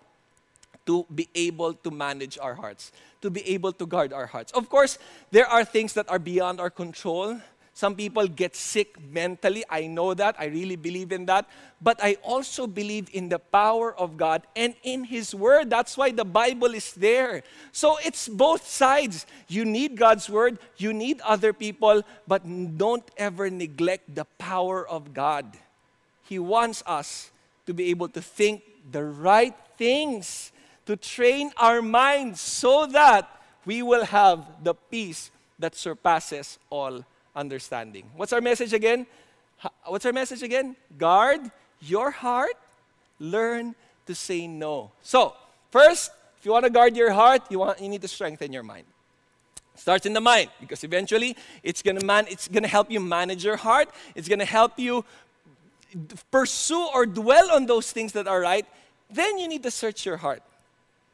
to 0.87 1.07
be 1.15 1.29
able 1.35 1.75
to 1.75 1.91
manage 1.91 2.39
our 2.39 2.55
hearts 2.55 2.93
to 3.23 3.31
be 3.31 3.49
able 3.49 3.73
to 3.73 3.87
guard 3.87 4.13
our 4.13 4.27
hearts. 4.27 4.53
Of 4.53 4.69
course, 4.69 4.99
there 5.31 5.47
are 5.47 5.65
things 5.65 5.95
that 5.95 6.11
are 6.11 6.19
beyond 6.19 6.61
our 6.61 6.71
control. 6.71 7.41
Some 7.73 7.95
people 7.95 8.27
get 8.27 8.55
sick 8.55 9.01
mentally. 9.01 9.65
I 9.71 9.87
know 9.87 10.13
that. 10.13 10.37
I 10.39 10.47
really 10.47 10.77
believe 10.77 11.11
in 11.11 11.25
that. 11.27 11.49
But 11.81 12.03
I 12.03 12.19
also 12.23 12.67
believe 12.67 13.09
in 13.15 13.31
the 13.31 13.39
power 13.39 13.97
of 13.97 14.19
God 14.19 14.43
and 14.55 14.75
in 14.83 15.05
His 15.05 15.35
Word. 15.35 15.71
That's 15.71 15.97
why 15.97 16.11
the 16.11 16.27
Bible 16.27 16.75
is 16.75 16.93
there. 16.93 17.43
So 17.71 17.97
it's 18.05 18.29
both 18.29 18.69
sides. 18.69 19.25
You 19.49 19.65
need 19.65 19.97
God's 19.97 20.29
Word, 20.29 20.59
you 20.77 20.93
need 20.93 21.23
other 21.23 21.55
people, 21.55 22.03
but 22.29 22.43
don't 22.77 23.09
ever 23.17 23.49
neglect 23.49 24.15
the 24.15 24.27
power 24.37 24.87
of 24.87 25.15
God. 25.15 25.47
He 26.29 26.39
wants 26.39 26.83
us 26.87 27.31
to 27.67 27.73
be 27.73 27.89
able 27.89 28.09
to 28.11 28.21
think 28.21 28.63
the 28.91 29.05
right 29.05 29.55
things 29.79 30.53
to 30.87 30.97
train 30.97 31.53
our 31.57 31.81
minds 31.81 32.41
so 32.41 32.87
that 32.87 33.29
we 33.65 33.83
will 33.83 34.05
have 34.05 34.45
the 34.63 34.75
peace 34.75 35.31
that 35.59 35.75
surpasses 35.75 36.59
all 36.71 37.05
understanding. 37.35 38.11
What's 38.17 38.33
our 38.33 38.41
message 38.41 38.73
again? 38.73 39.07
What's 39.87 40.05
our 40.05 40.13
message 40.13 40.43
again? 40.43 40.77
Guard 40.99 41.51
your 41.81 42.11
heart, 42.11 42.57
learn 43.19 43.75
to 44.07 44.15
say 44.15 44.47
no. 44.47 44.91
So, 45.03 45.35
first, 45.71 46.11
if 46.39 46.47
you 46.47 46.53
want 46.53 46.65
to 46.65 46.71
guard 46.71 46.97
your 46.97 47.13
heart, 47.13 47.43
you, 47.51 47.61
want, 47.61 47.81
you 47.81 47.89
need 47.89 48.03
to 48.03 48.09
strengthen 48.09 48.53
your 48.53 48.65
mind. 48.65 48.85
Starts 49.75 50.07
in 50.07 50.13
the 50.13 50.21
mind 50.21 50.51
because 50.61 50.85
eventually 50.85 51.37
it's 51.63 51.83
to 51.83 51.95
man 52.05 52.27
it's 52.29 52.47
to 52.49 52.69
help 52.69 52.91
you 52.91 53.01
manage 53.01 53.45
your 53.45 53.57
heart. 53.57 53.89
It's 54.15 54.29
to 54.29 54.45
help 54.45 54.79
you 54.79 55.05
pursue 56.31 56.89
or 56.95 57.07
dwell 57.07 57.51
on 57.53 57.67
those 57.67 57.91
things 57.91 58.13
that 58.13 58.27
are 58.27 58.41
right. 58.41 58.67
Then 59.11 59.39
you 59.39 59.49
need 59.49 59.63
to 59.63 59.71
search 59.71 60.05
your 60.05 60.19
heart. 60.19 60.43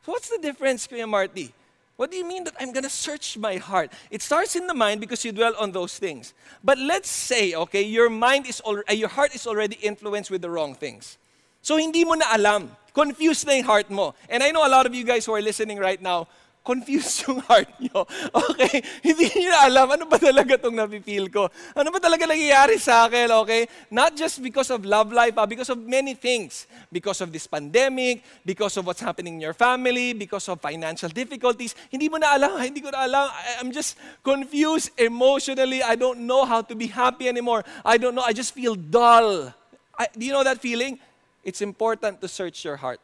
What's 0.09 0.31
the 0.31 0.39
difference, 0.41 0.89
Kuya 0.89 1.07
Marty? 1.07 1.53
What 2.01 2.11
do 2.11 2.17
you 2.17 2.25
mean 2.25 2.45
that 2.45 2.55
I'm 2.59 2.73
going 2.73 2.89
to 2.89 2.89
search 2.89 3.37
my 3.37 3.57
heart? 3.61 3.93
It 4.11 4.23
starts 4.23 4.57
in 4.57 4.67
the 4.67 4.73
mind 4.73 5.03
because 5.03 5.23
you 5.23 5.33
dwell 5.33 5.53
on 5.61 5.73
those 5.73 5.99
things. 5.99 6.33
But 6.65 6.79
let's 6.79 7.11
say, 7.11 7.53
okay, 7.53 7.83
your 7.83 8.09
mind 8.09 8.47
is 8.49 8.63
al- 8.65 8.89
uh, 8.89 8.97
your 8.97 9.13
heart 9.13 9.35
is 9.35 9.47
already 9.47 9.77
influenced 9.83 10.31
with 10.31 10.41
the 10.41 10.49
wrong 10.49 10.75
things. 10.75 11.19
So 11.61 11.77
hindi 11.77 12.09
mo 12.09 12.15
na 12.15 12.25
alam. 12.33 12.73
Confused 12.95 13.45
na 13.45 13.61
yung 13.61 13.69
heart 13.69 13.91
mo. 13.91 14.15
And 14.33 14.43
I 14.43 14.49
know 14.51 14.65
a 14.65 14.73
lot 14.73 14.87
of 14.87 14.95
you 14.95 15.05
guys 15.05 15.27
who 15.27 15.35
are 15.37 15.45
listening 15.45 15.77
right 15.77 16.01
now, 16.01 16.25
confused 16.69 17.17
yung 17.25 17.41
heart 17.49 17.73
nyo. 17.81 18.05
Okay? 18.29 18.85
Hindi 19.09 19.33
nyo 19.33 19.57
alam, 19.57 19.89
ano 19.97 20.05
ba 20.05 20.21
talaga 20.21 20.61
itong 20.61 20.77
napipil 20.77 21.33
ko? 21.33 21.49
Ano 21.73 21.89
ba 21.89 21.97
talaga 21.97 22.29
nangyayari 22.29 22.77
sa 22.77 23.09
akin? 23.09 23.33
Okay? 23.41 23.65
Not 23.89 24.13
just 24.13 24.45
because 24.45 24.69
of 24.69 24.85
love 24.85 25.09
life, 25.09 25.33
ah, 25.41 25.49
because 25.49 25.73
of 25.73 25.81
many 25.81 26.13
things. 26.13 26.69
Because 26.93 27.25
of 27.25 27.33
this 27.33 27.49
pandemic, 27.49 28.21
because 28.45 28.77
of 28.77 28.85
what's 28.85 29.01
happening 29.01 29.41
in 29.41 29.49
your 29.49 29.57
family, 29.57 30.13
because 30.13 30.45
of 30.53 30.61
financial 30.61 31.09
difficulties. 31.09 31.73
Hindi 31.89 32.13
mo 32.13 32.21
na 32.21 32.37
alam, 32.37 32.61
hindi 32.61 32.85
ko 32.85 32.93
na 32.93 33.09
alam. 33.09 33.33
I'm 33.57 33.73
just 33.73 33.97
confused 34.21 34.93
emotionally. 35.01 35.81
I 35.81 35.97
don't 35.97 36.29
know 36.29 36.45
how 36.45 36.61
to 36.61 36.77
be 36.77 36.93
happy 36.93 37.33
anymore. 37.33 37.65
I 37.81 37.97
don't 37.97 38.13
know. 38.13 38.27
I 38.29 38.37
just 38.37 38.53
feel 38.53 38.77
dull. 38.77 39.57
I, 39.97 40.07
do 40.13 40.21
you 40.29 40.37
know 40.37 40.45
that 40.45 40.61
feeling? 40.61 41.01
It's 41.41 41.65
important 41.65 42.21
to 42.21 42.29
search 42.29 42.61
your 42.69 42.77
heart. 42.77 43.01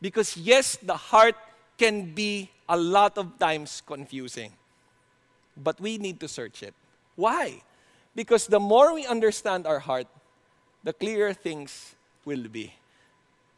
Because 0.00 0.36
yes, 0.36 0.76
the 0.80 0.96
heart 0.96 1.36
can 1.80 2.12
be 2.12 2.50
a 2.68 2.76
lot 2.76 3.16
of 3.16 3.38
times 3.38 3.82
confusing. 3.86 4.52
But 5.56 5.80
we 5.80 5.96
need 5.96 6.20
to 6.20 6.28
search 6.28 6.62
it. 6.62 6.74
Why? 7.16 7.62
Because 8.14 8.46
the 8.46 8.60
more 8.60 8.92
we 8.92 9.06
understand 9.06 9.66
our 9.66 9.78
heart, 9.78 10.06
the 10.84 10.92
clearer 10.92 11.32
things 11.32 11.96
will 12.26 12.46
be. 12.48 12.74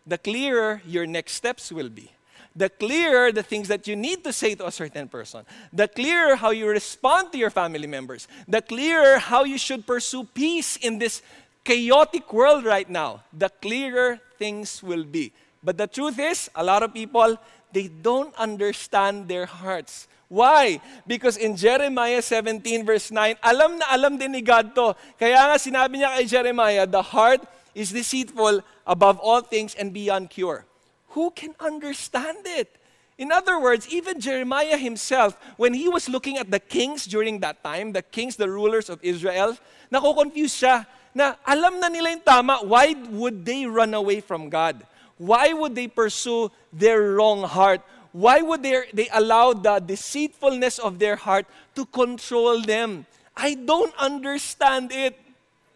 The 0.06 0.18
clearer 0.18 0.82
your 0.86 1.04
next 1.06 1.32
steps 1.32 1.72
will 1.72 1.88
be. 1.88 2.12
The 2.54 2.68
clearer 2.68 3.32
the 3.32 3.42
things 3.42 3.66
that 3.68 3.88
you 3.88 3.96
need 3.96 4.22
to 4.22 4.32
say 4.32 4.54
to 4.54 4.66
a 4.66 4.70
certain 4.70 5.08
person. 5.08 5.42
The 5.72 5.88
clearer 5.88 6.36
how 6.36 6.50
you 6.50 6.68
respond 6.68 7.32
to 7.32 7.38
your 7.38 7.50
family 7.50 7.88
members. 7.88 8.28
The 8.46 8.62
clearer 8.62 9.18
how 9.18 9.42
you 9.42 9.58
should 9.58 9.84
pursue 9.84 10.24
peace 10.24 10.76
in 10.76 10.98
this 10.98 11.22
chaotic 11.64 12.32
world 12.32 12.64
right 12.64 12.88
now. 12.88 13.24
The 13.32 13.48
clearer 13.48 14.20
things 14.38 14.82
will 14.82 15.04
be. 15.04 15.32
But 15.62 15.78
the 15.78 15.86
truth 15.86 16.18
is, 16.18 16.50
a 16.54 16.64
lot 16.64 16.82
of 16.82 16.92
people, 16.92 17.38
they 17.72 17.88
don't 17.88 18.32
understand 18.36 19.28
their 19.28 19.46
hearts. 19.46 20.08
Why? 20.32 20.80
Because 21.04 21.36
in 21.36 21.56
Jeremiah 21.60 22.22
17 22.24 22.88
verse 22.88 23.12
9, 23.12 23.36
alam 23.44 23.76
na 23.76 23.84
alam 23.92 24.16
din 24.16 24.32
ni 24.32 24.40
God 24.40 24.72
to. 24.72 24.96
Kaya 25.20 25.52
nga 25.52 25.60
sinabi 25.60 26.00
niya 26.00 26.16
kay 26.16 26.24
Jeremiah, 26.24 26.88
the 26.88 27.04
heart 27.04 27.44
is 27.76 27.92
deceitful 27.92 28.64
above 28.88 29.20
all 29.20 29.44
things 29.44 29.76
and 29.76 29.92
beyond 29.92 30.32
cure. 30.32 30.64
Who 31.12 31.28
can 31.36 31.52
understand 31.60 32.48
it? 32.48 32.72
In 33.20 33.28
other 33.28 33.60
words, 33.60 33.84
even 33.92 34.24
Jeremiah 34.24 34.80
himself, 34.80 35.36
when 35.60 35.76
he 35.76 35.86
was 35.86 36.08
looking 36.08 36.40
at 36.40 36.50
the 36.50 36.60
kings 36.60 37.04
during 37.04 37.44
that 37.44 37.62
time, 37.62 37.92
the 37.92 38.00
kings, 38.00 38.36
the 38.36 38.48
rulers 38.48 38.88
of 38.88 39.04
Israel, 39.04 39.56
nako-confuse 39.92 40.56
siya 40.56 40.88
na 41.12 41.36
alam 41.44 41.76
na 41.76 41.92
nila 41.92 42.16
yung 42.16 42.24
tama, 42.24 42.64
why 42.64 42.96
would 43.12 43.44
they 43.44 43.68
run 43.68 43.92
away 43.92 44.24
from 44.24 44.48
God? 44.48 44.80
Why 45.22 45.52
would 45.52 45.76
they 45.76 45.86
pursue 45.86 46.50
their 46.72 47.14
wrong 47.14 47.44
heart? 47.46 47.80
Why 48.10 48.42
would 48.42 48.64
they, 48.64 48.90
they 48.92 49.08
allow 49.12 49.52
the 49.52 49.78
deceitfulness 49.78 50.80
of 50.80 50.98
their 50.98 51.14
heart 51.14 51.46
to 51.76 51.86
control 51.86 52.60
them? 52.60 53.06
I 53.36 53.54
don't 53.54 53.94
understand 54.02 54.90
it. 54.90 55.16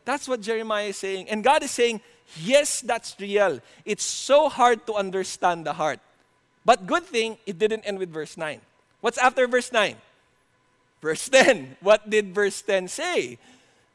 That's 0.05 0.27
what 0.27 0.41
Jeremiah 0.41 0.87
is 0.91 0.97
saying. 0.97 1.29
And 1.31 1.45
God 1.45 1.63
is 1.63 1.71
saying, 1.71 2.01
yes, 2.43 2.81
that's 2.81 3.15
real. 3.21 3.61
It's 3.85 4.03
so 4.03 4.49
hard 4.49 4.85
to 4.89 4.95
understand 4.95 5.65
the 5.65 5.75
heart. 5.75 6.01
But 6.65 6.89
good 6.89 7.05
thing, 7.05 7.39
it 7.47 7.57
didn't 7.57 7.87
end 7.87 8.01
with 8.01 8.11
verse 8.11 8.37
9. 8.37 8.61
What's 9.01 9.17
after 9.17 9.47
verse 9.47 9.71
9? 9.71 9.95
Verse 11.01 11.29
10. 11.31 11.77
What 11.81 12.11
did 12.11 12.35
verse 12.35 12.61
10 12.63 12.89
say? 12.89 13.39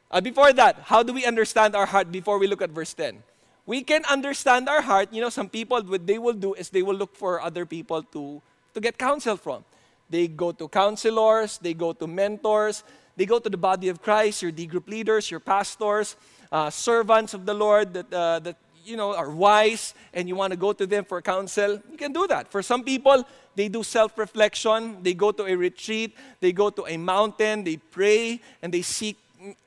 Uh, 0.09 0.21
before 0.21 0.53
that, 0.53 0.79
how 0.87 1.03
do 1.03 1.11
we 1.11 1.25
understand 1.25 1.75
our 1.75 1.85
heart 1.85 2.09
before 2.09 2.39
we 2.39 2.47
look 2.47 2.61
at 2.61 2.69
verse 2.69 2.93
10? 2.93 3.21
We 3.65 3.83
can 3.83 4.03
understand 4.05 4.67
our 4.69 4.81
heart. 4.81 5.09
You 5.11 5.21
know, 5.21 5.29
some 5.29 5.49
people, 5.49 5.81
what 5.83 6.05
they 6.05 6.17
will 6.17 6.33
do 6.33 6.53
is 6.53 6.69
they 6.69 6.81
will 6.81 6.95
look 6.95 7.15
for 7.15 7.41
other 7.41 7.65
people 7.65 8.03
to, 8.03 8.41
to 8.73 8.81
get 8.81 8.97
counsel 8.97 9.37
from. 9.37 9.63
They 10.09 10.27
go 10.27 10.51
to 10.51 10.67
counselors, 10.67 11.57
they 11.59 11.73
go 11.73 11.93
to 11.93 12.07
mentors, 12.07 12.83
they 13.15 13.25
go 13.25 13.39
to 13.39 13.49
the 13.49 13.57
body 13.57 13.87
of 13.87 14.01
Christ, 14.01 14.41
your 14.41 14.51
D 14.51 14.65
group 14.65 14.89
leaders, 14.89 15.31
your 15.31 15.39
pastors, 15.39 16.15
uh, 16.51 16.69
servants 16.69 17.33
of 17.33 17.45
the 17.45 17.53
Lord 17.53 17.93
that, 17.93 18.13
uh, 18.13 18.39
that 18.39 18.57
you 18.83 18.97
know, 18.97 19.15
are 19.15 19.29
wise 19.29 19.93
and 20.13 20.27
you 20.27 20.35
want 20.35 20.51
to 20.51 20.57
go 20.57 20.73
to 20.73 20.85
them 20.85 21.05
for 21.05 21.21
counsel, 21.21 21.79
you 21.89 21.97
can 21.97 22.11
do 22.11 22.27
that. 22.27 22.51
For 22.51 22.61
some 22.61 22.83
people, 22.83 23.25
they 23.55 23.67
do 23.69 23.83
self 23.83 24.17
reflection, 24.17 25.01
they 25.03 25.13
go 25.13 25.31
to 25.31 25.45
a 25.45 25.55
retreat, 25.55 26.15
they 26.39 26.51
go 26.51 26.69
to 26.69 26.85
a 26.87 26.97
mountain, 26.97 27.63
they 27.63 27.77
pray, 27.77 28.41
and 28.61 28.73
they 28.73 28.81
seek. 28.81 29.17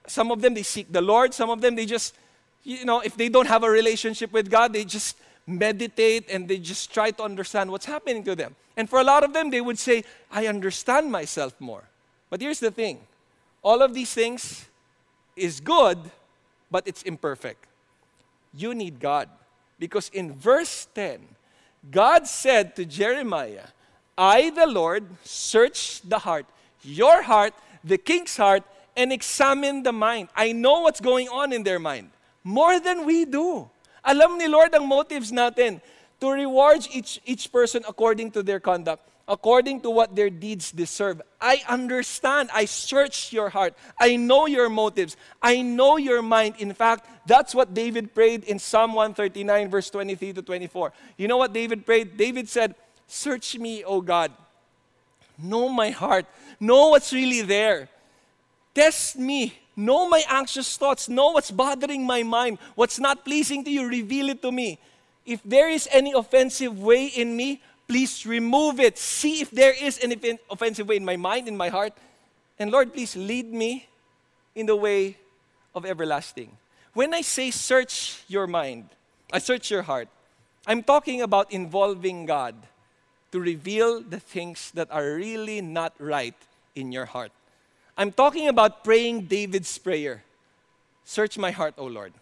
Some 0.06 0.30
of 0.30 0.40
them, 0.40 0.54
they 0.54 0.62
seek 0.62 0.92
the 0.92 1.02
Lord. 1.02 1.34
Some 1.34 1.50
of 1.50 1.60
them, 1.60 1.74
they 1.74 1.86
just, 1.86 2.14
you 2.64 2.84
know, 2.84 3.00
if 3.00 3.16
they 3.16 3.28
don't 3.28 3.46
have 3.46 3.62
a 3.62 3.70
relationship 3.70 4.32
with 4.32 4.50
God, 4.50 4.72
they 4.72 4.84
just 4.84 5.16
meditate 5.46 6.30
and 6.30 6.48
they 6.48 6.58
just 6.58 6.92
try 6.92 7.10
to 7.10 7.22
understand 7.22 7.70
what's 7.70 7.84
happening 7.84 8.24
to 8.24 8.34
them. 8.34 8.56
And 8.76 8.88
for 8.88 8.98
a 8.98 9.04
lot 9.04 9.22
of 9.22 9.32
them, 9.32 9.50
they 9.50 9.60
would 9.60 9.78
say, 9.78 10.04
I 10.32 10.46
understand 10.46 11.12
myself 11.12 11.54
more. 11.60 11.84
But 12.30 12.40
here's 12.40 12.60
the 12.60 12.70
thing 12.70 13.00
all 13.62 13.82
of 13.82 13.94
these 13.94 14.12
things 14.12 14.66
is 15.36 15.60
good, 15.60 15.98
but 16.70 16.86
it's 16.88 17.02
imperfect. 17.02 17.66
You 18.54 18.74
need 18.74 18.98
God. 18.98 19.28
Because 19.78 20.08
in 20.10 20.32
verse 20.32 20.86
10, 20.94 21.20
God 21.90 22.26
said 22.26 22.76
to 22.76 22.84
Jeremiah, 22.84 23.66
I, 24.16 24.50
the 24.50 24.66
Lord, 24.66 25.04
search 25.24 26.00
the 26.02 26.20
heart, 26.20 26.46
your 26.82 27.22
heart, 27.22 27.52
the 27.82 27.98
king's 27.98 28.36
heart, 28.36 28.62
and 28.96 29.12
examine 29.12 29.82
the 29.82 29.92
mind. 29.92 30.28
I 30.36 30.52
know 30.52 30.80
what's 30.80 31.00
going 31.00 31.28
on 31.28 31.52
in 31.52 31.64
their 31.64 31.80
mind 31.80 32.10
more 32.44 32.78
than 32.78 33.06
we 33.06 33.24
do. 33.24 33.68
Alam 34.04 34.36
ni 34.36 34.46
Lord 34.46 34.76
ang 34.76 34.86
motives 34.86 35.32
natin 35.32 35.80
to 36.20 36.30
reward 36.30 36.86
each, 36.92 37.20
each 37.24 37.50
person 37.50 37.82
according 37.88 38.30
to 38.32 38.42
their 38.42 38.60
conduct, 38.60 39.08
according 39.26 39.80
to 39.80 39.88
what 39.88 40.14
their 40.14 40.28
deeds 40.28 40.70
deserve. 40.70 41.22
I 41.40 41.64
understand. 41.68 42.50
I 42.52 42.66
search 42.66 43.32
your 43.32 43.48
heart. 43.48 43.74
I 43.98 44.16
know 44.16 44.46
your 44.46 44.68
motives. 44.68 45.16
I 45.40 45.62
know 45.62 45.96
your 45.96 46.20
mind. 46.20 46.56
In 46.58 46.72
fact, 46.74 47.08
that's 47.26 47.54
what 47.54 47.72
David 47.72 48.14
prayed 48.14 48.44
in 48.44 48.58
Psalm 48.58 48.92
139, 48.92 49.70
verse 49.70 49.88
23 49.88 50.34
to 50.34 50.42
24. 50.42 50.92
You 51.16 51.28
know 51.28 51.38
what 51.38 51.52
David 51.52 51.86
prayed? 51.86 52.16
David 52.16 52.48
said, 52.48 52.74
Search 53.08 53.58
me, 53.58 53.84
O 53.84 54.00
God. 54.00 54.32
Know 55.38 55.68
my 55.68 55.90
heart. 55.90 56.26
Know 56.60 56.88
what's 56.88 57.12
really 57.12 57.42
there. 57.42 57.88
Test 58.74 59.16
me. 59.18 59.52
Know 59.76 60.08
my 60.08 60.22
anxious 60.28 60.76
thoughts. 60.76 61.08
Know 61.08 61.30
what's 61.30 61.50
bothering 61.50 62.06
my 62.06 62.22
mind. 62.22 62.58
What's 62.74 62.98
not 62.98 63.24
pleasing 63.24 63.64
to 63.64 63.70
you. 63.70 63.88
Reveal 63.88 64.28
it 64.30 64.42
to 64.42 64.52
me. 64.52 64.78
If 65.26 65.42
there 65.44 65.68
is 65.68 65.88
any 65.90 66.12
offensive 66.12 66.78
way 66.78 67.06
in 67.06 67.36
me, 67.36 67.62
please 67.88 68.26
remove 68.26 68.78
it. 68.80 68.98
See 68.98 69.40
if 69.40 69.50
there 69.50 69.72
is 69.72 69.98
any 70.02 70.38
offensive 70.50 70.88
way 70.88 70.96
in 70.96 71.04
my 71.04 71.16
mind, 71.16 71.48
in 71.48 71.56
my 71.56 71.68
heart. 71.68 71.92
And 72.58 72.70
Lord, 72.70 72.92
please 72.92 73.16
lead 73.16 73.52
me 73.52 73.88
in 74.54 74.66
the 74.66 74.76
way 74.76 75.16
of 75.74 75.84
everlasting. 75.84 76.56
When 76.92 77.12
I 77.12 77.22
say 77.22 77.50
search 77.50 78.22
your 78.28 78.46
mind, 78.46 78.90
I 79.32 79.38
search 79.38 79.70
your 79.70 79.82
heart, 79.82 80.08
I'm 80.66 80.82
talking 80.82 81.22
about 81.22 81.52
involving 81.52 82.26
God 82.26 82.54
to 83.32 83.40
reveal 83.40 84.00
the 84.00 84.20
things 84.20 84.70
that 84.74 84.88
are 84.92 85.14
really 85.14 85.60
not 85.60 85.92
right 85.98 86.36
in 86.76 86.92
your 86.92 87.06
heart. 87.06 87.32
I'm 87.96 88.10
talking 88.10 88.48
about 88.48 88.82
praying 88.82 89.26
David's 89.26 89.78
prayer 89.78 90.24
Search 91.04 91.36
my 91.36 91.52
heart, 91.52 91.76
O 91.76 91.84
Lord. 91.84 92.12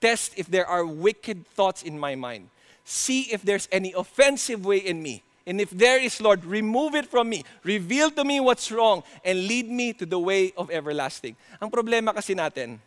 Test 0.00 0.32
if 0.36 0.48
there 0.48 0.66
are 0.66 0.84
wicked 0.84 1.46
thoughts 1.52 1.82
in 1.82 2.00
my 2.00 2.16
mind. 2.16 2.48
See 2.84 3.28
if 3.28 3.42
there's 3.44 3.68
any 3.70 3.92
offensive 3.92 4.64
way 4.64 4.78
in 4.78 5.02
me. 5.02 5.22
And 5.46 5.60
if 5.60 5.70
there 5.70 6.00
is, 6.00 6.20
Lord, 6.20 6.44
remove 6.44 6.94
it 6.94 7.06
from 7.06 7.28
me. 7.28 7.44
Reveal 7.64 8.10
to 8.12 8.24
me 8.24 8.40
what's 8.40 8.72
wrong 8.72 9.02
and 9.24 9.46
lead 9.46 9.68
me 9.68 9.92
to 9.94 10.04
the 10.04 10.18
way 10.18 10.52
of 10.56 10.70
everlasting. 10.70 11.36
Ang 11.60 11.70
problema 11.70 12.12
kasi 12.12 12.32
natin, 12.32 12.80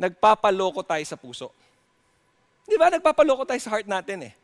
nagpapaloko 0.00 0.84
tayo 0.84 1.04
sa 1.04 1.16
puso. 1.16 1.52
Di 2.68 2.76
ba? 2.76 2.92
Nagpapaloko 2.92 3.44
tayo 3.44 3.60
sa 3.60 3.72
heart 3.72 3.88
natin 3.88 4.32
eh. 4.32 4.34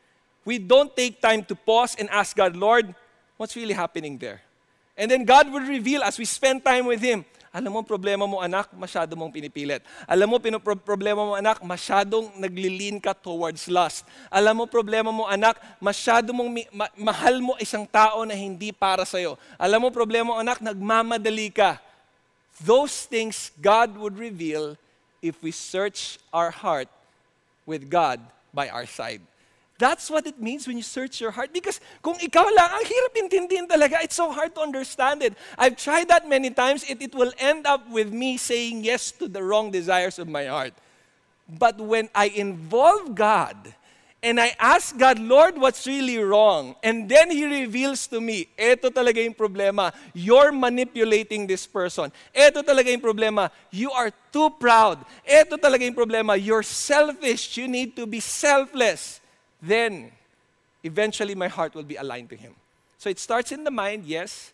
We 0.45 0.61
don't 0.61 0.93
take 0.93 1.21
time 1.21 1.41
to 1.49 1.57
pause 1.57 1.97
and 1.97 2.09
ask 2.13 2.37
God, 2.37 2.53
Lord, 2.53 2.93
what's 3.37 3.57
really 3.57 3.73
happening 3.73 4.17
there? 4.17 4.41
And 4.95 5.11
then 5.11 5.27
God 5.27 5.51
will 5.51 5.63
reveal 5.63 6.03
as 6.03 6.15
we 6.15 6.23
spend 6.23 6.63
time 6.63 6.87
with 6.87 7.03
Him, 7.03 7.27
alam 7.55 7.71
mo, 7.71 7.79
problema 7.87 8.27
mo 8.27 8.43
anak, 8.43 8.67
masyado 8.75 9.15
mong 9.15 9.31
pinipilit. 9.31 9.79
Alam 10.03 10.27
mo, 10.27 10.37
pino- 10.43 10.59
problema 10.59 11.23
mo 11.23 11.39
anak, 11.39 11.63
masyadong 11.63 12.35
naglilin 12.35 12.99
ka 12.99 13.15
towards 13.15 13.71
lust. 13.71 14.03
Alam 14.27 14.59
mo, 14.59 14.65
problema 14.67 15.07
mo 15.07 15.23
anak, 15.23 15.55
masyado 15.79 16.35
mong 16.35 16.51
mi- 16.51 16.67
ma- 16.75 16.91
mahal 16.99 17.39
mo 17.39 17.55
isang 17.55 17.87
tao 17.87 18.27
na 18.27 18.35
hindi 18.35 18.75
para 18.75 19.07
sa'yo. 19.07 19.39
Alam 19.55 19.87
mo, 19.87 19.89
problema 19.91 20.35
mo 20.35 20.35
anak, 20.35 20.59
nagmamadali 20.59 21.47
ka. 21.47 21.79
Those 22.59 23.07
things 23.07 23.55
God 23.55 23.95
would 23.95 24.19
reveal 24.19 24.75
if 25.23 25.39
we 25.39 25.55
search 25.55 26.19
our 26.35 26.51
heart 26.51 26.91
with 27.63 27.87
God 27.87 28.19
by 28.51 28.67
our 28.67 28.83
side. 28.83 29.23
That's 29.77 30.09
what 30.09 30.25
it 30.25 30.39
means 30.39 30.67
when 30.67 30.77
you 30.77 30.83
search 30.83 31.19
your 31.19 31.31
heart. 31.31 31.51
Because 31.51 31.81
kung 32.01 32.15
ikaw 32.15 32.47
lang, 32.47 32.69
ang 32.79 32.85
hirap 32.87 33.13
intindihin 33.19 33.67
talaga. 33.67 33.99
It's 33.99 34.15
so 34.15 34.31
hard 34.31 34.55
to 34.55 34.61
understand 34.63 35.19
it. 35.19 35.35
I've 35.59 35.75
tried 35.75 36.07
that 36.07 36.27
many 36.27 36.49
times. 36.49 36.87
It, 36.87 37.01
it 37.01 37.13
will 37.13 37.33
end 37.37 37.67
up 37.67 37.83
with 37.91 38.11
me 38.13 38.37
saying 38.37 38.85
yes 38.87 39.11
to 39.19 39.27
the 39.27 39.43
wrong 39.43 39.71
desires 39.71 40.17
of 40.17 40.31
my 40.31 40.47
heart. 40.47 40.71
But 41.43 41.75
when 41.77 42.07
I 42.15 42.31
involve 42.31 43.13
God 43.15 43.75
and 44.23 44.39
I 44.39 44.55
ask 44.57 44.95
God, 44.95 45.19
Lord, 45.19 45.59
what's 45.59 45.85
really 45.85 46.23
wrong? 46.23 46.79
And 46.81 47.11
then 47.11 47.29
He 47.29 47.43
reveals 47.43 48.07
to 48.15 48.23
me, 48.23 48.47
eto 48.57 48.87
talaga 48.87 49.19
yung 49.19 49.35
problema. 49.35 49.91
You're 50.15 50.55
manipulating 50.55 51.51
this 51.51 51.67
person. 51.67 52.15
Eto 52.31 52.63
talaga 52.63 52.87
yung 52.87 53.03
problema. 53.03 53.51
You 53.75 53.91
are 53.91 54.15
too 54.31 54.55
proud. 54.55 55.03
Eto 55.27 55.59
talaga 55.59 55.83
yung 55.83 55.99
problema. 55.99 56.39
You're 56.39 56.63
selfish. 56.63 57.59
You 57.59 57.67
need 57.67 57.93
to 57.99 58.07
be 58.07 58.23
selfless 58.23 59.24
then 59.67 60.11
eventually 60.83 61.35
my 61.35 61.47
heart 61.47 61.73
will 61.73 61.83
be 61.83 61.95
aligned 61.95 62.29
to 62.29 62.35
Him. 62.35 62.53
So 62.97 63.09
it 63.09 63.19
starts 63.19 63.51
in 63.51 63.63
the 63.63 63.71
mind, 63.71 64.05
yes, 64.05 64.53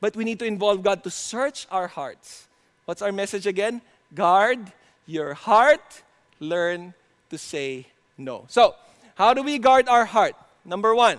but 0.00 0.16
we 0.16 0.24
need 0.24 0.38
to 0.38 0.44
involve 0.44 0.82
God 0.82 1.04
to 1.04 1.10
search 1.10 1.66
our 1.70 1.88
hearts. 1.88 2.48
What's 2.84 3.02
our 3.02 3.12
message 3.12 3.46
again? 3.46 3.82
Guard 4.14 4.72
your 5.06 5.34
heart, 5.34 6.02
learn 6.38 6.94
to 7.30 7.38
say 7.38 7.86
no. 8.16 8.44
So, 8.48 8.74
how 9.14 9.34
do 9.34 9.42
we 9.42 9.58
guard 9.58 9.88
our 9.88 10.04
heart? 10.04 10.34
Number 10.64 10.94
one, 10.94 11.18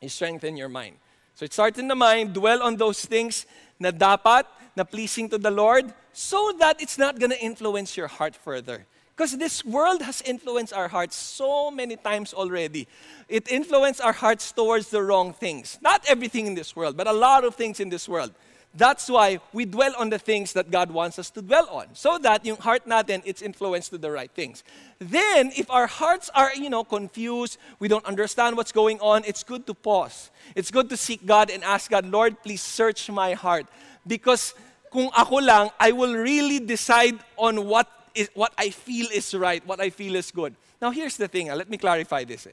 you 0.00 0.08
strengthen 0.08 0.56
your 0.56 0.68
mind. 0.68 0.96
So 1.34 1.44
it 1.44 1.52
starts 1.52 1.78
in 1.78 1.88
the 1.88 1.94
mind, 1.94 2.34
dwell 2.34 2.62
on 2.62 2.76
those 2.76 3.04
things 3.04 3.46
na 3.78 3.90
dapat, 3.90 4.44
na 4.76 4.84
pleasing 4.84 5.28
to 5.30 5.38
the 5.38 5.50
Lord, 5.50 5.92
so 6.12 6.54
that 6.58 6.80
it's 6.80 6.98
not 6.98 7.18
going 7.18 7.30
to 7.30 7.40
influence 7.40 7.96
your 7.96 8.06
heart 8.06 8.34
further. 8.34 8.86
Because 9.22 9.38
this 9.38 9.64
world 9.64 10.02
has 10.02 10.20
influenced 10.22 10.72
our 10.72 10.88
hearts 10.88 11.14
so 11.14 11.70
many 11.70 11.94
times 11.94 12.34
already. 12.34 12.88
It 13.28 13.48
influenced 13.48 14.00
our 14.00 14.12
hearts 14.12 14.50
towards 14.50 14.90
the 14.90 15.00
wrong 15.00 15.32
things. 15.32 15.78
Not 15.80 16.04
everything 16.08 16.48
in 16.48 16.56
this 16.56 16.74
world, 16.74 16.96
but 16.96 17.06
a 17.06 17.12
lot 17.12 17.44
of 17.44 17.54
things 17.54 17.78
in 17.78 17.88
this 17.88 18.08
world. 18.08 18.32
That's 18.74 19.08
why 19.08 19.38
we 19.52 19.64
dwell 19.64 19.94
on 19.96 20.10
the 20.10 20.18
things 20.18 20.54
that 20.54 20.72
God 20.72 20.90
wants 20.90 21.20
us 21.20 21.30
to 21.38 21.40
dwell 21.40 21.68
on. 21.68 21.86
So 21.92 22.18
that 22.18 22.44
yung 22.44 22.56
heart 22.56 22.88
natin, 22.88 23.22
it's 23.24 23.42
influenced 23.42 23.90
to 23.90 23.98
the 23.98 24.10
right 24.10 24.28
things. 24.32 24.64
Then, 24.98 25.52
if 25.54 25.70
our 25.70 25.86
hearts 25.86 26.28
are, 26.34 26.52
you 26.56 26.68
know, 26.68 26.82
confused, 26.82 27.58
we 27.78 27.86
don't 27.86 28.04
understand 28.04 28.56
what's 28.56 28.72
going 28.72 28.98
on, 28.98 29.22
it's 29.24 29.44
good 29.44 29.68
to 29.68 29.74
pause. 29.74 30.32
It's 30.56 30.72
good 30.72 30.88
to 30.90 30.96
seek 30.96 31.24
God 31.24 31.48
and 31.48 31.62
ask 31.62 31.88
God, 31.88 32.06
Lord, 32.06 32.42
please 32.42 32.60
search 32.60 33.08
my 33.08 33.34
heart. 33.34 33.66
Because 34.04 34.52
kung 34.90 35.10
ako 35.16 35.36
lang, 35.36 35.70
I 35.78 35.92
will 35.92 36.16
really 36.16 36.58
decide 36.58 37.20
on 37.38 37.68
what 37.68 38.01
is 38.14 38.30
what 38.34 38.52
I 38.58 38.70
feel 38.70 39.06
is 39.12 39.34
right, 39.34 39.66
what 39.66 39.80
I 39.80 39.90
feel 39.90 40.16
is 40.16 40.30
good. 40.30 40.54
Now, 40.80 40.90
here's 40.90 41.16
the 41.16 41.28
thing. 41.28 41.50
Uh, 41.50 41.56
let 41.56 41.70
me 41.70 41.76
clarify 41.76 42.24
this. 42.24 42.48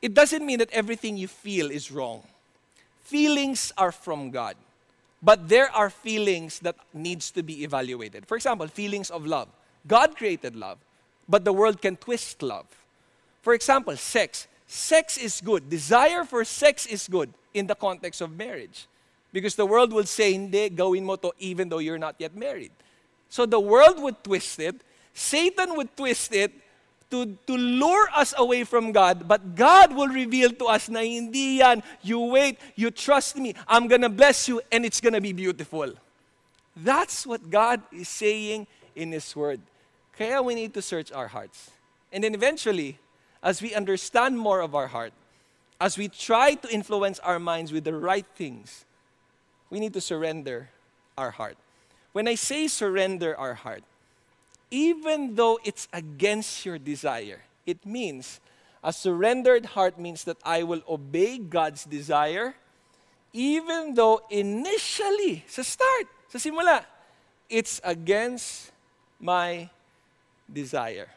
It 0.00 0.14
doesn't 0.14 0.44
mean 0.44 0.58
that 0.58 0.70
everything 0.72 1.16
you 1.16 1.28
feel 1.28 1.70
is 1.70 1.90
wrong. 1.90 2.22
Feelings 3.02 3.72
are 3.76 3.92
from 3.92 4.30
God. 4.30 4.56
But 5.22 5.48
there 5.48 5.70
are 5.70 5.90
feelings 5.90 6.58
that 6.60 6.76
needs 6.92 7.30
to 7.32 7.42
be 7.42 7.62
evaluated. 7.62 8.26
For 8.26 8.36
example, 8.36 8.66
feelings 8.66 9.10
of 9.10 9.24
love. 9.24 9.48
God 9.86 10.16
created 10.16 10.56
love, 10.56 10.78
but 11.28 11.44
the 11.44 11.52
world 11.52 11.80
can 11.80 11.96
twist 11.96 12.42
love. 12.42 12.66
For 13.42 13.54
example, 13.54 13.96
sex. 13.96 14.48
Sex 14.66 15.18
is 15.18 15.40
good. 15.40 15.68
Desire 15.68 16.24
for 16.24 16.44
sex 16.44 16.86
is 16.86 17.06
good 17.06 17.32
in 17.54 17.66
the 17.66 17.74
context 17.74 18.20
of 18.20 18.36
marriage. 18.36 18.86
Because 19.32 19.54
the 19.54 19.66
world 19.66 19.92
will 19.92 20.04
say, 20.04 20.32
hindi, 20.32 20.68
gawin 20.70 21.04
mo 21.04 21.16
to 21.16 21.32
even 21.38 21.68
though 21.68 21.78
you're 21.78 21.98
not 21.98 22.16
yet 22.18 22.34
married. 22.36 22.72
So 23.32 23.46
the 23.46 23.58
world 23.58 23.96
would 24.02 24.22
twist 24.22 24.60
it, 24.60 24.76
Satan 25.14 25.74
would 25.78 25.96
twist 25.96 26.34
it 26.34 26.52
to, 27.10 27.24
to 27.46 27.56
lure 27.56 28.10
us 28.14 28.34
away 28.36 28.62
from 28.64 28.92
God, 28.92 29.26
but 29.26 29.54
God 29.54 29.96
will 29.96 30.08
reveal 30.08 30.50
to 30.50 30.66
us 30.66 30.90
na 30.90 31.00
hindi 31.00 31.64
yan. 31.64 31.82
You 32.02 32.20
wait, 32.20 32.58
you 32.76 32.90
trust 32.90 33.36
me, 33.36 33.54
I'm 33.66 33.88
gonna 33.88 34.10
bless 34.10 34.48
you, 34.48 34.60
and 34.70 34.84
it's 34.84 35.00
gonna 35.00 35.22
be 35.22 35.32
beautiful. 35.32 35.94
That's 36.76 37.26
what 37.26 37.48
God 37.48 37.80
is 37.90 38.10
saying 38.10 38.66
in 38.94 39.12
His 39.12 39.34
Word. 39.34 39.62
Kaya 40.12 40.42
we 40.42 40.54
need 40.54 40.74
to 40.74 40.82
search 40.82 41.10
our 41.10 41.28
hearts. 41.28 41.70
And 42.12 42.22
then 42.22 42.34
eventually, 42.34 42.98
as 43.42 43.62
we 43.62 43.72
understand 43.72 44.38
more 44.38 44.60
of 44.60 44.74
our 44.74 44.88
heart, 44.88 45.14
as 45.80 45.96
we 45.96 46.08
try 46.08 46.52
to 46.52 46.68
influence 46.68 47.18
our 47.20 47.38
minds 47.38 47.72
with 47.72 47.84
the 47.84 47.96
right 47.96 48.26
things, 48.36 48.84
we 49.70 49.80
need 49.80 49.94
to 49.94 50.02
surrender 50.02 50.68
our 51.16 51.30
heart. 51.30 51.56
When 52.12 52.28
I 52.28 52.34
say 52.34 52.68
surrender 52.68 53.36
our 53.38 53.54
heart, 53.54 53.82
even 54.70 55.34
though 55.34 55.58
it's 55.64 55.88
against 55.92 56.64
your 56.64 56.78
desire, 56.78 57.42
It 57.66 57.86
means, 57.86 58.40
a 58.82 58.92
surrendered 58.92 59.78
heart 59.78 59.98
means 59.98 60.24
that 60.24 60.38
I 60.44 60.62
will 60.62 60.82
obey 60.88 61.38
God's 61.38 61.84
desire, 61.84 62.54
even 63.32 63.94
though 63.94 64.22
initially, 64.30 65.44
sa 65.46 65.62
start, 65.62 66.10
sa 66.28 66.38
simula, 66.38 66.84
it's 67.48 67.80
against 67.84 68.72
my 69.20 69.70
desire. 70.50 71.08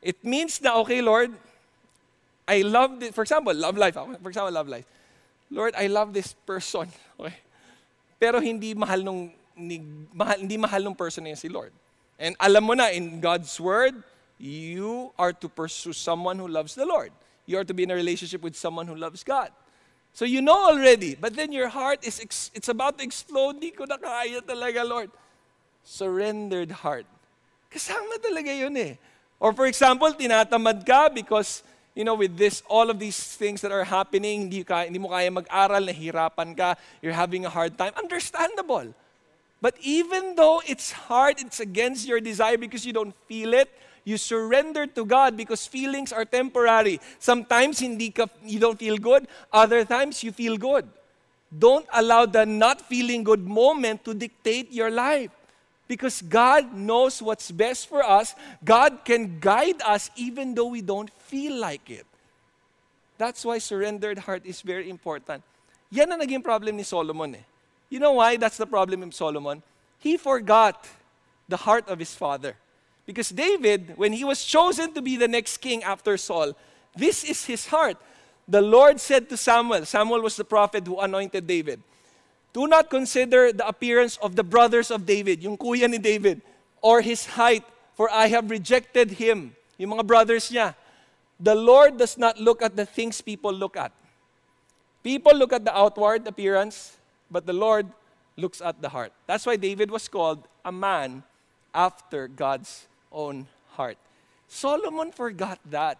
It 0.00 0.24
means 0.24 0.60
na, 0.60 0.80
okay, 0.80 1.02
Lord, 1.02 1.30
I 2.48 2.62
love 2.62 2.98
this. 2.98 3.14
For 3.14 3.22
example, 3.22 3.54
love 3.54 3.76
life. 3.76 3.94
For 3.94 4.28
example, 4.28 4.50
love 4.50 4.66
life. 4.66 4.88
Lord, 5.50 5.74
I 5.76 5.86
love 5.86 6.12
this 6.12 6.32
person. 6.32 6.88
Okay? 7.22 7.38
Pero 8.18 8.40
hindi 8.40 8.74
mahal 8.74 9.04
nung 9.04 9.30
ni, 9.56 9.82
mahal, 10.12 10.38
hindi 10.38 10.56
mahal 10.56 10.82
nung 10.82 10.96
person 10.96 11.24
na 11.24 11.30
yun 11.30 11.40
si 11.40 11.48
Lord. 11.48 11.72
And 12.18 12.36
alam 12.38 12.64
mo 12.64 12.74
na, 12.74 12.90
in 12.90 13.20
God's 13.20 13.52
Word, 13.58 13.98
you 14.38 15.10
are 15.18 15.32
to 15.32 15.48
pursue 15.48 15.92
someone 15.92 16.38
who 16.38 16.48
loves 16.48 16.74
the 16.74 16.86
Lord. 16.86 17.12
You 17.46 17.58
are 17.58 17.64
to 17.64 17.74
be 17.74 17.82
in 17.82 17.90
a 17.90 17.98
relationship 17.98 18.42
with 18.42 18.54
someone 18.54 18.86
who 18.86 18.94
loves 18.94 19.22
God. 19.22 19.50
So 20.12 20.24
you 20.24 20.42
know 20.42 20.68
already, 20.68 21.16
but 21.16 21.34
then 21.34 21.52
your 21.52 21.68
heart 21.68 22.04
is 22.04 22.20
ex- 22.20 22.52
it's 22.54 22.68
about 22.68 22.98
to 22.98 23.04
explode. 23.04 23.60
Di 23.60 23.72
ko 23.72 23.88
na 23.88 23.96
kaya 23.96 24.44
talaga, 24.44 24.84
Lord. 24.84 25.10
Surrendered 25.82 26.70
heart. 26.70 27.08
Kasama 27.72 28.20
talaga 28.20 28.52
yun 28.52 28.76
eh. 28.76 28.94
Or 29.40 29.56
for 29.56 29.66
example, 29.66 30.12
tinatamad 30.12 30.84
ka 30.84 31.08
because, 31.08 31.64
you 31.96 32.04
know, 32.04 32.14
with 32.14 32.36
this, 32.36 32.62
all 32.68 32.92
of 32.92 33.00
these 33.00 33.18
things 33.18 33.64
that 33.64 33.72
are 33.72 33.82
happening, 33.82 34.46
hindi, 34.46 34.62
ka, 34.62 34.84
hindi 34.84 35.00
mo 35.00 35.08
kaya 35.08 35.32
mag-aral, 35.32 35.82
nahirapan 35.82 36.54
ka, 36.54 36.76
you're 37.00 37.16
having 37.16 37.48
a 37.48 37.50
hard 37.50 37.74
time. 37.74 37.90
Understandable. 37.96 38.94
But 39.62 39.78
even 39.80 40.34
though 40.34 40.60
it's 40.66 40.90
hard, 40.90 41.38
it's 41.38 41.60
against 41.60 42.08
your 42.08 42.18
desire 42.18 42.58
because 42.58 42.84
you 42.84 42.92
don't 42.92 43.14
feel 43.30 43.54
it, 43.54 43.70
you 44.02 44.18
surrender 44.18 44.88
to 44.88 45.06
God 45.06 45.36
because 45.36 45.68
feelings 45.68 46.12
are 46.12 46.24
temporary. 46.24 46.98
Sometimes 47.20 47.80
you 47.80 48.58
don't 48.58 48.78
feel 48.78 48.98
good, 48.98 49.28
other 49.52 49.84
times 49.84 50.24
you 50.24 50.32
feel 50.32 50.58
good. 50.58 50.90
Don't 51.56 51.86
allow 51.94 52.26
the 52.26 52.44
not 52.44 52.80
feeling 52.80 53.22
good 53.22 53.46
moment 53.46 54.04
to 54.04 54.14
dictate 54.14 54.72
your 54.72 54.90
life. 54.90 55.30
Because 55.86 56.22
God 56.22 56.74
knows 56.74 57.22
what's 57.22 57.52
best 57.52 57.86
for 57.86 58.02
us. 58.02 58.34
God 58.64 59.04
can 59.04 59.38
guide 59.38 59.80
us 59.84 60.10
even 60.16 60.54
though 60.54 60.68
we 60.74 60.80
don't 60.80 61.10
feel 61.30 61.54
like 61.60 61.88
it. 61.90 62.06
That's 63.18 63.44
why 63.44 63.58
surrendered 63.58 64.18
heart 64.18 64.42
is 64.44 64.62
very 64.62 64.90
important. 64.90 65.44
Yan 65.90 66.10
ang 66.10 66.18
naging 66.18 66.42
problem 66.42 66.74
ni 66.74 66.82
Solomon 66.82 67.36
eh. 67.36 67.44
You 67.92 68.00
know 68.00 68.12
why 68.12 68.38
that's 68.38 68.56
the 68.56 68.64
problem 68.64 69.02
of 69.02 69.12
Solomon? 69.12 69.62
He 69.98 70.16
forgot 70.16 70.88
the 71.46 71.58
heart 71.58 71.86
of 71.92 71.98
his 71.98 72.14
father. 72.14 72.56
Because 73.04 73.28
David, 73.28 73.92
when 73.96 74.14
he 74.14 74.24
was 74.24 74.42
chosen 74.42 74.94
to 74.94 75.02
be 75.02 75.18
the 75.18 75.28
next 75.28 75.58
king 75.58 75.84
after 75.84 76.16
Saul, 76.16 76.56
this 76.96 77.22
is 77.22 77.44
his 77.44 77.66
heart. 77.66 77.98
The 78.48 78.62
Lord 78.62 78.98
said 78.98 79.28
to 79.28 79.36
Samuel, 79.36 79.84
Samuel 79.84 80.22
was 80.22 80.36
the 80.36 80.44
prophet 80.44 80.86
who 80.86 81.00
anointed 81.00 81.46
David, 81.46 81.82
Do 82.54 82.66
not 82.66 82.88
consider 82.88 83.52
the 83.52 83.68
appearance 83.68 84.16
of 84.22 84.36
the 84.36 84.42
brothers 84.44 84.90
of 84.90 85.04
David, 85.04 85.42
yung 85.42 85.58
kuya 85.58 85.84
ni 85.84 85.98
David, 85.98 86.40
or 86.80 87.02
his 87.02 87.26
height, 87.26 87.64
for 87.92 88.10
I 88.10 88.28
have 88.28 88.48
rejected 88.48 89.20
him. 89.20 89.54
Yung 89.76 89.90
mga 89.90 90.06
brothers 90.06 90.48
niya. 90.48 90.74
The 91.38 91.54
Lord 91.54 91.98
does 91.98 92.16
not 92.16 92.40
look 92.40 92.62
at 92.62 92.74
the 92.74 92.86
things 92.86 93.20
people 93.20 93.52
look 93.52 93.76
at. 93.76 93.92
People 95.04 95.36
look 95.36 95.52
at 95.52 95.66
the 95.66 95.76
outward 95.76 96.26
appearance, 96.26 96.96
but 97.32 97.46
the 97.46 97.52
Lord 97.52 97.86
looks 98.36 98.60
at 98.60 98.80
the 98.80 98.88
heart. 98.88 99.12
That's 99.26 99.46
why 99.46 99.56
David 99.56 99.90
was 99.90 100.08
called 100.08 100.46
a 100.64 100.72
man 100.72 101.22
after 101.74 102.28
God's 102.28 102.86
own 103.10 103.46
heart. 103.70 103.96
Solomon 104.48 105.12
forgot 105.12 105.58
that. 105.70 105.98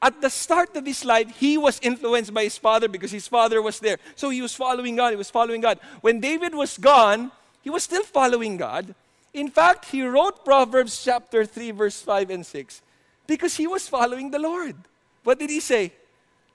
At 0.00 0.20
the 0.20 0.30
start 0.30 0.76
of 0.76 0.86
his 0.86 1.04
life, 1.04 1.36
he 1.38 1.58
was 1.58 1.78
influenced 1.82 2.34
by 2.34 2.44
his 2.44 2.58
father 2.58 2.88
because 2.88 3.10
his 3.10 3.28
father 3.28 3.62
was 3.62 3.78
there. 3.78 3.98
So 4.16 4.30
he 4.30 4.42
was 4.42 4.54
following 4.54 4.96
God, 4.96 5.10
he 5.10 5.16
was 5.16 5.30
following 5.30 5.60
God. 5.60 5.78
When 6.00 6.20
David 6.20 6.54
was 6.54 6.78
gone, 6.78 7.30
he 7.62 7.70
was 7.70 7.84
still 7.84 8.02
following 8.02 8.56
God. 8.56 8.94
In 9.34 9.48
fact, 9.48 9.86
he 9.86 10.02
wrote 10.02 10.44
Proverbs 10.44 11.02
chapter 11.04 11.44
3, 11.44 11.70
verse 11.70 12.00
5 12.00 12.30
and 12.30 12.46
6 12.46 12.82
because 13.26 13.56
he 13.56 13.66
was 13.66 13.88
following 13.88 14.30
the 14.30 14.38
Lord. 14.38 14.76
What 15.24 15.38
did 15.38 15.50
he 15.50 15.60
say? 15.60 15.92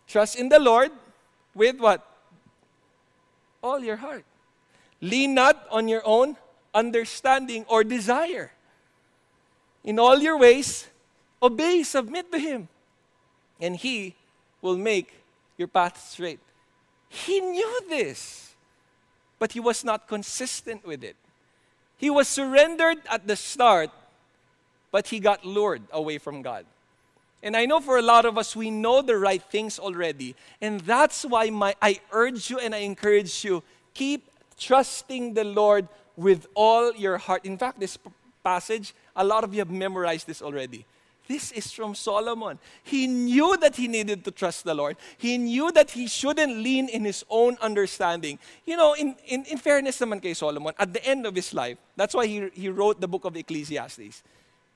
Trust 0.07 0.35
in 0.35 0.49
the 0.49 0.59
Lord 0.59 0.91
with 1.55 1.79
what? 1.79 2.05
All 3.61 3.79
your 3.79 3.97
heart. 3.97 4.25
Lean 5.01 5.33
not 5.33 5.67
on 5.71 5.87
your 5.87 6.01
own 6.05 6.37
understanding 6.73 7.65
or 7.67 7.83
desire. 7.83 8.51
In 9.83 9.99
all 9.99 10.19
your 10.19 10.37
ways, 10.37 10.87
obey, 11.41 11.83
submit 11.83 12.31
to 12.31 12.39
Him, 12.39 12.67
and 13.59 13.75
He 13.75 14.15
will 14.61 14.77
make 14.77 15.13
your 15.57 15.67
path 15.67 15.99
straight. 16.09 16.39
He 17.09 17.39
knew 17.39 17.79
this, 17.89 18.55
but 19.39 19.53
he 19.53 19.59
was 19.59 19.83
not 19.83 20.07
consistent 20.07 20.85
with 20.85 21.03
it. 21.03 21.15
He 21.97 22.09
was 22.09 22.27
surrendered 22.27 22.99
at 23.09 23.27
the 23.27 23.35
start, 23.35 23.89
but 24.91 25.07
he 25.07 25.19
got 25.19 25.45
lured 25.45 25.83
away 25.91 26.17
from 26.17 26.41
God. 26.41 26.65
And 27.43 27.55
I 27.55 27.65
know 27.65 27.79
for 27.79 27.97
a 27.97 28.01
lot 28.01 28.25
of 28.25 28.37
us, 28.37 28.55
we 28.55 28.71
know 28.71 29.01
the 29.01 29.17
right 29.17 29.41
things 29.41 29.77
already. 29.79 30.35
And 30.61 30.81
that's 30.81 31.23
why 31.23 31.49
my, 31.49 31.75
I 31.81 31.99
urge 32.11 32.49
you 32.49 32.59
and 32.59 32.73
I 32.73 32.79
encourage 32.79 33.43
you 33.43 33.63
keep 33.93 34.29
trusting 34.59 35.33
the 35.33 35.43
Lord 35.43 35.87
with 36.15 36.47
all 36.55 36.93
your 36.95 37.17
heart. 37.17 37.45
In 37.45 37.57
fact, 37.57 37.79
this 37.79 37.97
passage, 38.43 38.93
a 39.15 39.23
lot 39.23 39.43
of 39.43 39.53
you 39.53 39.59
have 39.59 39.69
memorized 39.69 40.25
this 40.25 40.41
already. 40.41 40.85
This 41.27 41.51
is 41.51 41.71
from 41.71 41.93
Solomon. 41.93 42.57
He 42.83 43.05
knew 43.05 43.57
that 43.57 43.75
he 43.75 43.87
needed 43.87 44.23
to 44.23 44.31
trust 44.31 44.63
the 44.63 44.73
Lord. 44.73 44.95
He 45.17 45.37
knew 45.37 45.71
that 45.73 45.91
he 45.91 46.07
shouldn't 46.07 46.57
lean 46.57 46.87
in 46.87 47.03
his 47.03 47.25
own 47.29 47.57
understanding. 47.61 48.39
You 48.65 48.77
know, 48.77 48.93
in, 48.93 49.15
in, 49.27 49.43
in 49.43 49.57
fairness 49.57 49.99
naman 49.99 50.23
Solomon, 50.35 50.73
at 50.79 50.93
the 50.93 51.03
end 51.05 51.25
of 51.25 51.35
his 51.35 51.53
life, 51.53 51.77
that's 51.97 52.15
why 52.15 52.27
he, 52.27 52.49
he 52.53 52.69
wrote 52.69 53.01
the 53.01 53.07
book 53.07 53.25
of 53.25 53.35
Ecclesiastes. 53.35 54.23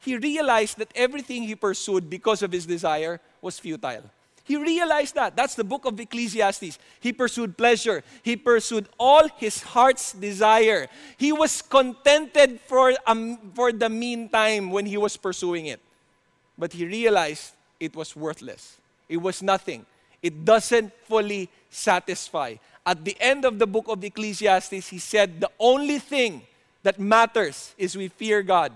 He 0.01 0.17
realized 0.17 0.77
that 0.79 0.91
everything 0.95 1.43
he 1.43 1.55
pursued 1.55 2.09
because 2.09 2.41
of 2.41 2.51
his 2.51 2.65
desire 2.65 3.21
was 3.41 3.59
futile. 3.59 4.03
He 4.43 4.57
realized 4.57 5.15
that. 5.15 5.35
That's 5.35 5.53
the 5.53 5.63
book 5.63 5.85
of 5.85 5.99
Ecclesiastes. 5.99 6.79
He 6.99 7.13
pursued 7.13 7.55
pleasure. 7.55 8.03
He 8.23 8.35
pursued 8.35 8.89
all 8.99 9.27
his 9.37 9.61
heart's 9.61 10.13
desire. 10.13 10.87
He 11.17 11.31
was 11.31 11.61
contented 11.61 12.59
for, 12.65 12.93
um, 13.05 13.37
for 13.53 13.71
the 13.71 13.89
meantime 13.89 14.71
when 14.71 14.87
he 14.87 14.97
was 14.97 15.15
pursuing 15.15 15.67
it. 15.67 15.79
But 16.57 16.73
he 16.73 16.85
realized 16.85 17.53
it 17.79 17.95
was 17.95 18.15
worthless. 18.15 18.77
It 19.07 19.17
was 19.17 19.41
nothing. 19.41 19.85
It 20.23 20.43
doesn't 20.43 20.91
fully 21.05 21.49
satisfy. 21.69 22.55
At 22.85 23.05
the 23.05 23.15
end 23.19 23.45
of 23.45 23.59
the 23.59 23.67
book 23.67 23.85
of 23.87 24.03
Ecclesiastes, 24.03 24.87
he 24.87 24.97
said, 24.97 25.39
The 25.39 25.51
only 25.59 25.99
thing 25.99 26.41
that 26.81 26.99
matters 26.99 27.75
is 27.77 27.95
we 27.95 28.07
fear 28.07 28.41
God. 28.41 28.71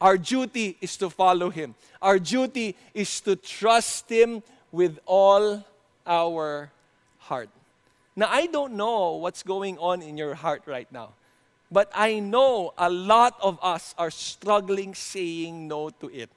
Our 0.00 0.18
duty 0.18 0.76
is 0.80 0.96
to 0.98 1.10
follow 1.10 1.50
him. 1.50 1.74
Our 2.02 2.18
duty 2.18 2.76
is 2.92 3.20
to 3.22 3.36
trust 3.36 4.10
him 4.10 4.42
with 4.70 4.98
all 5.06 5.64
our 6.06 6.70
heart. 7.18 7.48
Now, 8.14 8.28
I 8.30 8.46
don't 8.46 8.74
know 8.74 9.16
what's 9.16 9.42
going 9.42 9.78
on 9.78 10.02
in 10.02 10.16
your 10.16 10.34
heart 10.34 10.62
right 10.66 10.90
now, 10.92 11.10
but 11.70 11.90
I 11.94 12.18
know 12.18 12.72
a 12.78 12.88
lot 12.88 13.36
of 13.42 13.58
us 13.62 13.94
are 13.98 14.10
struggling 14.10 14.94
saying 14.94 15.68
no 15.68 15.90
to 15.90 16.08
it. 16.08 16.30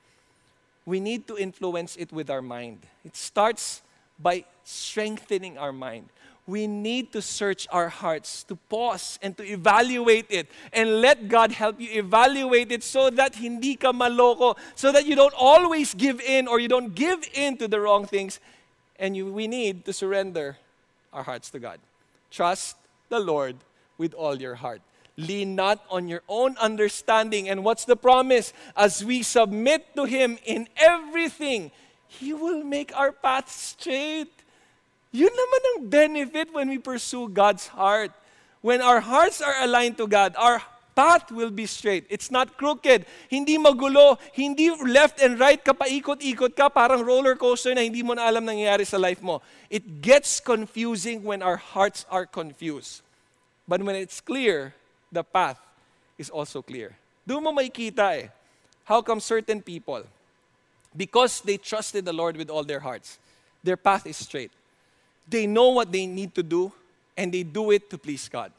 We 0.86 1.00
need 1.00 1.28
to 1.28 1.38
influence 1.38 1.96
it 1.98 2.12
with 2.12 2.30
our 2.30 2.42
mind. 2.42 2.80
It 3.06 3.16
starts 3.16 3.82
by 4.18 4.46
strengthening 4.64 5.58
our 5.58 5.72
mind. 5.72 6.10
We 6.50 6.66
need 6.66 7.14
to 7.14 7.22
search 7.22 7.68
our 7.70 7.90
hearts, 7.90 8.42
to 8.46 8.56
pause 8.56 9.20
and 9.22 9.38
to 9.38 9.46
evaluate 9.46 10.26
it. 10.30 10.50
And 10.74 11.00
let 11.00 11.30
God 11.30 11.52
help 11.52 11.80
you 11.80 11.90
evaluate 11.92 12.72
it 12.72 12.82
so 12.82 13.12
that 13.12 13.36
hindi 13.36 13.76
ka 13.76 13.94
maloko, 13.94 14.58
so 14.74 14.92
that 14.92 15.06
you 15.06 15.16
don't 15.16 15.34
always 15.38 15.94
give 15.94 16.20
in 16.20 16.48
or 16.48 16.60
you 16.60 16.68
don't 16.68 16.96
give 16.96 17.22
in 17.36 17.58
to 17.58 17.68
the 17.68 17.80
wrong 17.80 18.06
things. 18.06 18.40
And 18.98 19.16
you, 19.16 19.32
we 19.32 19.46
need 19.46 19.86
to 19.86 19.94
surrender 19.94 20.58
our 21.14 21.22
hearts 21.22 21.52
to 21.52 21.60
God. 21.60 21.80
Trust 22.32 22.76
the 23.10 23.20
Lord 23.20 23.56
with 24.00 24.16
all 24.16 24.42
your 24.42 24.56
heart. 24.56 24.82
Lean 25.18 25.54
not 25.54 25.86
on 25.92 26.08
your 26.08 26.24
own 26.28 26.58
understanding. 26.58 27.48
And 27.48 27.64
what's 27.64 27.86
the 27.86 27.96
promise? 27.96 28.54
As 28.76 29.06
we 29.06 29.22
submit 29.22 29.96
to 29.96 30.06
Him 30.06 30.40
in 30.46 30.68
everything, 30.78 31.70
He 32.08 32.34
will 32.34 32.64
make 32.64 32.90
our 32.98 33.12
path 33.12 33.52
straight. 33.52 34.34
Yun 35.12 35.34
naman 35.34 35.62
ang 35.66 35.78
benefit 35.90 36.54
when 36.54 36.70
we 36.70 36.78
pursue 36.78 37.28
God's 37.30 37.68
heart. 37.68 38.14
When 38.62 38.82
our 38.82 39.02
hearts 39.02 39.42
are 39.42 39.56
aligned 39.64 39.98
to 39.98 40.06
God, 40.06 40.36
our 40.38 40.62
path 40.94 41.32
will 41.32 41.50
be 41.50 41.66
straight. 41.66 42.06
It's 42.10 42.30
not 42.30 42.60
crooked. 42.60 43.06
Hindi 43.32 43.58
magulo. 43.58 44.20
Hindi 44.34 44.70
left 44.84 45.24
and 45.24 45.40
right 45.40 45.58
ka 45.58 45.74
paikot-ikot 45.74 46.54
ka 46.54 46.70
parang 46.70 47.02
roller 47.02 47.40
coaster 47.40 47.74
na 47.74 47.82
hindi 47.82 48.04
mo 48.04 48.14
na 48.14 48.28
alam 48.28 48.44
nangyayari 48.44 48.86
sa 48.86 49.00
life 49.00 49.24
mo. 49.24 49.42
It 49.72 50.04
gets 50.04 50.44
confusing 50.44 51.24
when 51.24 51.42
our 51.42 51.58
hearts 51.58 52.06
are 52.12 52.28
confused. 52.28 53.02
But 53.66 53.82
when 53.82 53.96
it's 53.96 54.20
clear, 54.20 54.76
the 55.10 55.24
path 55.24 55.58
is 56.20 56.30
also 56.30 56.62
clear. 56.62 56.94
Doon 57.26 57.48
mo 57.48 57.56
makikita 57.56 58.14
eh. 58.20 58.28
How 58.86 59.02
come 59.02 59.22
certain 59.22 59.62
people, 59.62 60.04
Because 60.96 61.42
they 61.42 61.58
trusted 61.58 62.06
the 62.06 62.14
Lord 62.14 62.36
with 62.36 62.50
all 62.50 62.64
their 62.64 62.80
hearts, 62.80 63.20
their 63.64 63.78
path 63.78 64.08
is 64.10 64.18
straight. 64.18 64.52
They 65.30 65.46
know 65.46 65.70
what 65.70 65.92
they 65.92 66.06
need 66.06 66.34
to 66.36 66.44
do, 66.44 66.72
and 67.16 67.32
they 67.32 67.44
do 67.44 67.72
it 67.72 67.90
to 67.92 67.98
please 67.98 68.28
God. 68.28 68.52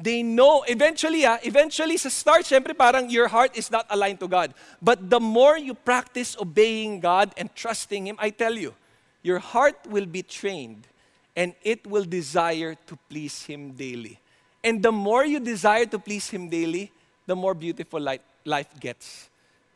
They 0.00 0.22
know, 0.22 0.64
eventually, 0.66 1.26
ah, 1.26 1.36
eventually 1.44 1.96
sa 2.00 2.08
start, 2.08 2.48
syempre 2.48 2.72
parang 2.72 3.12
your 3.12 3.28
heart 3.28 3.52
is 3.52 3.70
not 3.70 3.84
aligned 3.92 4.20
to 4.20 4.28
God. 4.28 4.56
But 4.80 5.10
the 5.12 5.20
more 5.20 5.58
you 5.60 5.74
practice 5.74 6.36
obeying 6.40 7.00
God 7.00 7.32
and 7.36 7.52
trusting 7.54 8.08
Him, 8.08 8.16
I 8.18 8.30
tell 8.30 8.56
you, 8.56 8.72
your 9.20 9.38
heart 9.38 9.76
will 9.88 10.06
be 10.06 10.22
trained 10.22 10.88
and 11.36 11.52
it 11.62 11.86
will 11.86 12.04
desire 12.04 12.74
to 12.88 12.96
please 13.12 13.44
Him 13.44 13.72
daily. 13.72 14.18
And 14.64 14.82
the 14.82 14.92
more 14.92 15.24
you 15.24 15.38
desire 15.38 15.84
to 15.84 15.98
please 15.98 16.28
Him 16.32 16.48
daily, 16.48 16.90
the 17.26 17.36
more 17.36 17.52
beautiful 17.52 18.00
life, 18.00 18.24
life 18.44 18.72
gets. 18.80 19.28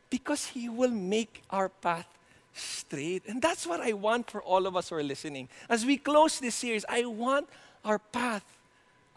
Because 0.09 0.47
He 0.47 0.70
will 0.70 0.90
make 0.90 1.42
our 1.51 1.68
path 1.68 2.09
straight. 2.55 3.22
And 3.26 3.42
that's 3.42 3.66
what 3.66 3.80
I 3.80 3.92
want 3.92 4.30
for 4.30 4.42
all 4.42 4.66
of 4.66 4.76
us 4.76 4.88
who 4.88 4.96
are 4.96 5.02
listening. 5.02 5.48
As 5.68 5.84
we 5.84 5.96
close 5.96 6.38
this 6.38 6.55
series, 6.55 6.84
I 6.88 7.05
want 7.05 7.48
our 7.84 7.98
path, 7.98 8.44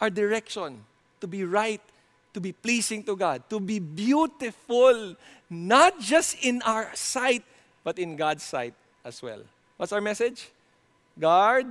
our 0.01 0.09
direction 0.09 0.83
to 1.21 1.27
be 1.27 1.43
right, 1.43 1.81
to 2.33 2.41
be 2.41 2.51
pleasing 2.51 3.03
to 3.03 3.15
God, 3.15 3.43
to 3.49 3.59
be 3.59 3.79
beautiful, 3.79 5.15
not 5.49 5.99
just 5.99 6.43
in 6.43 6.61
our 6.63 6.91
sight, 6.93 7.43
but 7.83 7.97
in 7.97 8.15
God's 8.15 8.43
sight 8.43 8.73
as 9.05 9.21
well. 9.21 9.39
What's 9.77 9.93
our 9.93 10.01
message? 10.01 10.49
Guard 11.19 11.67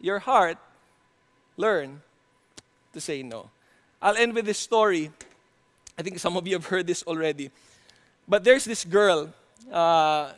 your 0.00 0.18
heart, 0.18 0.58
learn 1.56 2.02
to 2.92 3.00
say 3.00 3.22
no. 3.22 3.50
I'll 4.00 4.16
end 4.16 4.34
with 4.34 4.46
this 4.46 4.58
story. 4.58 5.10
I 5.98 6.02
think 6.02 6.18
some 6.18 6.36
of 6.36 6.46
you 6.46 6.54
have 6.54 6.66
heard 6.66 6.86
this 6.86 7.02
already. 7.04 7.50
But 8.26 8.44
there's 8.44 8.64
this 8.64 8.84
girl. 8.84 9.32
Uh, 9.70 10.32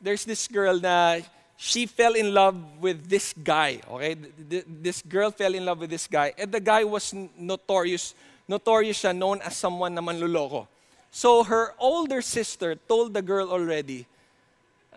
there's 0.00 0.24
this 0.24 0.48
girl 0.48 0.80
na 0.80 1.20
she 1.56 1.86
fell 1.86 2.14
in 2.14 2.32
love 2.32 2.56
with 2.80 3.08
this 3.08 3.34
guy. 3.36 3.80
Okay, 3.90 4.16
this 4.66 5.02
girl 5.02 5.30
fell 5.30 5.54
in 5.54 5.64
love 5.64 5.80
with 5.80 5.90
this 5.90 6.06
guy, 6.06 6.32
and 6.38 6.50
the 6.50 6.60
guy 6.60 6.84
was 6.84 7.14
notorious. 7.36 8.14
Notorious 8.48 8.98
siya, 8.98 9.14
known 9.14 9.40
as 9.42 9.54
someone 9.54 9.94
na 9.94 10.00
manluloko. 10.00 10.66
So 11.12 11.44
her 11.44 11.74
older 11.78 12.22
sister 12.22 12.74
told 12.74 13.14
the 13.14 13.22
girl 13.22 13.50
already, 13.50 14.06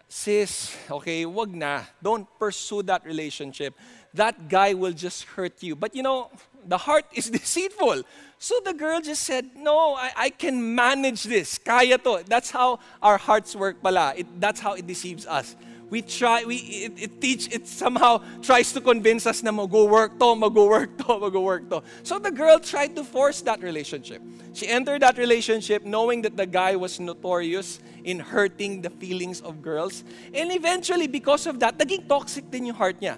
sis, 0.09 0.75
okay, 0.89 1.25
wag 1.25 1.53
na. 1.53 1.83
Don't 2.01 2.25
pursue 2.39 2.81
that 2.83 3.05
relationship. 3.05 3.75
That 4.13 4.49
guy 4.49 4.73
will 4.73 4.93
just 4.93 5.23
hurt 5.25 5.61
you. 5.61 5.75
But 5.75 5.93
you 5.93 6.01
know, 6.01 6.31
the 6.67 6.77
heart 6.77 7.05
is 7.13 7.29
deceitful. 7.39 8.03
So 8.39 8.59
the 8.63 8.73
girl 8.73 8.99
just 8.99 9.23
said, 9.23 9.51
No, 9.55 9.95
I, 9.95 10.11
I 10.17 10.29
can 10.29 10.75
manage 10.75 11.23
this. 11.23 11.57
Kaya 11.57 11.97
to. 11.99 12.23
That's 12.27 12.51
how 12.51 12.79
our 13.01 13.17
hearts 13.17 13.55
work 13.55 13.81
pala. 13.81 14.13
It, 14.17 14.27
that's 14.39 14.59
how 14.59 14.73
it 14.73 14.85
deceives 14.85 15.25
us. 15.25 15.55
We 15.89 16.01
try, 16.01 16.43
we, 16.43 16.55
it, 16.89 16.93
it 16.97 17.21
teach, 17.21 17.53
it 17.53 17.67
somehow 17.67 18.23
tries 18.41 18.73
to 18.73 18.81
convince 18.81 19.27
us 19.27 19.43
na 19.43 19.51
mag-go 19.51 19.85
work 19.85 20.17
to, 20.17 20.35
mag-go 20.35 20.67
work 20.67 20.97
to, 20.97 21.19
mag-go 21.21 21.41
work 21.41 21.69
to. 21.69 21.83
So 22.01 22.17
the 22.17 22.31
girl 22.31 22.57
tried 22.57 22.95
to 22.95 23.03
force 23.03 23.41
that 23.41 23.61
relationship. 23.61 24.19
She 24.53 24.67
entered 24.67 25.03
that 25.03 25.19
relationship 25.19 25.85
knowing 25.85 26.23
that 26.23 26.35
the 26.35 26.47
guy 26.47 26.75
was 26.75 26.99
notorious 26.99 27.79
in 28.03 28.19
hurting 28.19 28.81
the 28.81 28.89
feelings 28.89 29.39
of 29.41 29.61
girls. 29.61 30.03
And 30.33 30.51
eventually, 30.51 31.05
because 31.05 31.45
of 31.45 31.59
that, 31.59 31.77
naging 31.77 32.09
toxic 32.09 32.49
din 32.49 32.73
yung 32.73 32.75
heart 32.75 32.99
niya. 32.99 33.17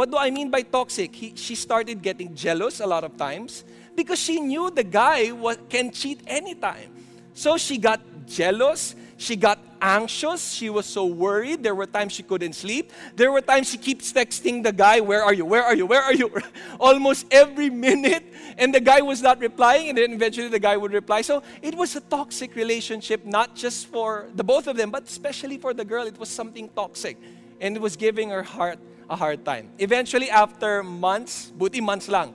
What 0.00 0.10
do 0.10 0.16
I 0.16 0.30
mean 0.30 0.48
by 0.48 0.62
toxic? 0.62 1.14
He, 1.14 1.34
she 1.36 1.54
started 1.54 2.00
getting 2.00 2.34
jealous 2.34 2.80
a 2.80 2.86
lot 2.86 3.04
of 3.04 3.18
times 3.18 3.64
because 3.94 4.18
she 4.18 4.40
knew 4.40 4.70
the 4.70 4.82
guy 4.82 5.30
was, 5.30 5.58
can 5.68 5.90
cheat 5.90 6.22
anytime. 6.26 6.88
So 7.34 7.58
she 7.58 7.76
got 7.76 8.00
jealous, 8.26 8.94
she 9.18 9.36
got 9.36 9.58
anxious, 9.78 10.52
she 10.52 10.70
was 10.70 10.86
so 10.86 11.04
worried. 11.04 11.62
There 11.62 11.74
were 11.74 11.84
times 11.84 12.14
she 12.14 12.22
couldn't 12.22 12.54
sleep. 12.54 12.92
There 13.14 13.30
were 13.30 13.42
times 13.42 13.68
she 13.68 13.76
keeps 13.76 14.10
texting 14.10 14.62
the 14.62 14.72
guy, 14.72 15.00
Where 15.00 15.22
are 15.22 15.34
you? 15.34 15.44
Where 15.44 15.62
are 15.62 15.76
you? 15.76 15.84
Where 15.84 16.02
are 16.02 16.14
you? 16.14 16.34
Almost 16.80 17.26
every 17.30 17.68
minute. 17.68 18.24
And 18.56 18.74
the 18.74 18.80
guy 18.80 19.02
was 19.02 19.20
not 19.20 19.38
replying, 19.38 19.90
and 19.90 19.98
then 19.98 20.14
eventually 20.14 20.48
the 20.48 20.58
guy 20.58 20.78
would 20.78 20.94
reply. 20.94 21.20
So 21.20 21.42
it 21.60 21.74
was 21.74 21.94
a 21.94 22.00
toxic 22.00 22.56
relationship, 22.56 23.26
not 23.26 23.54
just 23.54 23.88
for 23.88 24.30
the 24.34 24.44
both 24.44 24.66
of 24.66 24.78
them, 24.78 24.90
but 24.90 25.02
especially 25.02 25.58
for 25.58 25.74
the 25.74 25.84
girl. 25.84 26.06
It 26.06 26.18
was 26.18 26.30
something 26.30 26.70
toxic. 26.70 27.18
And 27.60 27.76
it 27.76 27.82
was 27.82 27.96
giving 27.96 28.30
her 28.30 28.42
heart 28.42 28.78
a 29.10 29.16
hard 29.16 29.44
time. 29.44 29.68
Eventually, 29.78 30.30
after 30.30 30.82
months, 30.82 31.50
buti 31.50 31.80
months 31.80 32.08
lang, 32.08 32.34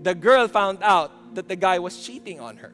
the 0.00 0.14
girl 0.14 0.46
found 0.46 0.78
out 0.82 1.34
that 1.34 1.48
the 1.48 1.56
guy 1.56 1.78
was 1.78 2.06
cheating 2.06 2.40
on 2.40 2.56
her. 2.58 2.72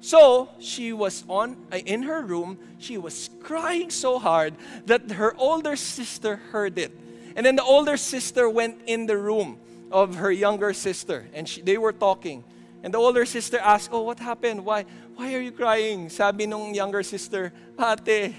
So 0.00 0.50
she 0.58 0.92
was 0.92 1.24
on 1.30 1.56
uh, 1.72 1.78
in 1.78 2.02
her 2.02 2.20
room. 2.20 2.58
She 2.78 2.98
was 2.98 3.30
crying 3.40 3.88
so 3.88 4.18
hard 4.18 4.52
that 4.84 5.12
her 5.12 5.34
older 5.38 5.76
sister 5.76 6.36
heard 6.52 6.76
it. 6.76 6.92
And 7.36 7.46
then 7.46 7.56
the 7.56 7.64
older 7.64 7.96
sister 7.96 8.50
went 8.50 8.82
in 8.84 9.06
the 9.06 9.16
room 9.16 9.58
of 9.90 10.16
her 10.16 10.30
younger 10.30 10.74
sister, 10.74 11.26
and 11.32 11.48
she, 11.48 11.62
they 11.62 11.78
were 11.78 11.92
talking. 11.92 12.44
And 12.82 12.92
the 12.92 12.98
older 12.98 13.24
sister 13.24 13.58
asked, 13.58 13.88
"Oh, 13.92 14.02
what 14.02 14.18
happened? 14.18 14.66
Why? 14.66 14.84
Why 15.16 15.32
are 15.34 15.40
you 15.40 15.52
crying?" 15.52 16.10
Sabi 16.10 16.44
nung 16.44 16.74
younger 16.74 17.02
sister, 17.02 17.54
"Ate, 17.80 18.34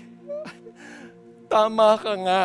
tama 1.50 1.98
ka 1.98 2.14
nga. 2.14 2.42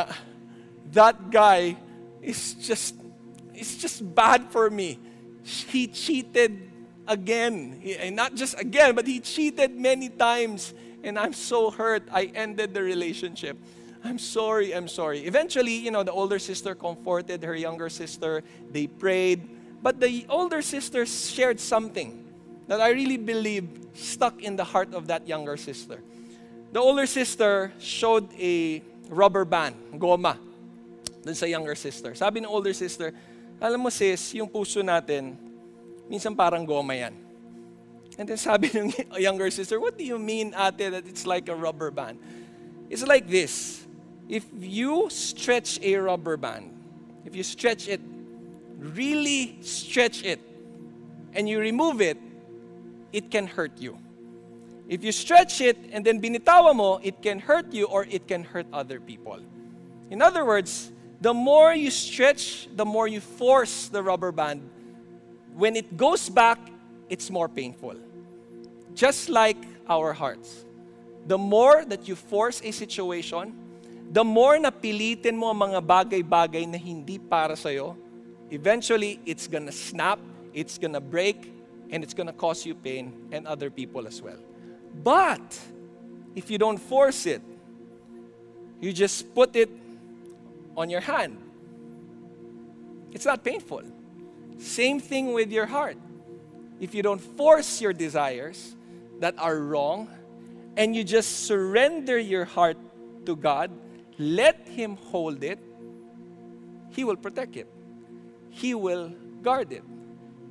That 0.92 1.30
guy 1.30 1.76
is 2.22 2.54
just, 2.54 2.94
it's 3.54 3.76
just 3.76 4.14
bad 4.14 4.50
for 4.50 4.70
me. 4.70 4.98
He 5.42 5.86
cheated 5.86 6.70
again. 7.06 7.78
He, 7.80 7.96
and 7.96 8.16
not 8.16 8.34
just 8.34 8.58
again, 8.58 8.94
but 8.94 9.06
he 9.06 9.20
cheated 9.20 9.74
many 9.74 10.08
times. 10.08 10.74
And 11.02 11.18
I'm 11.18 11.32
so 11.32 11.70
hurt. 11.70 12.02
I 12.12 12.24
ended 12.34 12.74
the 12.74 12.82
relationship. 12.82 13.56
I'm 14.02 14.18
sorry, 14.18 14.74
I'm 14.74 14.88
sorry. 14.88 15.20
Eventually, 15.20 15.74
you 15.74 15.90
know, 15.90 16.02
the 16.02 16.12
older 16.12 16.38
sister 16.38 16.74
comforted 16.74 17.42
her 17.44 17.54
younger 17.54 17.88
sister. 17.88 18.42
They 18.70 18.86
prayed. 18.86 19.48
But 19.82 20.00
the 20.00 20.26
older 20.28 20.62
sister 20.62 21.06
shared 21.06 21.60
something 21.60 22.26
that 22.66 22.80
I 22.80 22.90
really 22.90 23.16
believe 23.16 23.68
stuck 23.94 24.42
in 24.42 24.56
the 24.56 24.64
heart 24.64 24.94
of 24.94 25.06
that 25.08 25.26
younger 25.26 25.56
sister. 25.56 26.02
The 26.72 26.80
older 26.80 27.06
sister 27.06 27.72
showed 27.78 28.32
a 28.38 28.82
rubber 29.08 29.44
band, 29.44 29.74
goma, 29.94 30.38
dun 31.22 31.34
sa 31.34 31.46
younger 31.46 31.74
sister. 31.74 32.14
Sabi 32.14 32.40
ng 32.40 32.48
older 32.48 32.72
sister, 32.72 33.12
alam 33.60 33.80
mo 33.80 33.92
sis, 33.92 34.34
yung 34.34 34.48
puso 34.48 34.80
natin, 34.80 35.36
minsan 36.08 36.32
parang 36.32 36.64
goma 36.64 36.96
yan. 36.96 37.14
And 38.18 38.28
then 38.28 38.40
sabi 38.40 38.72
ng 38.74 38.92
younger 39.20 39.50
sister, 39.50 39.78
what 39.78 39.96
do 39.96 40.04
you 40.04 40.18
mean, 40.18 40.54
ate, 40.56 40.90
that 40.90 41.04
it's 41.06 41.26
like 41.26 41.48
a 41.48 41.54
rubber 41.54 41.90
band? 41.90 42.18
It's 42.88 43.06
like 43.06 43.28
this. 43.28 43.86
If 44.28 44.46
you 44.54 45.08
stretch 45.10 45.78
a 45.82 45.96
rubber 45.96 46.36
band, 46.36 46.72
if 47.24 47.36
you 47.36 47.42
stretch 47.42 47.88
it, 47.88 48.00
really 48.78 49.58
stretch 49.62 50.24
it, 50.24 50.40
and 51.34 51.48
you 51.48 51.60
remove 51.60 52.00
it, 52.00 52.18
it 53.12 53.30
can 53.30 53.46
hurt 53.46 53.78
you. 53.78 53.98
If 54.88 55.04
you 55.04 55.12
stretch 55.12 55.60
it 55.60 55.78
and 55.92 56.04
then 56.04 56.20
binitawa 56.20 56.74
mo, 56.74 56.98
it 57.02 57.22
can 57.22 57.38
hurt 57.38 57.72
you 57.72 57.86
or 57.86 58.06
it 58.10 58.26
can 58.26 58.42
hurt 58.42 58.66
other 58.72 58.98
people. 58.98 59.38
In 60.10 60.20
other 60.20 60.44
words, 60.44 60.90
the 61.20 61.34
more 61.34 61.74
you 61.74 61.90
stretch, 61.90 62.68
the 62.74 62.84
more 62.84 63.06
you 63.06 63.20
force 63.20 63.88
the 63.88 64.02
rubber 64.02 64.32
band, 64.32 64.64
when 65.54 65.76
it 65.76 65.96
goes 65.96 66.28
back, 66.28 66.58
it's 67.08 67.30
more 67.30 67.48
painful. 67.48 67.94
Just 68.94 69.28
like 69.28 69.58
our 69.88 70.12
hearts. 70.12 70.64
The 71.26 71.36
more 71.36 71.84
that 71.84 72.08
you 72.08 72.16
force 72.16 72.62
a 72.64 72.70
situation, 72.70 73.52
the 74.10 74.24
more 74.24 74.58
na 74.58 74.70
pilitin 74.70 75.36
mo 75.36 75.52
ang 75.52 75.70
mga 75.70 75.80
bagay-bagay 75.84 76.66
na 76.66 76.78
hindi 76.78 77.18
para 77.18 77.54
sa'yo, 77.54 77.94
eventually, 78.50 79.20
it's 79.26 79.46
gonna 79.46 79.70
snap, 79.70 80.18
it's 80.54 80.78
gonna 80.78 81.00
break, 81.00 81.52
and 81.92 82.02
it's 82.02 82.14
gonna 82.14 82.32
cause 82.32 82.64
you 82.64 82.74
pain 82.74 83.12
and 83.30 83.46
other 83.46 83.68
people 83.68 84.06
as 84.06 84.22
well. 84.22 84.40
But, 85.04 85.44
if 86.34 86.50
you 86.50 86.58
don't 86.58 86.78
force 86.78 87.26
it, 87.26 87.42
you 88.80 88.92
just 88.92 89.34
put 89.34 89.54
it 89.54 89.68
on 90.80 90.88
your 90.88 91.00
hand. 91.00 91.36
It's 93.12 93.26
not 93.26 93.44
painful. 93.44 93.82
Same 94.58 94.98
thing 95.00 95.32
with 95.32 95.52
your 95.52 95.66
heart. 95.66 95.96
If 96.80 96.94
you 96.94 97.02
don't 97.02 97.20
force 97.20 97.80
your 97.80 97.92
desires 97.92 98.74
that 99.20 99.34
are 99.38 99.58
wrong 99.58 100.08
and 100.76 100.96
you 100.96 101.04
just 101.04 101.44
surrender 101.44 102.18
your 102.18 102.44
heart 102.44 102.78
to 103.26 103.36
God, 103.36 103.70
let 104.18 104.66
Him 104.68 104.96
hold 104.96 105.44
it, 105.44 105.58
He 106.90 107.04
will 107.04 107.16
protect 107.16 107.56
it. 107.56 107.68
He 108.48 108.74
will 108.74 109.12
guard 109.42 109.72
it. 109.72 109.84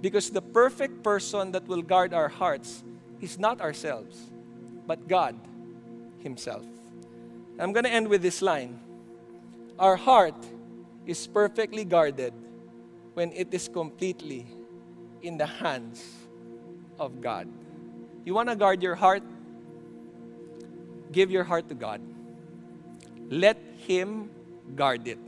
Because 0.01 0.29
the 0.29 0.41
perfect 0.41 1.03
person 1.03 1.51
that 1.51 1.67
will 1.67 1.81
guard 1.81 2.13
our 2.13 2.29
hearts 2.29 2.83
is 3.19 3.37
not 3.37 3.59
ourselves, 3.59 4.15
but 4.87 5.07
God 5.07 5.35
Himself. 6.19 6.63
I'm 7.59 7.73
going 7.73 7.83
to 7.83 7.91
end 7.91 8.07
with 8.07 8.21
this 8.21 8.41
line 8.41 8.79
Our 9.79 9.95
heart 9.95 10.35
is 11.07 11.25
perfectly 11.25 11.85
guarded 11.85 12.33
when 13.13 13.31
it 13.31 13.53
is 13.53 13.67
completely 13.67 14.45
in 15.21 15.37
the 15.37 15.47
hands 15.47 16.03
of 16.99 17.21
God. 17.21 17.47
You 18.25 18.35
want 18.35 18.49
to 18.49 18.55
guard 18.55 18.83
your 18.83 18.95
heart? 18.95 19.23
Give 21.11 21.31
your 21.31 21.43
heart 21.43 21.69
to 21.69 21.75
God. 21.75 22.01
let 23.29 23.57
Him 23.85 24.29
guard 24.75 25.07
it. 25.07 25.21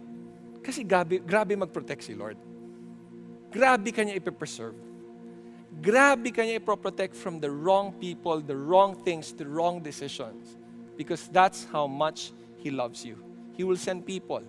Kasi 0.66 0.84
grabe, 0.84 1.22
grabe 1.22 1.58
mag-protect 1.58 2.04
si 2.04 2.14
Lord. 2.14 2.38
Grabe 3.54 3.94
kanya 3.94 4.18
ipipreserve. 4.18 4.76
Grabe 5.82 6.34
kanya 6.34 6.60
ipoprotect 6.60 7.16
from 7.16 7.40
the 7.40 7.50
wrong 7.50 7.94
people, 7.94 8.42
the 8.42 8.58
wrong 8.58 8.98
things, 9.06 9.32
the 9.32 9.48
wrong 9.48 9.80
decisions. 9.80 10.58
Because 10.98 11.30
that's 11.32 11.66
how 11.72 11.88
much 11.88 12.34
He 12.58 12.70
loves 12.70 13.06
you. 13.06 13.18
He 13.56 13.64
will 13.64 13.78
send 13.78 14.06
people. 14.06 14.44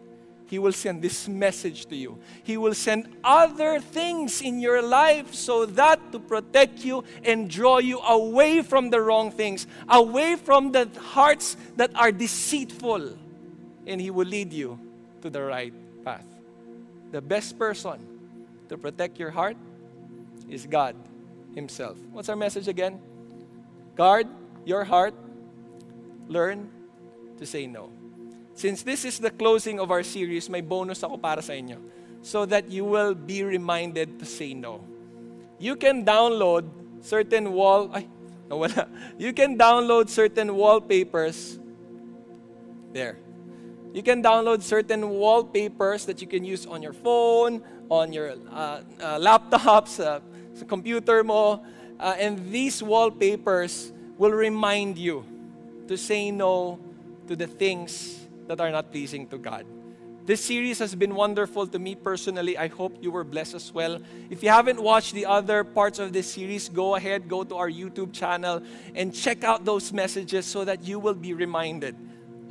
He 0.52 0.58
will 0.58 0.72
send 0.72 1.00
this 1.00 1.28
message 1.28 1.86
to 1.86 1.96
you. 1.96 2.18
He 2.44 2.58
will 2.58 2.74
send 2.74 3.08
other 3.24 3.80
things 3.80 4.42
in 4.42 4.60
your 4.60 4.82
life 4.82 5.32
so 5.32 5.64
that 5.64 6.12
to 6.12 6.18
protect 6.18 6.84
you 6.84 7.04
and 7.24 7.48
draw 7.48 7.78
you 7.78 7.98
away 8.00 8.60
from 8.60 8.90
the 8.90 9.00
wrong 9.00 9.30
things, 9.30 9.66
away 9.88 10.36
from 10.36 10.70
the 10.70 10.90
hearts 11.00 11.56
that 11.76 11.90
are 11.96 12.12
deceitful. 12.12 13.16
And 13.86 13.98
He 13.98 14.10
will 14.10 14.26
lead 14.26 14.52
you 14.52 14.78
to 15.22 15.30
the 15.30 15.42
right 15.42 15.72
path. 16.04 16.26
The 17.12 17.22
best 17.22 17.58
person 17.58 18.06
to 18.68 18.76
protect 18.76 19.18
your 19.18 19.30
heart 19.30 19.56
is 20.50 20.66
God 20.66 20.96
Himself. 21.54 21.96
What's 22.12 22.28
our 22.28 22.36
message 22.36 22.68
again? 22.68 23.00
Guard 23.96 24.28
your 24.66 24.84
heart, 24.84 25.14
learn 26.28 26.70
to 27.38 27.46
say 27.46 27.66
no. 27.66 27.90
Since 28.62 28.84
this 28.84 29.04
is 29.04 29.18
the 29.18 29.34
closing 29.34 29.80
of 29.80 29.90
our 29.90 30.06
series, 30.06 30.46
may 30.46 30.62
bonus 30.62 31.02
ako 31.02 31.18
para 31.18 31.42
sa 31.42 31.50
inyo 31.50 31.82
so 32.22 32.46
that 32.46 32.70
you 32.70 32.86
will 32.86 33.10
be 33.10 33.42
reminded 33.42 34.22
to 34.22 34.24
say 34.24 34.54
no. 34.54 34.86
You 35.58 35.74
can 35.74 36.06
download 36.06 36.70
certain 37.02 37.50
wall 37.58 37.90
ay 37.90 38.06
nawala. 38.46 38.86
You 39.18 39.34
can 39.34 39.58
download 39.58 40.06
certain 40.14 40.54
wallpapers 40.54 41.58
there. 42.94 43.18
You 43.90 44.06
can 44.06 44.22
download 44.22 44.62
certain 44.62 45.10
wallpapers 45.10 46.06
that 46.06 46.22
you 46.22 46.30
can 46.30 46.46
use 46.46 46.62
on 46.62 46.86
your 46.86 46.94
phone, 46.94 47.66
on 47.90 48.14
your 48.14 48.38
uh, 48.46 48.86
uh, 49.02 49.18
laptops, 49.18 49.98
uh, 49.98 50.22
computer 50.70 51.26
mo, 51.26 51.66
uh, 51.98 52.14
and 52.14 52.38
these 52.54 52.78
wallpapers 52.78 53.90
will 54.22 54.30
remind 54.30 55.02
you 55.02 55.26
to 55.90 55.98
say 55.98 56.30
no 56.30 56.78
to 57.26 57.34
the 57.34 57.50
things 57.50 58.21
that 58.46 58.60
are 58.60 58.70
not 58.70 58.90
pleasing 58.90 59.26
to 59.28 59.38
God. 59.38 59.66
This 60.24 60.44
series 60.44 60.78
has 60.78 60.94
been 60.94 61.16
wonderful 61.16 61.66
to 61.66 61.78
me 61.80 61.96
personally. 61.96 62.56
I 62.56 62.68
hope 62.68 62.96
you 63.02 63.10
were 63.10 63.24
blessed 63.24 63.54
as 63.54 63.74
well. 63.74 64.00
If 64.30 64.40
you 64.42 64.50
haven't 64.50 64.80
watched 64.80 65.14
the 65.14 65.26
other 65.26 65.64
parts 65.64 65.98
of 65.98 66.12
this 66.12 66.32
series, 66.32 66.68
go 66.68 66.94
ahead, 66.94 67.28
go 67.28 67.42
to 67.42 67.56
our 67.56 67.68
YouTube 67.68 68.12
channel 68.12 68.62
and 68.94 69.12
check 69.12 69.42
out 69.42 69.64
those 69.64 69.92
messages 69.92 70.46
so 70.46 70.64
that 70.64 70.84
you 70.84 71.00
will 71.00 71.14
be 71.14 71.34
reminded 71.34 71.96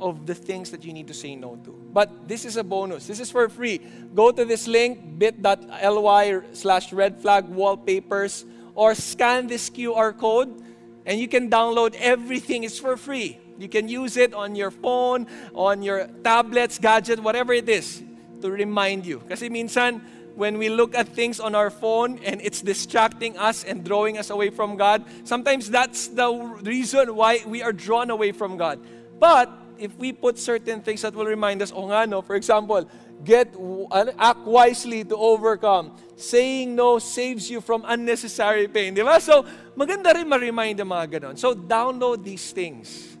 of 0.02 0.26
the 0.26 0.34
things 0.34 0.70
that 0.70 0.84
you 0.84 0.92
need 0.92 1.06
to 1.06 1.14
say 1.14 1.34
no 1.34 1.56
to. 1.64 1.70
But 1.94 2.28
this 2.28 2.44
is 2.44 2.58
a 2.58 2.64
bonus. 2.64 3.06
This 3.06 3.20
is 3.20 3.30
for 3.30 3.48
free. 3.48 3.80
Go 4.14 4.32
to 4.32 4.44
this 4.44 4.68
link, 4.68 5.18
bit.ly 5.18 6.42
slash 6.52 6.92
red 6.92 7.22
flag 7.22 7.46
wallpapers, 7.46 8.44
or 8.74 8.94
scan 8.94 9.46
this 9.46 9.70
QR 9.70 10.16
code, 10.18 10.62
and 11.06 11.18
you 11.18 11.28
can 11.28 11.48
download 11.48 11.94
everything. 11.94 12.64
It's 12.64 12.78
for 12.78 12.98
free. 12.98 13.38
You 13.62 13.70
can 13.70 13.86
use 13.86 14.16
it 14.18 14.34
on 14.34 14.58
your 14.58 14.72
phone, 14.74 15.30
on 15.54 15.82
your 15.82 16.10
tablets, 16.24 16.82
gadget, 16.82 17.22
whatever 17.22 17.54
it 17.54 17.68
is, 17.68 18.02
to 18.42 18.50
remind 18.50 19.06
you. 19.06 19.22
Kasi 19.30 19.48
minsan, 19.48 20.02
when 20.34 20.58
we 20.58 20.68
look 20.68 20.98
at 20.98 21.06
things 21.06 21.38
on 21.38 21.54
our 21.54 21.70
phone 21.70 22.18
and 22.24 22.42
it's 22.42 22.60
distracting 22.60 23.38
us 23.38 23.62
and 23.62 23.84
drawing 23.84 24.18
us 24.18 24.30
away 24.30 24.50
from 24.50 24.74
God, 24.74 25.04
sometimes 25.22 25.70
that's 25.70 26.08
the 26.08 26.26
reason 26.66 27.14
why 27.14 27.38
we 27.46 27.62
are 27.62 27.72
drawn 27.72 28.10
away 28.10 28.32
from 28.32 28.56
God. 28.56 28.82
But 29.20 29.46
if 29.78 29.94
we 29.96 30.12
put 30.12 30.38
certain 30.38 30.82
things 30.82 31.02
that 31.02 31.14
will 31.14 31.26
remind 31.26 31.62
us, 31.62 31.70
oh 31.70 31.86
nga 31.86 32.08
no, 32.08 32.20
for 32.20 32.34
example, 32.34 32.88
get 33.22 33.54
uh, 33.54 34.10
act 34.18 34.42
wisely 34.42 35.04
to 35.04 35.16
overcome. 35.16 35.94
Saying 36.16 36.74
no 36.74 36.98
saves 36.98 37.50
you 37.50 37.60
from 37.60 37.84
unnecessary 37.86 38.66
pain. 38.66 38.94
Di 38.94 39.02
ba? 39.02 39.20
So, 39.20 39.46
maganda 39.78 40.14
rin 40.14 40.26
ma-remind 40.28 40.78
mga 40.78 41.06
ganon. 41.18 41.38
So, 41.38 41.54
download 41.54 42.22
these 42.22 42.50
things 42.50 43.11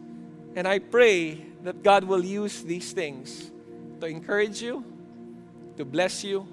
and 0.54 0.68
I 0.68 0.78
pray 0.78 1.46
that 1.62 1.82
God 1.82 2.04
will 2.04 2.24
use 2.24 2.62
these 2.62 2.92
things 2.92 3.50
to 4.00 4.06
encourage 4.06 4.60
you, 4.60 4.84
to 5.76 5.84
bless 5.84 6.24
you, 6.24 6.46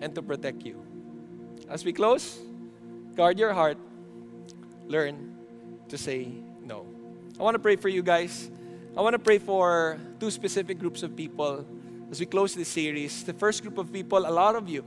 and 0.00 0.14
to 0.14 0.22
protect 0.22 0.62
you. 0.62 0.82
As 1.68 1.84
we 1.84 1.92
close, 1.92 2.38
guard 3.14 3.38
your 3.38 3.52
heart, 3.52 3.78
learn 4.86 5.34
to 5.88 5.96
say 5.98 6.28
no. 6.62 6.86
I 7.38 7.42
want 7.42 7.54
to 7.54 7.58
pray 7.58 7.76
for 7.76 7.88
you 7.88 8.02
guys. 8.02 8.50
I 8.96 9.00
want 9.00 9.14
to 9.14 9.18
pray 9.18 9.38
for 9.38 9.98
two 10.20 10.30
specific 10.30 10.78
groups 10.78 11.02
of 11.02 11.16
people 11.16 11.64
as 12.10 12.20
we 12.20 12.26
close 12.26 12.54
this 12.54 12.68
series. 12.68 13.24
The 13.24 13.32
first 13.32 13.62
group 13.62 13.78
of 13.78 13.92
people, 13.92 14.18
a 14.18 14.30
lot 14.30 14.54
of 14.54 14.68
you, 14.68 14.84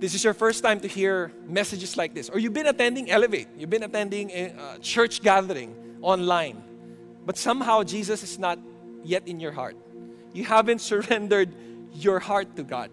this 0.00 0.14
is 0.14 0.24
your 0.24 0.34
first 0.34 0.62
time 0.62 0.80
to 0.80 0.88
hear 0.88 1.32
messages 1.46 1.96
like 1.96 2.12
this, 2.12 2.28
or 2.28 2.40
you've 2.40 2.52
been 2.52 2.66
attending 2.66 3.10
Elevate, 3.10 3.48
you've 3.56 3.70
been 3.70 3.84
attending 3.84 4.30
a 4.32 4.78
church 4.80 5.22
gathering 5.22 5.98
online 6.02 6.62
but 7.24 7.36
somehow 7.36 7.82
Jesus 7.82 8.22
is 8.22 8.38
not 8.38 8.58
yet 9.02 9.26
in 9.26 9.40
your 9.40 9.52
heart. 9.52 9.76
You 10.32 10.44
haven't 10.44 10.80
surrendered 10.90 11.54
your 11.92 12.18
heart 12.18 12.56
to 12.56 12.62
God. 12.62 12.90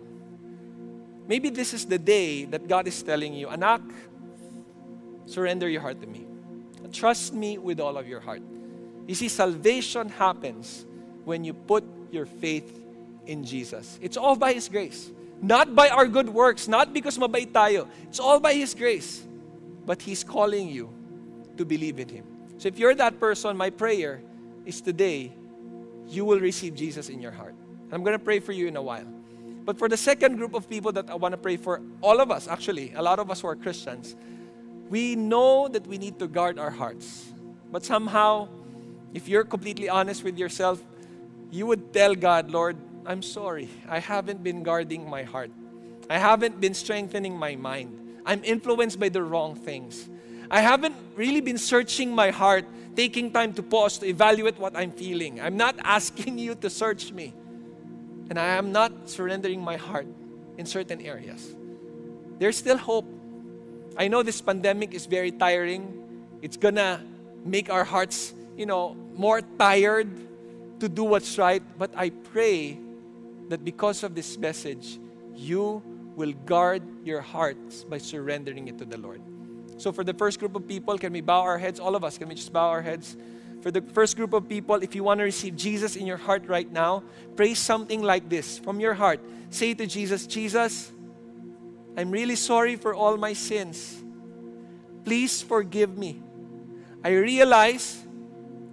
Maybe 1.27 1.49
this 1.49 1.73
is 1.73 1.85
the 1.85 1.97
day 1.97 2.45
that 2.45 2.67
God 2.67 2.87
is 2.87 3.01
telling 3.01 3.33
you, 3.33 3.47
Anak, 3.47 3.81
surrender 5.25 5.69
your 5.69 5.81
heart 5.81 6.01
to 6.01 6.07
me. 6.07 6.27
Trust 6.91 7.33
me 7.33 7.57
with 7.57 7.79
all 7.79 7.97
of 7.97 8.07
your 8.07 8.19
heart. 8.19 8.41
You 9.07 9.15
see, 9.15 9.29
salvation 9.29 10.09
happens 10.09 10.85
when 11.23 11.43
you 11.43 11.53
put 11.53 11.83
your 12.11 12.25
faith 12.25 12.83
in 13.25 13.43
Jesus. 13.45 13.97
It's 14.01 14.17
all 14.17 14.35
by 14.35 14.53
His 14.53 14.67
grace. 14.67 15.09
Not 15.41 15.73
by 15.73 15.89
our 15.89 16.07
good 16.07 16.29
works, 16.29 16.67
not 16.67 16.93
because 16.93 17.17
mabait 17.17 17.51
tayo. 17.51 17.87
It's 18.03 18.19
all 18.19 18.39
by 18.39 18.53
His 18.53 18.73
grace. 18.73 19.25
But 19.85 20.01
He's 20.01 20.23
calling 20.23 20.67
you 20.67 20.91
to 21.57 21.65
believe 21.65 21.99
in 21.99 22.09
Him. 22.09 22.25
So 22.61 22.67
if 22.67 22.77
you're 22.77 22.93
that 22.93 23.19
person, 23.19 23.57
my 23.57 23.71
prayer 23.71 24.21
is 24.67 24.81
today 24.81 25.33
you 26.05 26.23
will 26.23 26.39
receive 26.39 26.75
Jesus 26.75 27.09
in 27.09 27.19
your 27.19 27.31
heart. 27.31 27.55
And 27.85 27.91
I'm 27.91 28.03
going 28.03 28.13
to 28.13 28.23
pray 28.23 28.39
for 28.39 28.51
you 28.51 28.67
in 28.67 28.75
a 28.75 28.81
while. 28.83 29.07
But 29.65 29.79
for 29.79 29.89
the 29.89 29.97
second 29.97 30.35
group 30.35 30.53
of 30.53 30.69
people 30.69 30.91
that 30.91 31.09
I 31.09 31.15
want 31.15 31.31
to 31.31 31.39
pray 31.39 31.57
for, 31.57 31.81
all 32.01 32.21
of 32.21 32.29
us, 32.29 32.47
actually, 32.47 32.93
a 32.93 33.01
lot 33.01 33.17
of 33.17 33.31
us 33.31 33.41
who 33.41 33.47
are 33.47 33.55
Christians, 33.55 34.15
we 34.91 35.15
know 35.15 35.69
that 35.69 35.87
we 35.87 35.97
need 35.97 36.19
to 36.19 36.27
guard 36.27 36.59
our 36.59 36.69
hearts. 36.69 37.33
But 37.71 37.83
somehow, 37.83 38.47
if 39.15 39.27
you're 39.27 39.43
completely 39.43 39.89
honest 39.89 40.23
with 40.23 40.37
yourself, 40.37 40.83
you 41.49 41.65
would 41.65 41.91
tell 41.91 42.13
God, 42.13 42.51
Lord, 42.51 42.77
I'm 43.07 43.23
sorry. 43.23 43.69
I 43.89 43.97
haven't 43.97 44.43
been 44.43 44.61
guarding 44.61 45.09
my 45.09 45.23
heart. 45.23 45.49
I 46.11 46.19
haven't 46.19 46.61
been 46.61 46.75
strengthening 46.75 47.35
my 47.35 47.55
mind. 47.55 48.21
I'm 48.23 48.43
influenced 48.43 48.99
by 48.99 49.09
the 49.09 49.23
wrong 49.23 49.55
things. 49.55 50.07
I 50.51 50.59
haven't 50.59 50.95
really 51.15 51.39
been 51.39 51.57
searching 51.57 52.13
my 52.13 52.29
heart, 52.29 52.65
taking 52.93 53.31
time 53.31 53.53
to 53.53 53.63
pause 53.63 53.97
to 53.99 54.05
evaluate 54.05 54.59
what 54.59 54.75
I'm 54.75 54.91
feeling. 54.91 55.39
I'm 55.39 55.55
not 55.55 55.79
asking 55.85 56.37
you 56.37 56.55
to 56.55 56.69
search 56.69 57.13
me. 57.13 57.33
And 58.29 58.37
I 58.37 58.59
am 58.59 58.73
not 58.73 59.09
surrendering 59.09 59.61
my 59.61 59.77
heart 59.77 60.07
in 60.57 60.65
certain 60.65 60.99
areas. 60.99 61.55
There's 62.37 62.57
still 62.57 62.75
hope. 62.75 63.05
I 63.97 64.09
know 64.09 64.23
this 64.23 64.41
pandemic 64.41 64.93
is 64.93 65.05
very 65.05 65.31
tiring. 65.31 65.87
It's 66.41 66.57
gonna 66.57 67.01
make 67.45 67.69
our 67.69 67.85
hearts, 67.85 68.33
you 68.57 68.65
know, 68.65 68.95
more 69.15 69.41
tired 69.57 70.09
to 70.81 70.89
do 70.89 71.05
what's 71.05 71.37
right. 71.37 71.63
But 71.79 71.91
I 71.95 72.09
pray 72.09 72.77
that 73.47 73.63
because 73.63 74.03
of 74.03 74.15
this 74.15 74.37
message, 74.37 74.99
you 75.33 75.81
will 76.17 76.33
guard 76.45 76.83
your 77.05 77.21
hearts 77.21 77.85
by 77.85 77.99
surrendering 77.99 78.67
it 78.67 78.77
to 78.79 78.85
the 78.85 78.97
Lord. 78.97 79.21
So, 79.81 79.91
for 79.91 80.03
the 80.03 80.13
first 80.13 80.37
group 80.37 80.55
of 80.55 80.67
people, 80.67 80.95
can 80.99 81.11
we 81.11 81.21
bow 81.21 81.41
our 81.41 81.57
heads? 81.57 81.79
All 81.79 81.95
of 81.95 82.03
us, 82.03 82.15
can 82.15 82.29
we 82.29 82.35
just 82.35 82.53
bow 82.53 82.69
our 82.69 82.83
heads? 82.83 83.17
For 83.61 83.71
the 83.71 83.81
first 83.81 84.15
group 84.15 84.31
of 84.31 84.47
people, 84.47 84.75
if 84.75 84.93
you 84.93 85.03
want 85.03 85.17
to 85.17 85.23
receive 85.23 85.55
Jesus 85.55 85.95
in 85.95 86.05
your 86.05 86.17
heart 86.17 86.45
right 86.45 86.71
now, 86.71 87.01
pray 87.35 87.55
something 87.55 88.03
like 88.03 88.29
this 88.29 88.59
from 88.59 88.79
your 88.79 88.93
heart. 88.93 89.19
Say 89.49 89.73
to 89.73 89.87
Jesus, 89.87 90.27
Jesus, 90.27 90.91
I'm 91.97 92.11
really 92.11 92.35
sorry 92.35 92.75
for 92.75 92.93
all 92.93 93.17
my 93.17 93.33
sins. 93.33 94.03
Please 95.03 95.41
forgive 95.41 95.97
me. 95.97 96.21
I 97.03 97.17
realize 97.17 98.05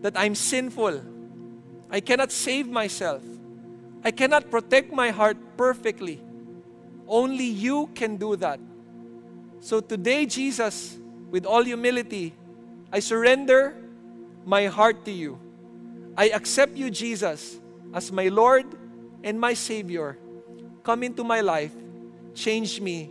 that 0.03 0.13
I'm 0.15 0.35
sinful. 0.35 1.01
I 1.89 2.01
cannot 2.01 2.33
save 2.33 2.69
myself. 2.69 3.23
I 4.05 4.11
cannot 4.11 4.51
protect 4.51 4.93
my 4.93 5.09
heart 5.09 5.39
perfectly. 5.57 6.21
Only 7.07 7.47
you 7.47 7.89
can 7.95 8.19
do 8.19 8.37
that. 8.37 8.61
So 9.61 9.81
today, 9.81 10.27
Jesus, 10.27 10.97
with 11.31 11.45
all 11.45 11.63
humility, 11.63 12.35
I 12.93 13.01
surrender 13.01 13.75
my 14.47 14.67
heart 14.67 15.05
to 15.05 15.11
you. 15.11 15.39
I 16.17 16.31
accept 16.31 16.77
you, 16.77 16.91
Jesus, 16.91 17.59
as 17.93 18.11
my 18.11 18.29
Lord 18.29 18.67
and 19.23 19.39
my 19.39 19.55
Savior. 19.55 20.17
Come 20.83 21.03
into 21.03 21.23
my 21.23 21.41
life, 21.41 21.73
change 22.35 22.81
me, 22.81 23.11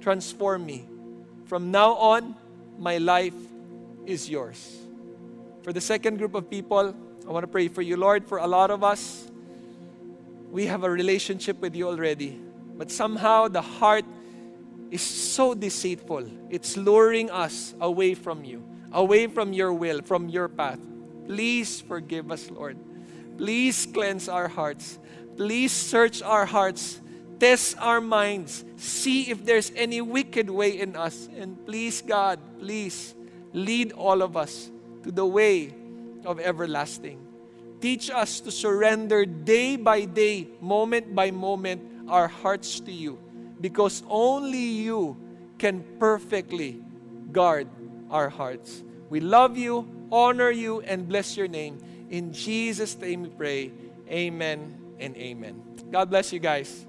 transform 0.00 0.66
me. 0.66 0.84
From 1.46 1.70
now 1.70 1.94
on, 1.94 2.34
my 2.78 2.98
life 2.98 3.34
is 4.04 4.28
yours. 4.28 4.76
For 5.62 5.72
the 5.72 5.80
second 5.80 6.18
group 6.18 6.34
of 6.34 6.50
people, 6.50 6.94
I 7.26 7.30
want 7.30 7.44
to 7.44 7.48
pray 7.48 7.68
for 7.68 7.80
you, 7.80 7.96
Lord, 7.96 8.26
for 8.26 8.38
a 8.38 8.46
lot 8.46 8.70
of 8.70 8.84
us. 8.84 9.30
We 10.50 10.66
have 10.66 10.84
a 10.84 10.90
relationship 10.90 11.60
with 11.60 11.74
you 11.74 11.88
already, 11.88 12.38
but 12.76 12.90
somehow 12.90 13.48
the 13.48 13.62
heart 13.62 14.04
is 14.94 15.02
so 15.02 15.54
deceitful. 15.54 16.22
It's 16.50 16.76
luring 16.76 17.28
us 17.28 17.74
away 17.80 18.14
from 18.14 18.44
you, 18.44 18.62
away 18.92 19.26
from 19.26 19.52
your 19.52 19.72
will, 19.72 20.00
from 20.02 20.28
your 20.28 20.46
path. 20.46 20.78
Please 21.26 21.80
forgive 21.80 22.30
us, 22.30 22.48
Lord. 22.48 22.78
Please 23.36 23.86
cleanse 23.86 24.28
our 24.28 24.46
hearts. 24.46 25.00
Please 25.36 25.72
search 25.72 26.22
our 26.22 26.46
hearts. 26.46 27.00
Test 27.40 27.74
our 27.80 28.00
minds. 28.00 28.64
See 28.76 29.30
if 29.34 29.44
there's 29.44 29.72
any 29.74 30.00
wicked 30.00 30.48
way 30.48 30.78
in 30.78 30.94
us. 30.94 31.28
And 31.36 31.58
please, 31.66 32.00
God, 32.00 32.38
please 32.60 33.16
lead 33.52 33.90
all 33.98 34.22
of 34.22 34.36
us 34.36 34.70
to 35.02 35.10
the 35.10 35.26
way 35.26 35.74
of 36.24 36.38
everlasting. 36.38 37.18
Teach 37.80 38.10
us 38.10 38.38
to 38.46 38.52
surrender 38.52 39.26
day 39.26 39.74
by 39.74 40.04
day, 40.04 40.46
moment 40.60 41.16
by 41.16 41.32
moment, 41.32 41.82
our 42.08 42.28
hearts 42.28 42.78
to 42.78 42.92
you 42.92 43.23
because 43.64 44.02
only 44.10 44.84
you 44.84 45.16
can 45.56 45.82
perfectly 45.98 46.84
guard 47.32 47.66
our 48.10 48.28
hearts. 48.28 48.84
We 49.08 49.20
love 49.20 49.56
you, 49.56 49.88
honor 50.12 50.50
you, 50.50 50.82
and 50.82 51.08
bless 51.08 51.34
your 51.34 51.48
name. 51.48 51.78
In 52.10 52.30
Jesus' 52.30 52.94
name 52.98 53.22
we 53.22 53.30
pray. 53.30 53.72
Amen 54.10 54.76
and 55.00 55.16
amen. 55.16 55.62
God 55.90 56.10
bless 56.10 56.30
you 56.30 56.40
guys. 56.40 56.84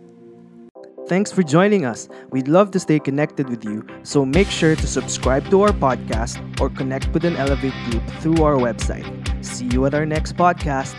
Thanks 1.07 1.31
for 1.31 1.43
joining 1.43 1.85
us. 1.85 2.09
We'd 2.31 2.49
love 2.49 2.71
to 2.71 2.79
stay 2.81 2.99
connected 2.99 3.47
with 3.47 3.63
you, 3.63 3.87
so 4.03 4.25
make 4.25 4.49
sure 4.49 4.75
to 4.75 4.87
subscribe 4.87 5.49
to 5.51 5.61
our 5.61 5.71
podcast 5.71 6.43
or 6.59 6.69
connect 6.69 7.07
with 7.13 7.23
an 7.23 7.37
Elevate 7.37 7.77
group 7.89 8.03
through 8.19 8.43
our 8.43 8.57
website. 8.57 9.07
See 9.45 9.67
you 9.71 9.85
at 9.85 9.93
our 9.93 10.05
next 10.05 10.35
podcast. 10.35 10.93